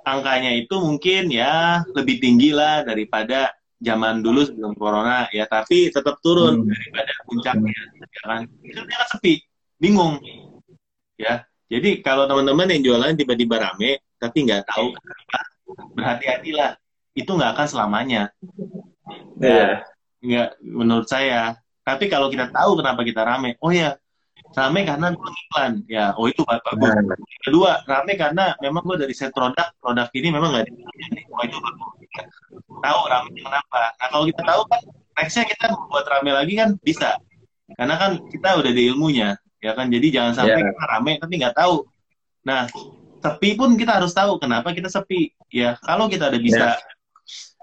angkanya 0.02 0.56
itu 0.56 0.74
mungkin 0.82 1.30
ya 1.30 1.86
lebih 1.94 2.18
tinggi 2.18 2.50
lah 2.50 2.82
daripada 2.82 3.54
zaman 3.78 4.22
dulu 4.22 4.42
sebelum 4.46 4.74
corona 4.74 5.26
ya 5.30 5.46
tapi 5.46 5.90
tetap 5.90 6.18
turun 6.22 6.66
Hmm. 6.66 6.70
daripada 6.70 7.14
puncaknya 7.22 7.70
ya 7.98 8.22
kan 8.26 8.42
kan 8.66 9.06
sepi 9.10 9.42
bingung 9.78 10.18
ya 11.18 11.46
jadi 11.66 12.02
kalau 12.02 12.26
teman-teman 12.26 12.70
yang 12.74 12.82
jualan 12.82 13.14
tiba-tiba 13.14 13.62
rame 13.62 14.02
tapi 14.18 14.46
nggak 14.46 14.66
tahu 14.66 14.90
kenapa 14.94 15.40
berhati-hatilah 15.94 16.72
itu 17.14 17.30
nggak 17.30 17.52
akan 17.54 17.68
selamanya 17.70 18.24
Iya. 19.38 19.86
nggak 20.22 20.50
menurut 20.62 21.06
saya 21.06 21.58
tapi 21.82 22.06
kalau 22.08 22.30
kita 22.30 22.50
tahu 22.54 22.78
kenapa 22.78 23.02
kita 23.02 23.22
rame 23.26 23.58
oh 23.62 23.74
ya 23.74 23.98
rame 24.52 24.82
karena 24.84 25.08
gue 25.16 25.32
iklan. 25.48 25.74
Ya 25.88 26.12
oh 26.18 26.28
itu 26.28 26.44
bagus. 26.44 26.76
Nah, 26.76 27.18
kedua 27.46 27.72
rame 27.88 28.14
karena 28.20 28.56
memang 28.60 28.84
gue 28.84 28.98
dari 29.08 29.14
set 29.16 29.32
produk 29.32 29.72
produk 29.80 30.08
ini 30.12 30.28
memang 30.34 30.50
nggak 30.52 30.66
di 30.68 30.74
oh 31.32 31.42
itu 31.46 31.58
bagus. 31.58 31.90
Tahu 32.68 33.00
rame 33.08 33.30
kenapa. 33.38 33.82
Nah 33.96 34.08
kalau 34.12 34.26
kita 34.28 34.42
tahu 34.44 34.62
kan 34.68 34.82
nextnya 35.20 35.44
kita 35.48 35.66
membuat 35.72 36.06
rame 36.10 36.32
lagi 36.36 36.54
kan 36.58 36.70
bisa. 36.82 37.16
Karena 37.72 37.96
kan 37.96 38.12
kita 38.28 38.60
udah 38.60 38.72
ada 38.72 38.84
ilmunya 38.84 39.30
ya 39.64 39.72
kan? 39.78 39.88
Jadi 39.88 40.08
jangan 40.12 40.34
sampai 40.36 40.60
Iya. 40.60 40.68
kita 40.74 40.84
rame 40.98 41.12
tapi 41.22 41.34
nggak 41.40 41.56
tahu. 41.56 41.76
Nah 42.44 42.68
sepi 43.22 43.50
pun 43.54 43.78
kita 43.78 44.02
harus 44.02 44.12
tahu 44.12 44.42
kenapa 44.42 44.76
kita 44.76 44.92
sepi. 44.92 45.32
Ya 45.54 45.80
kalau 45.86 46.12
kita 46.12 46.28
ada 46.28 46.40
bisa 46.42 46.76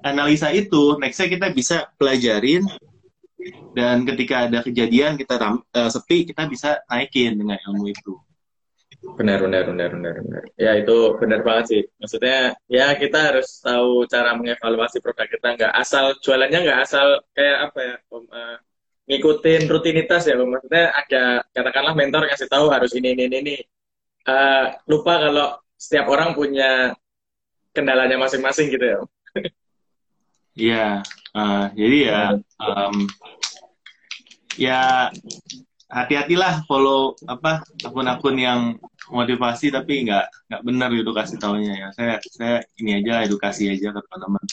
analisa 0.06 0.48
itu 0.54 0.96
nextnya 1.02 1.28
kita 1.28 1.46
bisa 1.50 1.90
pelajarin 1.98 2.64
dan 3.76 4.02
ketika 4.02 4.50
ada 4.50 4.60
kejadian 4.66 5.14
kita 5.14 5.38
ram, 5.38 5.62
eh, 5.74 5.90
sepi 5.90 6.26
kita 6.26 6.50
bisa 6.50 6.82
naikin 6.90 7.38
dengan 7.38 7.58
ilmu 7.68 7.86
itu 7.90 8.18
benar, 9.14 9.38
benar, 9.42 9.62
benar, 9.70 9.88
benar, 9.94 10.14
benar. 10.22 10.42
Ya 10.58 10.74
itu 10.74 11.14
benar 11.22 11.40
banget 11.46 11.64
sih. 11.70 11.82
Maksudnya 12.02 12.58
ya 12.66 12.94
kita 12.98 13.18
harus 13.30 13.62
tahu 13.62 14.04
cara 14.10 14.34
mengevaluasi 14.34 14.98
produk 14.98 15.28
kita. 15.30 15.48
Nggak 15.54 15.72
asal 15.78 16.04
jualannya 16.18 16.58
nggak 16.66 16.80
asal 16.82 17.06
kayak 17.32 17.70
apa 17.70 17.78
ya, 17.78 17.94
Om, 18.10 18.24
eh, 18.26 18.56
ngikutin 19.08 19.62
rutinitas 19.70 20.22
ya, 20.26 20.34
Om. 20.38 20.50
Maksudnya 20.50 20.84
ada 20.90 21.22
katakanlah 21.54 21.94
mentor 21.94 22.26
kasih 22.26 22.48
tahu 22.50 22.66
harus 22.74 22.90
ini, 22.98 23.14
ini, 23.14 23.30
ini, 23.30 23.36
ini. 23.44 23.56
Eh, 24.28 24.66
lupa 24.90 25.14
kalau 25.22 25.48
setiap 25.78 26.10
orang 26.10 26.34
punya 26.34 26.92
kendalanya 27.70 28.18
masing-masing 28.18 28.66
gitu 28.74 28.84
ya. 28.84 28.96
Om. 28.98 29.08
Iya, 30.58 30.86
eh, 31.38 31.64
jadi 31.78 31.98
ya, 32.10 32.22
em, 32.58 32.96
ya 34.58 34.80
hati-hatilah 35.88 36.68
follow 36.68 37.16
apa 37.24 37.64
akun-akun 37.80 38.36
yang 38.36 38.60
motivasi 39.08 39.72
tapi 39.72 40.04
nggak 40.04 40.52
nggak 40.52 40.62
benar 40.62 40.88
gitu 40.92 41.10
kasih 41.16 41.40
taunya 41.40 41.72
ya. 41.74 41.88
Saya 41.96 42.14
saya 42.28 42.56
ini 42.76 43.00
aja 43.00 43.24
edukasi 43.24 43.72
aja 43.72 43.88
ke 43.96 44.00
teman-teman. 44.04 44.44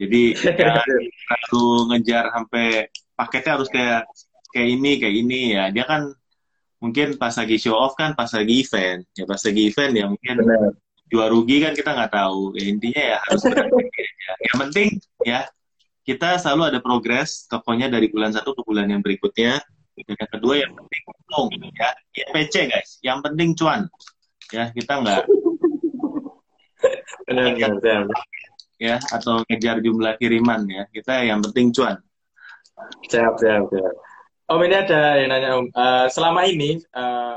Jadi 0.00 0.22
jangan 0.58 0.84
terlalu 0.84 1.66
ngejar 1.92 2.24
sampai 2.32 2.66
paketnya 3.16 3.52
harus 3.60 3.68
kayak 3.68 4.02
kayak 4.52 4.68
ini 4.72 4.90
kayak 4.96 5.16
ini 5.20 5.40
ya. 5.52 5.64
Dia 5.68 5.84
kan 5.84 6.02
mungkin 6.80 7.20
pas 7.20 7.36
lagi 7.36 7.56
show 7.60 7.76
off 7.76 7.96
kan 7.96 8.12
pas 8.12 8.28
lagi 8.36 8.60
event 8.60 9.00
ya 9.16 9.24
pas 9.24 9.40
lagi 9.40 9.62
event 9.72 9.92
ya 9.96 10.04
mungkin 10.12 10.36
Benar. 10.44 10.76
jual 11.08 11.28
rugi 11.32 11.56
kan 11.60 11.72
kita 11.76 11.90
nggak 11.92 12.12
tahu. 12.16 12.56
Ya, 12.56 12.64
intinya 12.64 13.02
ya 13.16 13.18
harus 13.28 13.42
berhati-hati 13.52 14.00
aja. 14.00 14.32
Yang 14.40 14.56
penting 14.64 14.88
ya 15.28 15.40
kita 16.06 16.38
selalu 16.38 16.62
ada 16.70 16.78
progres 16.78 17.50
tokonya 17.50 17.90
dari 17.90 18.06
bulan 18.06 18.30
satu 18.30 18.54
ke 18.54 18.62
bulan 18.62 18.86
yang 18.86 19.02
berikutnya. 19.02 19.58
Dan 19.96 20.12
yang 20.12 20.30
kedua 20.30 20.54
yang 20.60 20.72
penting 20.76 21.02
untung 21.08 21.48
ya 21.74 21.90
IPC 22.14 22.54
guys. 22.70 22.90
Yang 23.02 23.18
penting 23.26 23.48
cuan 23.58 23.90
ya 24.54 24.70
kita 24.70 25.02
nggak 25.02 25.22
ya 28.76 28.96
atau 29.10 29.42
ngejar 29.48 29.82
jumlah 29.82 30.14
kiriman 30.20 30.62
ya 30.68 30.84
kita 30.92 31.26
yang 31.26 31.40
penting 31.42 31.72
cuan. 31.74 31.96
Siap, 33.08 33.40
siap, 33.40 33.72
siap. 33.72 33.94
Om 34.46 34.62
ini 34.62 34.76
ada 34.78 35.16
yang 35.18 35.28
nanya 35.32 35.48
Om, 35.58 35.66
Eh, 35.72 36.06
selama 36.12 36.46
ini 36.46 36.78
eh, 36.78 37.34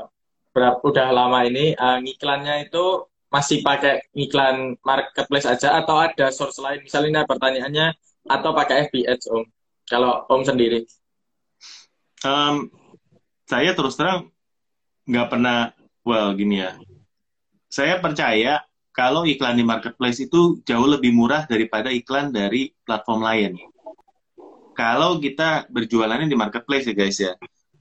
berapa 0.52 0.78
udah 0.84 1.08
lama 1.10 1.42
ini 1.48 1.74
eh, 1.74 1.98
ngiklannya 2.06 2.70
itu 2.70 3.08
masih 3.32 3.62
pakai 3.64 4.04
ngiklan 4.14 4.76
marketplace 4.84 5.48
aja 5.48 5.80
atau 5.80 5.96
ada 5.98 6.28
source 6.30 6.60
lain? 6.60 6.84
Misalnya 6.84 7.24
pertanyaannya 7.26 7.96
atau 8.26 8.50
pakai 8.52 8.90
FB 8.90 9.06
Ads 9.06 9.26
Om? 9.30 9.44
Kalau 9.88 10.26
Om 10.28 10.42
sendiri? 10.44 10.84
Um, 12.20 12.68
saya 13.48 13.72
terus 13.72 13.96
terang 13.96 14.28
nggak 15.08 15.28
pernah, 15.32 15.72
well 16.04 16.36
gini 16.36 16.62
ya. 16.62 16.76
Saya 17.70 18.02
percaya 18.02 18.60
kalau 18.90 19.24
iklan 19.24 19.56
di 19.56 19.64
marketplace 19.64 20.20
itu 20.20 20.60
jauh 20.66 20.86
lebih 20.86 21.14
murah 21.14 21.46
daripada 21.46 21.88
iklan 21.88 22.34
dari 22.34 22.74
platform 22.84 23.22
lain. 23.22 23.52
Kalau 24.74 25.18
kita 25.18 25.70
berjualannya 25.70 26.28
di 26.28 26.38
marketplace 26.38 26.90
ya 26.90 26.94
guys 26.94 27.18
ya. 27.18 27.32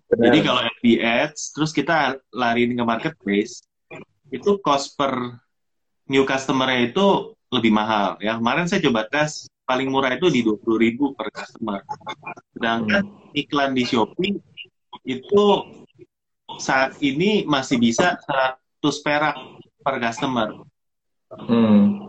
Benar. 0.09 0.23
Jadi 0.25 0.37
kalau 0.41 0.61
FB 0.81 0.85
Ads, 1.05 1.41
terus 1.53 1.71
kita 1.71 2.17
lari 2.33 2.65
ke 2.65 2.85
marketplace, 2.85 3.61
itu 4.33 4.57
cost 4.61 4.97
per 4.97 5.37
new 6.09 6.25
customer 6.25 6.69
itu 6.81 7.37
lebih 7.53 7.73
mahal. 7.73 8.17
Ya 8.21 8.37
kemarin 8.37 8.65
saya 8.65 8.81
coba 8.81 9.05
tes 9.05 9.45
paling 9.69 9.93
murah 9.93 10.17
itu 10.17 10.33
di 10.33 10.41
20 10.41 10.65
ribu 10.81 11.13
per 11.13 11.29
customer. 11.29 11.85
Sedangkan 12.57 13.05
hmm. 13.05 13.37
iklan 13.37 13.77
di 13.77 13.85
Shopee 13.85 14.33
itu 15.05 15.45
saat 16.57 16.97
ini 17.05 17.45
masih 17.45 17.77
bisa 17.77 18.17
100 18.81 19.05
perak 19.05 19.37
per 19.85 19.95
customer. 20.01 20.65
Hmm. 21.29 22.01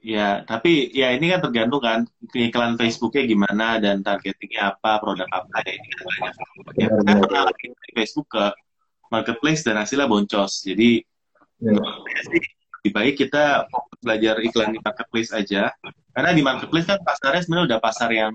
Ya, 0.00 0.40
tapi 0.48 0.88
ya 0.96 1.12
ini 1.12 1.28
kan 1.28 1.44
tergantung 1.44 1.84
kan 1.84 2.08
iklan 2.32 2.80
Facebooknya 2.80 3.28
gimana 3.28 3.76
dan 3.76 4.00
targetingnya 4.00 4.72
apa, 4.72 5.04
produk 5.04 5.28
apa 5.28 5.60
ya 5.68 5.76
ini 5.76 5.88
kan 5.92 6.04
banyak. 6.08 6.34
Ya, 6.80 6.88
saya 6.88 7.16
pernah 7.20 7.42
di 7.52 7.92
Facebook 7.92 8.32
ke 8.32 8.44
marketplace 9.12 9.68
dan 9.68 9.76
hasilnya 9.76 10.08
boncos. 10.08 10.64
Jadi 10.64 11.04
ya. 11.60 11.76
Lebih 12.78 12.92
baik 12.94 13.14
kita 13.26 13.66
belajar 13.98 14.38
iklan 14.38 14.70
di 14.70 14.80
marketplace 14.80 15.30
aja. 15.34 15.74
Karena 16.14 16.30
di 16.34 16.42
marketplace 16.42 16.86
kan 16.86 16.98
pasarnya 17.02 17.42
sebenarnya 17.42 17.66
udah 17.74 17.80
pasar 17.82 18.10
yang 18.14 18.32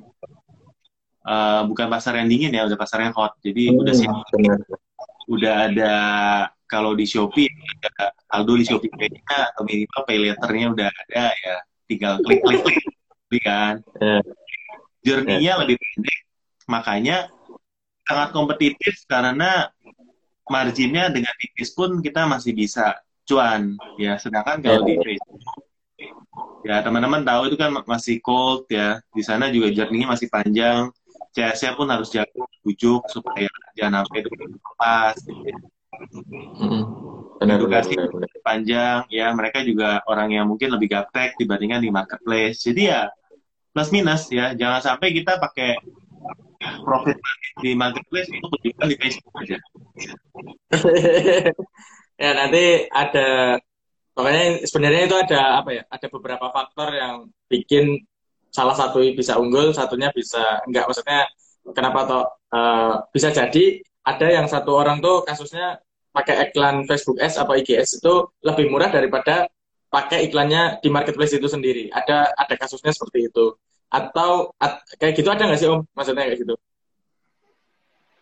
uh, 1.28 1.62
bukan 1.68 1.88
pasar 1.88 2.20
yang 2.20 2.28
dingin 2.28 2.52
ya 2.52 2.68
udah 2.68 2.80
pasar 2.80 3.08
yang 3.08 3.16
hot. 3.16 3.36
Jadi 3.39 3.72
hmm, 3.72 3.80
udah 3.80 3.94
siap. 3.96 4.16
udah 5.24 5.56
ada 5.72 5.96
kalau 6.68 6.91
di 6.91 7.08
Shopee 7.08 7.48
ada 7.80 8.12
saldo 8.28 8.60
di 8.60 8.68
Shopee 8.68 8.91
Pay-nya 8.91 9.56
atau 9.56 9.64
minimal 9.64 10.02
pay 10.04 10.18
letternya 10.20 10.68
udah 10.76 10.89
ada 10.91 11.24
ya. 11.32 11.56
Tinggal 11.88 12.14
klik 12.24 12.44
klik 12.44 12.60
klik 13.32 13.44
kan. 13.44 13.80
Yeah. 14.00 14.22
journey-nya 15.04 15.56
yeah. 15.56 15.60
lebih 15.60 15.76
pendek. 15.80 16.20
Makanya 16.68 17.18
sangat 18.04 18.30
kompetitif 18.36 19.04
karena 19.08 19.72
marginnya 20.48 21.08
dengan 21.08 21.32
tipis 21.39 21.72
pun 21.72 22.04
kita 22.04 22.28
masih 22.28 22.52
bisa 22.52 23.00
cuan 23.24 23.80
ya 23.95 24.19
sedangkan 24.19 24.59
kalau 24.59 24.84
di 24.84 24.99
Facebook 24.99 25.63
ya 26.63 26.80
teman-teman 26.80 27.21
tahu 27.28 27.51
itu 27.51 27.57
kan 27.59 27.69
masih 27.86 28.24
cold 28.24 28.65
ya. 28.71 29.03
Di 29.11 29.21
sana 29.21 29.51
juga 29.51 29.69
journey 29.69 30.07
masih 30.07 30.32
panjang. 30.32 30.89
CS-nya 31.34 31.74
pun 31.74 31.89
harus 31.89 32.13
jago 32.13 32.45
bujuk 32.61 33.09
supaya 33.09 33.49
jangan 33.74 34.05
sampai 34.05 34.21
itu 34.21 34.30
lepas. 34.32 35.15
Gitu. 35.19 35.51
Hmm. 36.57 36.84
Benar, 37.41 37.59
edukasi 37.59 37.93
benar, 37.97 38.09
benar, 38.13 38.30
panjang 38.45 38.99
ya. 39.11 39.28
Mereka 39.36 39.65
juga 39.67 39.99
orang 40.07 40.30
yang 40.32 40.45
mungkin 40.47 40.71
lebih 40.71 40.93
gaptek 40.93 41.36
dibandingkan 41.36 41.84
di 41.84 41.89
marketplace. 41.91 42.63
Jadi 42.63 42.82
ya 42.88 43.11
plus 43.76 43.89
minus 43.91 44.30
ya. 44.32 44.55
Jangan 44.55 44.82
sampai 44.93 45.09
kita 45.11 45.41
pakai 45.41 45.76
profit 46.86 47.19
di 47.59 47.76
marketplace 47.76 48.32
itu 48.32 48.45
tunjukkan 48.47 48.88
di 48.88 48.95
Facebook 48.95 49.36
aja 49.43 49.57
ya 52.18 52.32
nanti 52.38 52.88
ada 52.89 53.57
pokoknya 54.14 54.64
sebenarnya 54.70 55.01
itu 55.09 55.18
ada 55.18 55.61
apa 55.61 55.70
ya 55.74 55.84
ada 55.89 56.07
beberapa 56.09 56.47
faktor 56.53 56.89
yang 56.93 57.16
bikin 57.49 58.05
salah 58.53 58.78
satu 58.78 59.01
bisa 59.18 59.41
unggul 59.41 59.74
satunya 59.74 60.14
bisa 60.14 60.61
enggak. 60.70 60.86
Maksudnya 60.86 61.26
kenapa 61.74 61.99
toh 62.05 62.24
uh, 62.53 63.01
bisa 63.09 63.34
jadi 63.34 63.82
ada 64.05 64.28
yang 64.30 64.45
satu 64.45 64.78
orang 64.78 65.01
tuh 65.01 65.26
kasusnya 65.26 65.82
pakai 66.14 66.51
iklan 66.51 66.86
Facebook 66.86 67.18
Ads 67.18 67.41
atau 67.41 67.53
IGS 67.57 67.97
itu 67.97 68.14
lebih 68.45 68.70
murah 68.70 68.93
daripada 68.93 69.49
pakai 69.89 70.30
iklannya 70.30 70.78
di 70.84 70.89
marketplace 70.93 71.34
itu 71.34 71.49
sendiri. 71.49 71.89
Ada 71.89 72.38
ada 72.38 72.55
kasusnya 72.57 72.93
seperti 72.93 73.34
itu. 73.34 73.57
Atau 73.89 74.53
at, 74.57 74.82
kayak 75.01 75.14
gitu 75.18 75.30
ada 75.34 75.49
nggak 75.49 75.59
sih 75.61 75.70
om? 75.70 75.82
Maksudnya 75.97 76.30
kayak 76.30 76.39
gitu 76.45 76.55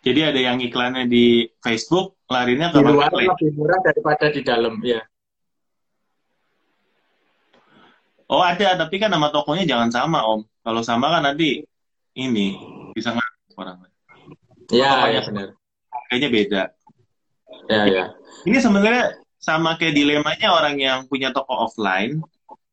jadi 0.02 0.34
ada 0.34 0.39
yang 0.41 0.58
iklannya 0.58 1.06
di 1.06 1.45
Facebook, 1.62 2.18
larinya 2.26 2.74
ke 2.74 2.82
di 2.82 2.89
luar 2.89 3.14
lebih 3.14 3.54
murah 3.54 3.78
daripada 3.86 4.34
di 4.34 4.41
dalam, 4.41 4.82
ya. 4.82 5.06
Oh 8.26 8.41
ada, 8.41 8.80
tapi 8.82 8.97
kan 8.97 9.14
nama 9.14 9.30
tokonya 9.30 9.68
jangan 9.68 9.93
sama 9.93 10.26
om. 10.26 10.41
Kalau 10.66 10.82
sama 10.82 11.12
kan 11.14 11.22
nanti 11.22 11.62
ini 12.18 12.58
bisa 12.97 13.14
nggak 13.14 13.30
orang. 13.60 13.78
Iya, 14.72 15.20
ya 15.20 15.22
benar. 15.28 15.47
Kayaknya 16.10 16.30
beda. 16.32 16.64
Ya, 17.70 17.82
ya. 17.86 18.06
Ini 18.47 18.58
sebenarnya 18.58 19.22
sama 19.38 19.76
kayak 19.78 19.99
dilemanya 19.99 20.49
orang 20.49 20.80
yang 20.80 21.06
punya 21.12 21.30
toko 21.30 21.68
offline, 21.68 22.24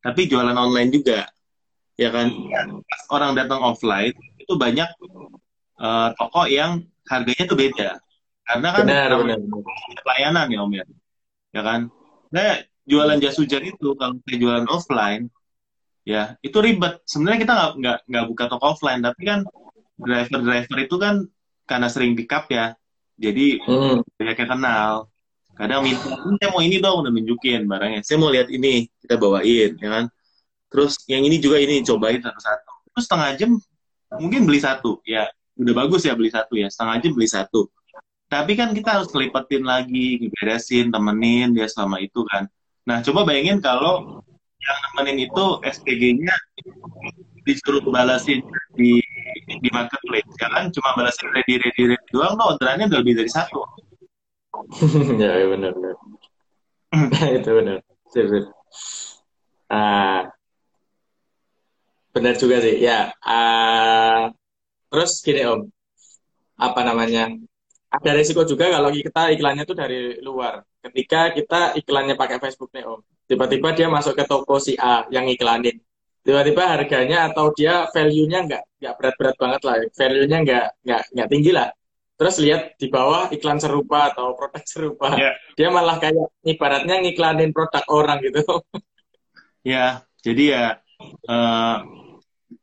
tapi 0.00 0.30
jualan 0.30 0.54
online 0.54 0.94
juga. 0.94 1.28
Ya 1.98 2.14
kan, 2.14 2.30
pas 2.86 3.02
orang 3.10 3.34
datang 3.34 3.58
offline, 3.58 4.14
itu 4.38 4.54
banyak 4.54 4.86
uh, 5.82 6.14
toko 6.14 6.46
yang 6.46 6.86
harganya 7.08 7.44
tuh 7.48 7.58
beda. 7.58 7.88
Karena 8.48 8.68
kan 8.72 8.84
benar, 8.88 9.10
benar, 9.20 9.38
pelayanan 10.00 10.46
ya 10.48 10.58
Om 10.64 10.72
ya. 10.72 10.84
Ya 11.52 11.62
kan? 11.64 11.80
Nah, 12.32 12.60
jualan 12.88 13.18
jas 13.20 13.36
hujan 13.36 13.64
itu 13.68 13.92
kalau 13.96 14.16
kita 14.24 14.36
jualan 14.40 14.66
offline 14.68 15.28
ya 16.08 16.40
itu 16.40 16.56
ribet. 16.56 17.04
Sebenarnya 17.04 17.38
kita 17.44 17.52
nggak 17.52 17.72
nggak 17.76 17.98
nggak 18.08 18.24
buka 18.32 18.44
toko 18.48 18.64
offline, 18.72 19.04
tapi 19.04 19.28
kan 19.28 19.44
driver-driver 20.00 20.78
itu 20.80 20.96
kan 20.96 21.14
karena 21.68 21.88
sering 21.92 22.16
pick 22.16 22.32
up 22.32 22.48
ya. 22.48 22.72
Jadi 23.20 23.60
hmm. 23.60 24.16
banyak 24.16 24.36
yang 24.40 24.50
kenal. 24.56 24.92
Kadang 25.58 25.82
minta, 25.82 26.06
saya 26.14 26.54
mau 26.54 26.62
ini 26.62 26.78
dong, 26.78 27.02
udah 27.02 27.10
nunjukin 27.10 27.66
barangnya. 27.66 28.06
Saya 28.06 28.22
mau 28.22 28.30
lihat 28.30 28.46
ini, 28.46 28.86
kita 29.02 29.18
bawain, 29.18 29.74
ya 29.74 29.88
kan. 29.90 30.04
Terus 30.70 31.02
yang 31.10 31.26
ini 31.26 31.42
juga 31.42 31.58
ini 31.58 31.82
cobain 31.82 32.22
satu-satu. 32.22 32.94
Terus 32.94 33.04
setengah 33.10 33.30
jam 33.34 33.50
mungkin 34.22 34.46
beli 34.46 34.62
satu, 34.62 35.02
ya 35.02 35.26
udah 35.58 35.74
bagus 35.74 36.06
ya 36.06 36.14
beli 36.14 36.30
satu 36.30 36.54
ya 36.54 36.70
setengah 36.70 36.94
jam 37.02 37.12
beli 37.12 37.28
satu. 37.28 37.66
Tapi 38.28 38.52
kan 38.54 38.76
kita 38.76 39.00
harus 39.00 39.08
kelipatin 39.08 39.64
lagi 39.64 40.28
beresin 40.36 40.92
temenin 40.92 41.56
dia 41.56 41.66
selama 41.66 41.98
itu 41.98 42.22
kan. 42.28 42.46
Nah 42.84 43.00
coba 43.00 43.24
bayangin 43.24 43.58
kalau 43.58 44.22
yang 44.60 44.78
nemenin 44.90 45.28
itu 45.28 45.44
SPG-nya 45.64 46.36
disuruh 47.48 47.80
balasin 47.88 48.44
di 48.76 49.00
di 49.48 49.68
marketplace 49.72 50.28
ya 50.36 50.48
kan? 50.52 50.68
Cuma 50.70 50.92
balasin 50.92 51.26
ready 51.32 51.56
ready 51.56 51.82
ready 51.96 52.08
doang 52.12 52.36
no 52.36 52.54
orderannya 52.54 52.86
udah 52.92 53.00
lebih 53.02 53.24
dari 53.24 53.30
satu. 53.32 53.64
Ya, 55.22 55.38
ya 55.38 55.46
benar 55.54 55.70
benar. 55.70 55.96
Itu 57.38 57.50
benar. 57.54 57.78
Ah. 59.70 60.34
Benar 62.12 62.34
juga 62.40 62.56
sih 62.58 62.82
ya. 62.82 63.14
Uh, 63.22 64.32
Terus 64.88 65.10
gini 65.20 65.42
Om, 65.44 65.60
apa 66.56 66.80
namanya? 66.84 67.28
Ada 67.88 68.10
resiko 68.12 68.44
juga 68.44 68.68
kalau 68.68 68.92
kita 68.92 69.32
iklannya 69.32 69.64
tuh 69.64 69.76
dari 69.76 70.20
luar. 70.20 70.60
Ketika 70.84 71.32
kita 71.32 71.60
iklannya 71.76 72.16
pakai 72.16 72.40
Facebook 72.40 72.72
nih 72.72 72.84
Om, 72.84 73.00
tiba-tiba 73.28 73.72
dia 73.76 73.88
masuk 73.88 74.16
ke 74.16 74.24
toko 74.24 74.56
si 74.60 74.76
A 74.80 75.04
yang 75.12 75.28
iklanin. 75.28 75.80
Tiba-tiba 76.24 76.68
harganya 76.68 77.32
atau 77.32 77.48
dia 77.56 77.88
value-nya 77.88 78.44
nggak 78.44 78.62
nggak 78.80 78.94
berat-berat 79.00 79.36
banget 79.40 79.60
lah, 79.64 79.76
value-nya 79.96 80.38
nggak 80.44 80.66
nggak 80.84 81.02
nggak 81.16 81.28
tinggi 81.32 81.52
lah. 81.56 81.68
Terus 82.18 82.34
lihat 82.42 82.62
di 82.76 82.90
bawah 82.90 83.30
iklan 83.30 83.62
serupa 83.62 84.12
atau 84.12 84.34
produk 84.36 84.64
serupa, 84.72 85.16
yeah. 85.16 85.32
dia 85.56 85.68
malah 85.72 85.96
kayak 85.96 86.28
ibaratnya 86.44 87.00
ngiklanin 87.00 87.52
produk 87.52 87.84
orang 87.92 88.20
gitu. 88.24 88.42
Ya, 89.66 90.06
jadi 90.24 90.44
ya 90.48 90.64
uh, 91.28 91.76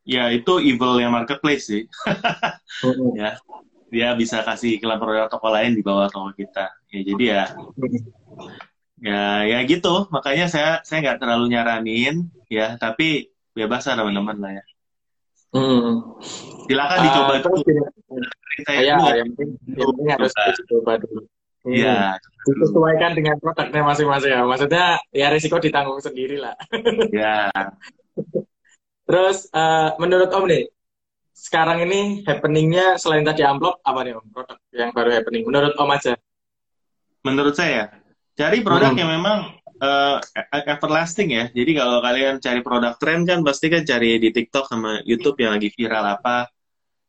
ya 0.06 0.30
itu 0.30 0.62
evil 0.62 1.02
yang 1.02 1.12
marketplace 1.12 1.68
sih. 1.68 1.84
ya, 3.20 3.42
dia 3.90 4.10
bisa 4.14 4.46
kasih 4.46 4.78
iklan 4.78 5.02
produk 5.02 5.28
toko 5.28 5.50
lain 5.50 5.74
di 5.74 5.82
bawah 5.82 6.08
toko 6.08 6.30
kita. 6.38 6.72
Ya 6.94 7.02
jadi 7.02 7.26
ya, 7.26 7.44
ya 9.02 9.22
ya 9.50 9.60
gitu. 9.66 10.08
Makanya 10.14 10.46
saya 10.48 10.72
saya 10.86 11.02
nggak 11.02 11.20
terlalu 11.20 11.46
nyaranin 11.52 12.30
ya, 12.48 12.78
tapi 12.78 13.34
bebas 13.58 13.90
lah 13.90 13.98
teman-teman 14.00 14.38
lah 14.38 14.52
ya. 14.62 14.66
Hmm. 15.56 16.20
Silakan 16.70 16.98
uh, 17.02 17.04
dicoba 17.04 17.34
dulu. 17.42 17.60
Saya 18.64 18.80
ya, 18.86 18.96
dulu. 18.96 19.10
yang 19.10 19.30
penting, 19.34 19.50
yang 19.74 19.90
penting 19.92 20.08
harus 20.14 20.32
dicoba 20.62 20.94
dulu. 21.02 21.22
Iya. 21.66 22.22
Hmm. 22.22 22.46
Disesuaikan 22.46 23.12
dengan 23.18 23.36
produknya 23.42 23.82
masing-masing 23.82 24.32
ya. 24.38 24.42
Maksudnya 24.46 24.86
ya 25.10 25.28
risiko 25.34 25.58
ditanggung 25.58 25.98
sendiri 25.98 26.38
lah. 26.38 26.54
ya. 27.10 27.50
Terus 29.06 29.46
uh, 29.54 29.94
menurut 30.02 30.34
Om 30.34 30.46
nih, 30.50 30.66
sekarang 31.36 31.86
ini 31.86 32.26
happeningnya 32.26 32.98
selain 32.98 33.22
tadi 33.22 33.46
amplop 33.46 33.78
apa 33.86 34.00
nih 34.02 34.18
Om 34.18 34.28
produk 34.34 34.58
yang 34.74 34.92
baru 34.92 35.10
happening? 35.14 35.44
Menurut 35.46 35.74
Om 35.78 35.90
aja. 35.94 36.14
Menurut 37.22 37.56
saya, 37.58 37.90
cari 38.38 38.62
produk 38.66 38.94
hmm. 38.94 39.02
yang 39.02 39.10
memang 39.14 39.40
uh, 39.82 40.18
everlasting 40.54 41.34
ya. 41.34 41.46
Jadi 41.54 41.72
kalau 41.78 42.02
kalian 42.02 42.42
cari 42.42 42.62
produk 42.66 42.94
tren 42.98 43.26
kan 43.26 43.42
pasti 43.46 43.70
kan 43.70 43.86
cari 43.86 44.18
di 44.18 44.30
TikTok 44.34 44.66
sama 44.70 45.02
YouTube 45.06 45.38
yang 45.42 45.54
lagi 45.56 45.70
viral 45.74 46.06
apa. 46.06 46.50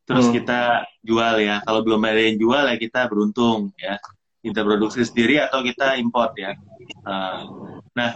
terus 0.07 0.31
Hmm. 0.31 0.39
kita 0.39 0.87
jual 1.03 1.35
ya. 1.43 1.59
Kalau 1.67 1.83
belum 1.83 1.99
ada 2.07 2.23
yang 2.23 2.39
jual 2.39 2.63
ya 2.63 2.79
kita 2.79 3.11
beruntung 3.11 3.75
ya. 3.75 3.99
Kita 4.39 4.63
produksi 4.63 5.03
sendiri 5.03 5.43
atau 5.43 5.67
kita 5.67 5.99
import 5.99 6.31
ya. 6.39 6.55
Uh, 7.03 7.43
nah, 7.91 8.15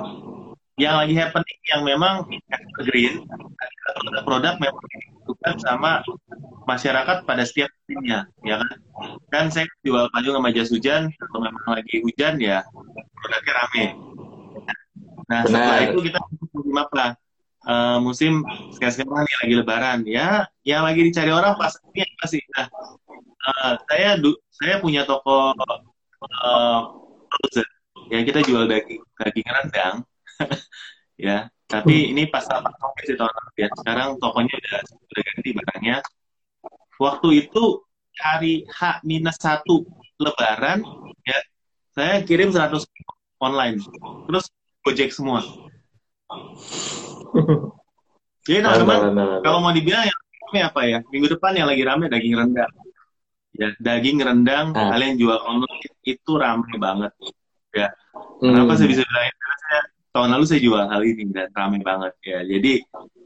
yang 0.80 0.96
lagi 0.96 1.12
happening 1.12 1.60
yang 1.68 1.82
memang 1.84 2.24
evergreen, 2.48 3.28
produk 4.24 4.56
memang 4.56 4.84
dibutuhkan 4.88 5.56
sama 5.60 6.00
masyarakat 6.64 7.28
pada 7.28 7.44
setiap 7.44 7.68
musimnya, 7.84 8.24
ya 8.40 8.56
kan? 8.56 8.76
Kan 9.28 9.44
saya 9.52 9.68
jual 9.84 10.08
payung 10.08 10.40
sama 10.40 10.48
jas 10.56 10.72
hujan, 10.72 11.12
kalau 11.12 11.44
memang 11.44 11.68
lagi 11.68 12.00
hujan 12.00 12.40
ya 12.40 12.64
produknya 13.20 13.52
rame. 13.52 13.86
Nah, 15.30 15.40
setelah 15.46 15.76
Benar. 15.84 15.92
itu 15.92 15.98
kita 16.10 16.18
musim 16.40 16.74
apa? 16.74 17.04
Eh, 17.60 17.98
musim 18.00 18.40
sekarang 18.72 19.04
nih 19.20 19.36
lagi 19.44 19.54
lebaran 19.60 19.98
ya 20.08 20.48
yang 20.64 20.80
lagi 20.80 21.04
dicari 21.04 21.28
orang 21.28 21.60
pas 21.60 21.76
ini 21.92 22.08
apa 22.08 22.24
sih 22.24 22.40
nah 22.56 22.66
eh, 23.52 23.74
saya 23.84 24.16
saya 24.48 24.80
punya 24.80 25.04
toko 25.04 25.52
eh, 26.24 26.80
frozen 27.28 27.68
ya 28.08 28.24
kita 28.24 28.40
jual 28.48 28.64
daging 28.64 29.04
daging 29.12 29.44
rendang 29.44 29.96
ya 31.28 31.38
tapi 31.66 32.10
ini 32.10 32.26
pas 32.26 32.42
pas 32.42 32.74
covid 32.74 33.04
sih 33.06 33.14
tahun 33.14 33.30
ya 33.54 33.68
sekarang 33.78 34.18
tokonya 34.18 34.50
udah 34.50 34.78
udah 34.82 35.22
ganti 35.22 35.50
barangnya. 35.54 35.96
Waktu 36.98 37.28
itu 37.46 37.64
hari 38.20 38.66
H 38.68 39.00
minus 39.02 39.38
satu 39.38 39.86
lebaran 40.18 40.82
ya 41.24 41.38
saya 41.94 42.20
kirim 42.26 42.50
100 42.50 42.84
online. 43.38 43.78
Terus 44.26 44.44
gojek 44.82 45.10
semua. 45.10 45.40
Jadi 48.48 48.58
teman-teman 48.64 48.96
Mantap, 48.96 49.12
mantap. 49.14 49.40
kalau 49.44 49.58
mau 49.60 49.70
dibilang 49.70 50.04
yang 50.08 50.18
rame 50.48 50.60
apa 50.64 50.80
ya? 50.88 50.98
Minggu 51.12 51.28
depan 51.30 51.52
yang 51.54 51.68
lagi 51.68 51.82
rame 51.84 52.04
daging 52.08 52.34
rendang. 52.34 52.72
Ya 53.54 53.68
daging 53.78 54.18
rendang 54.18 54.72
Ah. 54.72 54.94
kalian 54.96 55.20
jual 55.20 55.38
online 55.44 55.78
itu 56.02 56.30
rame 56.34 56.66
banget. 56.80 57.12
Ya 57.70 57.92
Hmm. 58.10 58.50
kenapa 58.56 58.74
saya 58.74 58.88
bisa 58.90 59.02
bilang 59.06 59.24
tahun 60.10 60.28
lalu 60.34 60.44
saya 60.46 60.60
jual 60.62 60.84
hal 60.90 61.02
ini 61.06 61.22
dan 61.30 61.48
rame 61.54 61.78
banget 61.82 62.14
ya 62.26 62.40
jadi 62.42 62.72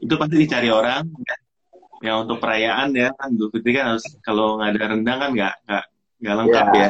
itu 0.01 0.13
pasti 0.17 0.35
dicari 0.37 0.69
orang 0.69 1.03
ya, 1.25 1.35
ya 2.05 2.13
untuk 2.21 2.37
perayaan 2.37 2.93
ya 2.93 3.09
kan 3.17 3.33
Idul 3.33 3.49
Fitri 3.49 3.71
kan 3.73 3.95
harus 3.97 4.05
kalau 4.21 4.61
nggak 4.61 4.69
ada 4.77 4.83
rendang 4.93 5.17
kan 5.17 5.29
nggak 5.33 5.53
nggak 5.65 5.85
nggak 6.21 6.35
lengkap 6.39 6.65
Ya. 6.69 6.77
ya 6.77 6.89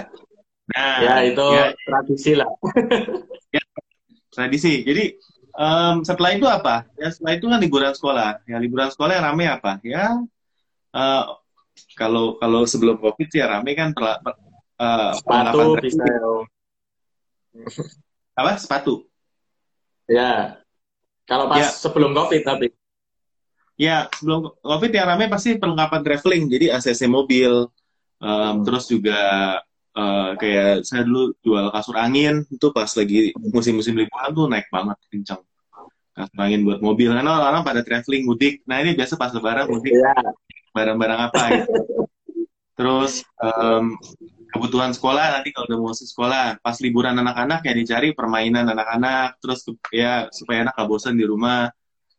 nah 0.66 0.98
Ya 0.98 1.16
itu 1.30 1.46
ya, 1.46 1.66
tradisi 1.86 2.32
lah. 2.34 2.50
tradisi. 4.36 4.84
Jadi 4.84 5.16
em, 5.56 5.96
setelah 6.04 6.32
itu 6.36 6.46
apa? 6.46 6.84
Ya 7.00 7.08
setelah 7.10 7.34
itu 7.40 7.46
kan 7.48 7.60
liburan 7.64 7.94
sekolah. 7.96 8.44
Ya 8.44 8.58
liburan 8.60 8.92
sekolah 8.92 9.16
yang 9.16 9.26
rame 9.32 9.46
apa? 9.48 9.80
Ya 9.82 10.20
eh, 10.92 11.24
kalau 11.96 12.36
kalau 12.36 12.68
sebelum 12.68 13.00
covid 13.00 13.32
ya 13.32 13.48
rame 13.48 13.72
kan 13.76 13.96
perla, 13.96 14.20
per- 14.20 14.40
eh, 14.84 15.12
Sepatu 15.16 15.80
bisa. 15.80 16.04
training. 16.04 16.44
apa? 18.36 18.52
Sepatu. 18.60 19.08
Ya. 20.06 20.62
Kalau 21.26 21.50
pas 21.50 21.58
Ya. 21.60 21.70
sebelum 21.74 22.14
covid 22.14 22.42
tapi. 22.46 22.70
Ya 23.76 24.08
sebelum 24.16 24.56
covid 24.62 24.92
yang 24.94 25.08
rame 25.10 25.26
pasti 25.28 25.58
perlengkapan 25.58 26.02
traveling. 26.02 26.44
Jadi 26.48 26.66
ACC 26.72 27.08
mobil. 27.08 27.68
em, 28.16 28.64
terus 28.64 28.88
juga 28.88 29.20
eh, 29.92 30.30
kayak 30.40 30.88
saya 30.88 31.04
dulu 31.04 31.36
jual 31.44 31.68
kasur 31.68 32.00
angin 32.00 32.48
itu 32.48 32.72
pas 32.72 32.88
lagi 32.96 33.36
musim-musim 33.52 33.92
liburan 33.92 34.32
tuh 34.32 34.48
naik 34.48 34.72
banget 34.72 34.96
kencang. 35.12 35.42
Kasur 36.16 36.40
angin 36.40 36.64
buat 36.64 36.80
mobil 36.80 37.12
karena 37.12 37.28
orang-orang 37.28 37.64
pada 37.68 37.82
traveling 37.84 38.24
mudik. 38.24 38.64
Nah 38.64 38.80
ini 38.80 38.96
biasa 38.96 39.20
pas 39.20 39.36
lebaran 39.36 39.68
mudik 39.68 39.92
Ya. 39.92 40.16
barang-barang 40.72 41.20
apa 41.28 41.42
gitu. 41.60 41.72
Terus 42.80 43.24
em, 43.36 44.00
kebutuhan 44.56 44.96
sekolah 44.96 45.36
nanti 45.36 45.52
kalau 45.52 45.68
udah 45.68 45.80
mau 45.84 45.92
sekolah, 45.92 46.64
pas 46.64 46.80
liburan 46.80 47.20
anak-anak 47.20 47.68
ya 47.68 47.74
dicari 47.76 48.16
permainan 48.16 48.72
anak-anak, 48.72 49.36
terus 49.44 49.68
ya 49.92 50.32
supaya 50.32 50.64
anak 50.64 50.80
gak 50.80 50.88
bosan 50.88 51.20
di 51.20 51.28
rumah. 51.28 51.68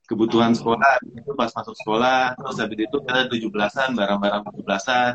Kebutuhan 0.07 0.55
sekolah 0.55 1.03
itu 1.19 1.35
pas 1.35 1.51
masuk 1.51 1.75
sekolah, 1.83 2.39
terus 2.39 2.57
habis 2.63 2.79
itu 2.79 2.97
kita 3.03 3.27
17-an, 3.27 3.91
barang-barang 3.99 4.43
17-an. 4.55 5.13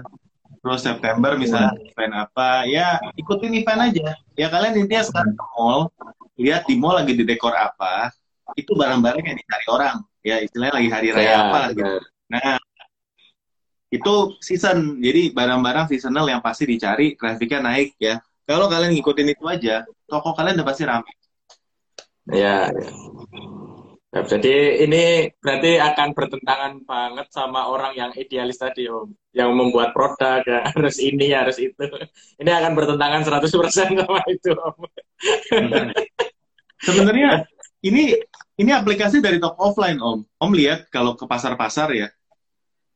Terus 0.62 0.82
September 0.84 1.32
misalnya 1.40 1.74
event 1.80 2.14
apa, 2.28 2.68
ya 2.68 3.00
ikutin 3.16 3.56
event 3.56 3.82
aja. 3.88 4.20
Ya 4.36 4.52
kalian 4.52 4.84
intinya 4.84 5.06
sekarang 5.08 5.34
ke 5.34 5.46
mall, 5.56 5.90
lihat 6.36 6.68
di 6.68 6.76
mall 6.76 7.00
lagi 7.00 7.16
di 7.16 7.24
dekor 7.24 7.56
apa, 7.56 8.12
itu 8.60 8.76
barang-barang 8.76 9.24
yang 9.24 9.38
dicari 9.40 9.66
orang. 9.72 9.98
Ya 10.22 10.44
istilahnya 10.44 10.76
lagi 10.78 10.90
hari 10.92 11.08
raya 11.16 11.24
Ya, 11.24 11.36
apa 11.48 11.58
lah 11.58 11.70
gitu. 11.72 11.96
Nah, 12.30 12.56
itu 13.92 14.14
season. 14.40 15.04
Jadi 15.04 15.36
barang-barang 15.36 15.92
seasonal 15.92 16.26
yang 16.32 16.40
pasti 16.40 16.64
dicari, 16.64 17.20
trafficnya 17.20 17.60
naik 17.60 18.00
ya. 18.00 18.24
Kalau 18.48 18.72
kalian 18.72 18.96
ngikutin 18.96 19.28
itu 19.36 19.44
aja, 19.46 19.84
toko 20.08 20.32
kalian 20.32 20.60
udah 20.60 20.68
pasti 20.68 20.84
ramai. 20.88 21.14
Ya, 22.32 22.72
ya. 22.72 22.90
Ya, 24.12 24.28
Jadi 24.28 24.84
ini 24.84 25.32
berarti 25.40 25.80
akan 25.80 26.12
bertentangan 26.12 26.84
banget 26.84 27.32
sama 27.32 27.72
orang 27.72 27.96
yang 27.96 28.12
idealis 28.12 28.60
tadi 28.60 28.84
Om. 28.92 29.08
Yang 29.32 29.50
membuat 29.56 29.96
produk, 29.96 30.44
ya, 30.44 30.68
harus 30.76 31.00
ini, 31.00 31.32
harus 31.32 31.56
itu. 31.56 31.86
Ini 32.36 32.52
akan 32.52 32.76
bertentangan 32.76 33.24
100% 33.24 33.48
sama 33.72 34.22
itu 34.28 34.52
Om. 34.52 34.78
Sebenarnya 36.84 37.48
ini 37.88 38.20
ini 38.60 38.72
aplikasi 38.76 39.24
dari 39.24 39.40
toko 39.40 39.72
offline, 39.72 40.04
Om. 40.04 40.28
Om 40.44 40.52
lihat 40.60 40.92
kalau 40.92 41.16
ke 41.16 41.24
pasar-pasar 41.24 41.96
ya. 41.96 42.12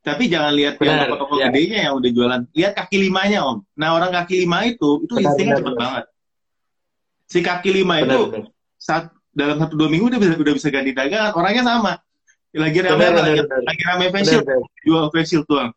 Tapi 0.05 0.29
jangan 0.29 0.53
lihat 0.53 0.77
yang 0.77 1.09
toko-toko 1.09 1.41
ya. 1.41 1.49
gedenya 1.49 1.89
yang 1.89 1.93
udah 1.97 2.09
jualan. 2.13 2.41
Lihat 2.53 2.73
kaki 2.77 2.97
limanya, 3.01 3.41
Om. 3.49 3.57
Nah, 3.73 3.89
orang 3.97 4.13
kaki 4.13 4.45
lima 4.45 4.61
itu, 4.69 5.01
itu 5.01 5.13
Benar, 5.17 5.25
instingnya 5.25 5.57
benar, 5.57 5.61
cepet 5.65 5.73
benar. 5.73 5.81
banget. 5.81 6.05
Si 7.25 7.39
kaki 7.41 7.69
lima 7.73 7.93
Benar, 7.97 8.05
itu 8.05 8.19
benar. 8.29 8.43
saat 8.77 9.03
dalam 9.33 9.57
satu 9.57 9.73
dua 9.73 9.89
minggu 9.89 10.05
udah 10.13 10.19
bisa 10.21 10.33
udah 10.37 10.53
bisa 10.53 10.67
ganti 10.69 10.93
dagangan. 10.93 11.33
Orangnya 11.33 11.63
sama. 11.65 11.93
Lagi 12.53 12.79
rame 12.85 12.95
Benar, 13.01 13.09
apa? 13.11 13.19
Lagi, 13.25 13.41
benar. 13.41 13.59
lagi 13.65 13.81
rame 13.83 14.05
facial, 14.13 14.41
Benar, 14.45 14.57
benar. 14.61 14.83
jual 14.85 15.05
facial 15.09 15.41
tuang. 15.49 15.69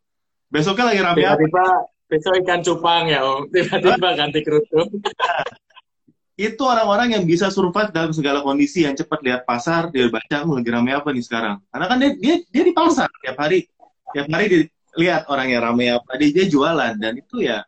Besoknya 0.53 0.85
lagi 0.93 1.01
rame 1.01 1.21
apa? 1.25 1.35
Tiba-tiba 1.41 1.67
besok 2.09 2.33
ikan 2.45 2.61
cupang 2.61 3.05
ya 3.09 3.21
Om. 3.25 3.41
Tiba-tiba 3.49 4.09
ganti 4.13 4.39
kerudung. 4.45 4.89
itu 6.39 6.63
orang-orang 6.63 7.19
yang 7.19 7.27
bisa 7.27 7.51
survive 7.51 7.91
dalam 7.91 8.15
segala 8.15 8.47
kondisi 8.47 8.87
yang 8.87 8.95
cepat 8.95 9.19
lihat 9.27 9.41
pasar 9.43 9.91
dia 9.91 10.07
baca 10.07 10.47
"Oh, 10.47 10.55
lagi 10.55 10.71
rame 10.71 10.95
apa 10.95 11.11
nih 11.11 11.19
sekarang 11.27 11.59
karena 11.67 11.87
kan 11.91 11.97
dia 11.99 12.11
dia, 12.15 12.35
dia 12.47 12.63
di 12.63 12.71
pasar 12.71 13.11
tiap 13.19 13.35
hari 13.43 13.67
tiap 14.15 14.27
hari 14.33 14.47
dia 14.49 14.61
lihat 14.99 15.23
orang 15.31 15.49
yang 15.53 15.63
rame 15.63 15.87
apa 15.95 16.11
dia, 16.19 16.31
dia 16.35 16.47
jualan 16.51 16.95
dan 16.99 17.13
itu 17.15 17.45
ya 17.45 17.63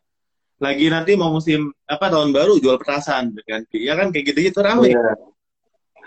lagi 0.60 0.92
nanti 0.92 1.16
mau 1.16 1.32
musim 1.32 1.72
apa 1.88 2.12
tahun 2.12 2.36
baru 2.36 2.60
jual 2.60 2.76
petasan 2.76 3.32
ganti 3.44 3.86
ya 3.86 3.96
kan 3.96 4.12
kayak 4.12 4.34
gitu 4.34 4.38
gitu 4.52 4.60
rame 4.60 4.92
Iya. 4.92 5.14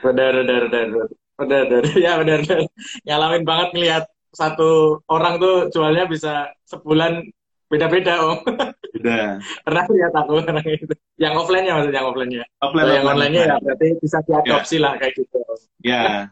Benar, 0.04 0.32
benar, 0.44 0.62
benar, 0.68 0.88
benar. 0.92 1.08
Benar. 1.40 1.84
Ya, 2.06 2.20
benar, 2.20 2.40
benar. 2.44 2.60
Ngalamin 3.08 3.44
banget 3.48 3.70
ngelihat 3.74 4.04
satu 4.36 5.00
orang 5.08 5.40
tuh 5.40 5.72
jualnya 5.72 6.06
bisa 6.10 6.52
sebulan 6.68 7.24
beda-beda, 7.72 8.20
Om. 8.22 8.38
udah 9.00 9.42
Pernah 9.66 9.84
lihat 9.90 10.14
aku 10.14 10.32
orang 10.44 10.62
itu. 10.68 10.94
Yang 11.18 11.34
offline-nya 11.40 11.74
maksudnya, 11.74 12.00
yang 12.04 12.08
offline 12.12 12.30
Kalau 12.30 12.44
yang 12.44 12.46
offline, 12.62 13.04
online-nya 13.16 13.42
ya 13.42 13.48
offline. 13.48 13.64
berarti 13.66 13.88
bisa 14.04 14.18
diadopsi 14.28 14.78
lah 14.78 14.94
kayak 15.00 15.14
gitu. 15.18 15.40
ya 15.82 16.28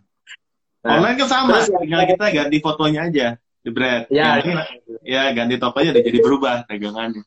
Nah, 0.81 0.97
online 0.97 1.13
kan 1.21 1.27
sama 1.29 1.61
terus 1.61 1.69
tinggal 1.77 2.01
kita 2.09 2.25
ganti 2.33 2.57
fotonya 2.57 3.01
aja 3.05 3.27
jebret 3.65 4.09
Ya, 4.09 4.41
ya. 4.41 4.63
ya 5.05 5.23
ganti 5.37 5.55
tokonya 5.61 5.93
udah 5.93 6.03
jadi 6.03 6.19
berubah 6.21 6.55
dagangannya 6.69 7.23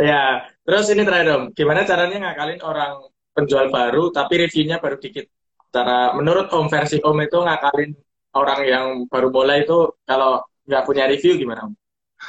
Ya, 0.00 0.48
terus 0.64 0.88
ini 0.88 1.04
terakhir 1.04 1.28
Om, 1.36 1.44
gimana 1.52 1.84
caranya 1.84 2.16
ngakalin 2.24 2.60
orang 2.64 3.04
penjual 3.36 3.68
baru 3.68 4.08
tapi 4.08 4.48
reviewnya 4.48 4.80
baru 4.80 4.96
dikit? 4.96 5.28
Cara 5.68 6.16
menurut 6.16 6.48
Om 6.48 6.66
versi 6.72 6.96
Om 7.04 7.18
itu 7.20 7.36
ngakalin 7.36 7.92
orang 8.32 8.60
yang 8.64 8.86
baru 9.12 9.28
mulai 9.28 9.68
itu 9.68 9.92
kalau 10.08 10.40
nggak 10.64 10.84
punya 10.88 11.04
review 11.04 11.36
gimana 11.36 11.68
Om? 11.68 11.74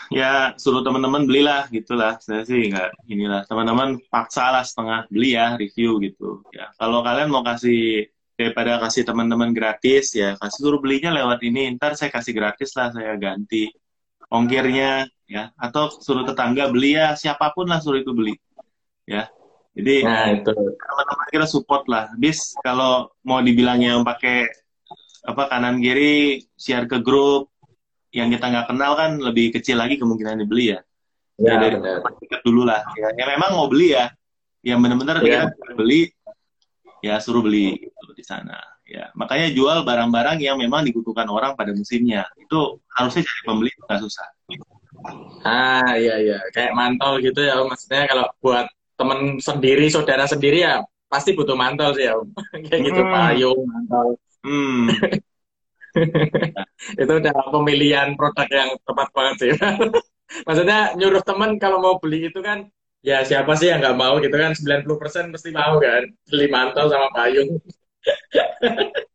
ya 0.10 0.58
suruh 0.58 0.82
teman-teman 0.82 1.24
belilah 1.30 1.70
gitulah 1.70 2.18
saya 2.18 2.42
sih 2.50 2.74
nggak 2.74 2.90
inilah 3.14 3.46
teman-teman 3.46 4.02
paksa 4.10 4.50
lah 4.50 4.66
setengah 4.66 5.06
beli 5.06 5.38
ya 5.38 5.54
review 5.54 6.02
gitu 6.02 6.42
ya 6.50 6.74
kalau 6.82 7.06
kalian 7.06 7.30
mau 7.30 7.46
kasih 7.46 8.10
daripada 8.34 8.82
kasih 8.82 9.06
teman-teman 9.06 9.54
gratis 9.54 10.18
ya 10.18 10.34
kasih 10.42 10.60
suruh 10.66 10.80
belinya 10.82 11.14
lewat 11.14 11.40
ini. 11.46 11.70
Ntar 11.78 11.94
saya 11.94 12.10
kasih 12.10 12.34
gratis 12.34 12.74
lah 12.74 12.90
saya 12.90 13.14
ganti 13.18 13.70
ongkirnya 14.30 15.06
ya. 15.30 15.54
Atau 15.56 15.94
suruh 16.02 16.26
tetangga 16.26 16.70
beli 16.70 16.98
ya 16.98 17.14
siapa 17.14 17.54
pun 17.54 17.70
lah 17.70 17.80
suruh 17.80 18.02
itu 18.02 18.12
beli 18.12 18.34
ya. 19.06 19.30
Jadi 19.74 20.06
Nah 20.06 20.30
itu. 20.30 20.52
teman-teman 20.54 21.28
kita 21.34 21.48
support 21.50 21.86
lah. 21.90 22.10
Bis 22.18 22.54
kalau 22.62 23.10
mau 23.26 23.42
dibilangnya 23.42 23.98
yang 23.98 24.06
pakai 24.06 24.46
apa 25.24 25.48
kanan 25.50 25.80
kiri 25.80 26.44
share 26.60 26.86
ke 26.86 27.00
grup 27.00 27.48
yang 28.14 28.30
kita 28.30 28.46
nggak 28.46 28.68
kenal 28.70 28.94
kan 28.94 29.18
lebih 29.18 29.50
kecil 29.56 29.82
lagi 29.82 29.98
kemungkinan 29.98 30.42
dibeli 30.46 30.78
ya. 30.78 30.80
Ya, 31.42 31.58
ya 31.58 31.66
dari 31.66 31.76
dekat 32.22 32.42
dulu 32.46 32.62
lah. 32.70 32.86
Ya, 32.94 33.10
ya 33.18 33.26
memang 33.26 33.58
mau 33.58 33.66
beli 33.66 33.98
ya. 33.98 34.14
Yang 34.62 34.80
benar-benar 34.86 35.18
Ya. 35.26 35.50
dia 35.50 35.74
beli 35.74 36.14
ya 37.04 37.18
suruh 37.20 37.42
beli 37.44 37.90
di 38.24 38.28
sana 38.32 38.56
Ya, 38.84 39.08
makanya 39.16 39.48
jual 39.56 39.88
barang-barang 39.88 40.44
yang 40.44 40.60
memang 40.60 40.84
dibutuhkan 40.84 41.24
orang 41.32 41.56
pada 41.56 41.72
musimnya. 41.72 42.28
Itu 42.36 42.84
harusnya 42.92 43.24
cari 43.24 43.42
pembeli 43.48 43.72
nggak 43.80 44.00
susah. 44.04 44.28
Ah 45.44 45.96
iya 45.96 46.20
iya, 46.20 46.38
kayak 46.52 46.76
mantel 46.76 47.20
gitu 47.24 47.40
ya, 47.48 47.64
Om. 47.64 47.72
maksudnya 47.72 48.04
kalau 48.12 48.26
buat 48.44 48.68
temen 49.00 49.40
sendiri, 49.40 49.88
saudara 49.88 50.28
sendiri 50.28 50.68
ya 50.68 50.84
pasti 51.08 51.32
butuh 51.32 51.56
mantel 51.56 51.96
sih 51.96 52.12
ya, 52.12 52.14
Om. 52.20 52.28
kayak 52.68 52.82
gitu 52.92 53.02
Hmm. 53.02 53.14
payung, 53.16 53.60
mantel. 53.72 54.08
Hmm. 54.44 54.84
itu 57.02 57.14
udah 57.24 57.36
pemilihan 57.56 58.08
produk 58.20 58.48
yang 58.52 58.70
tepat 58.84 59.08
banget 59.16 59.36
sih. 59.40 59.52
Maksudnya 60.48 60.80
nyuruh 61.00 61.24
temen 61.24 61.56
kalau 61.56 61.80
mau 61.80 61.96
beli 62.04 62.28
itu 62.28 62.40
kan, 62.44 62.68
ya 63.00 63.24
siapa 63.24 63.56
sih 63.56 63.72
yang 63.72 63.80
nggak 63.80 63.96
mau 63.96 64.20
gitu 64.20 64.36
kan, 64.36 64.52
90% 64.52 65.32
pasti 65.32 65.56
mau 65.56 65.80
kan, 65.80 66.04
beli 66.28 66.48
mantel 66.52 66.92
sama 66.92 67.08
payung. 67.16 67.64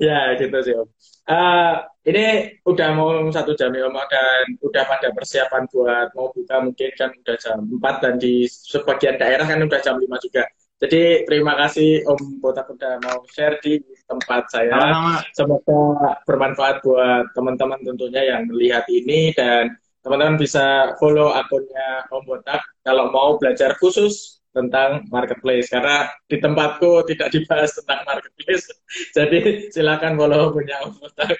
Ya 0.00 0.32
gitu 0.40 0.56
sih 0.64 0.72
Om. 0.72 0.88
Eh, 1.28 1.74
ini 2.08 2.24
udah 2.64 2.88
mau 2.96 3.12
satu 3.28 3.52
jam 3.52 3.70
ya 3.74 3.86
Om, 3.86 3.98
dan 4.08 4.44
udah 4.64 4.84
pada 4.88 5.08
persiapan 5.12 5.68
buat 5.68 6.08
mau 6.16 6.32
buka 6.32 6.56
mungkin 6.64 6.90
kan 6.96 7.10
udah 7.12 7.36
jam 7.36 7.58
4 7.68 8.02
dan 8.02 8.14
di 8.16 8.48
sebagian 8.48 9.20
daerah 9.20 9.44
kan 9.44 9.60
udah 9.60 9.80
jam 9.84 10.00
5 10.00 10.08
juga. 10.24 10.48
Jadi 10.82 11.22
terima 11.30 11.54
kasih 11.54 12.02
Om 12.10 12.42
Botak 12.42 12.66
udah 12.74 12.98
mau 13.06 13.22
share 13.30 13.60
di 13.62 13.78
tempat 14.02 14.50
saya. 14.50 14.74
Sama-sama. 14.74 15.14
Semoga 15.30 15.80
bermanfaat 16.26 16.76
buat 16.82 17.30
teman-teman 17.38 17.78
tentunya 17.86 18.34
yang 18.34 18.50
melihat 18.50 18.82
ini 18.90 19.30
dan 19.30 19.78
teman-teman 20.02 20.34
bisa 20.34 20.98
follow 20.98 21.30
akunnya 21.30 22.10
Om 22.10 22.26
Botak 22.26 22.66
kalau 22.82 23.14
mau 23.14 23.38
belajar 23.38 23.78
khusus 23.78 24.41
tentang 24.52 25.08
marketplace 25.08 25.72
karena 25.72 26.12
di 26.28 26.36
tempatku 26.36 27.08
tidak 27.08 27.32
dibahas 27.32 27.72
tentang 27.80 28.04
marketplace. 28.04 28.68
Jadi 29.16 29.72
silakan 29.72 30.14
follow 30.20 30.52
punya 30.52 30.76
Om 30.84 30.92
Botak. 31.00 31.36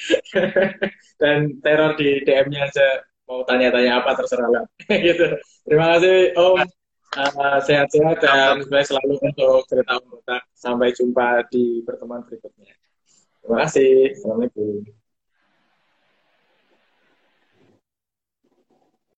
dan 1.20 1.60
teror 1.60 1.92
di 1.94 2.24
DM-nya 2.24 2.66
aja 2.66 2.88
mau 3.28 3.46
tanya-tanya 3.46 4.02
apa 4.02 4.18
terserah 4.18 4.50
lah. 4.50 4.64
gitu. 5.06 5.38
Terima 5.64 5.96
kasih 5.96 6.34
Om. 6.34 6.58
Uh, 7.10 7.58
sehat-sehat 7.66 8.22
dan 8.22 8.62
sukses 8.62 8.94
selalu 8.94 9.18
untuk 9.22 9.62
cerita 9.70 9.98
Om 10.02 10.06
Botak. 10.18 10.42
Sampai 10.52 10.90
jumpa 10.90 11.46
di 11.48 11.86
pertemuan 11.86 12.26
berikutnya. 12.26 12.74
Terima 13.40 13.56
kasih. 13.64 14.14
Assalamualaikum. 14.18 14.99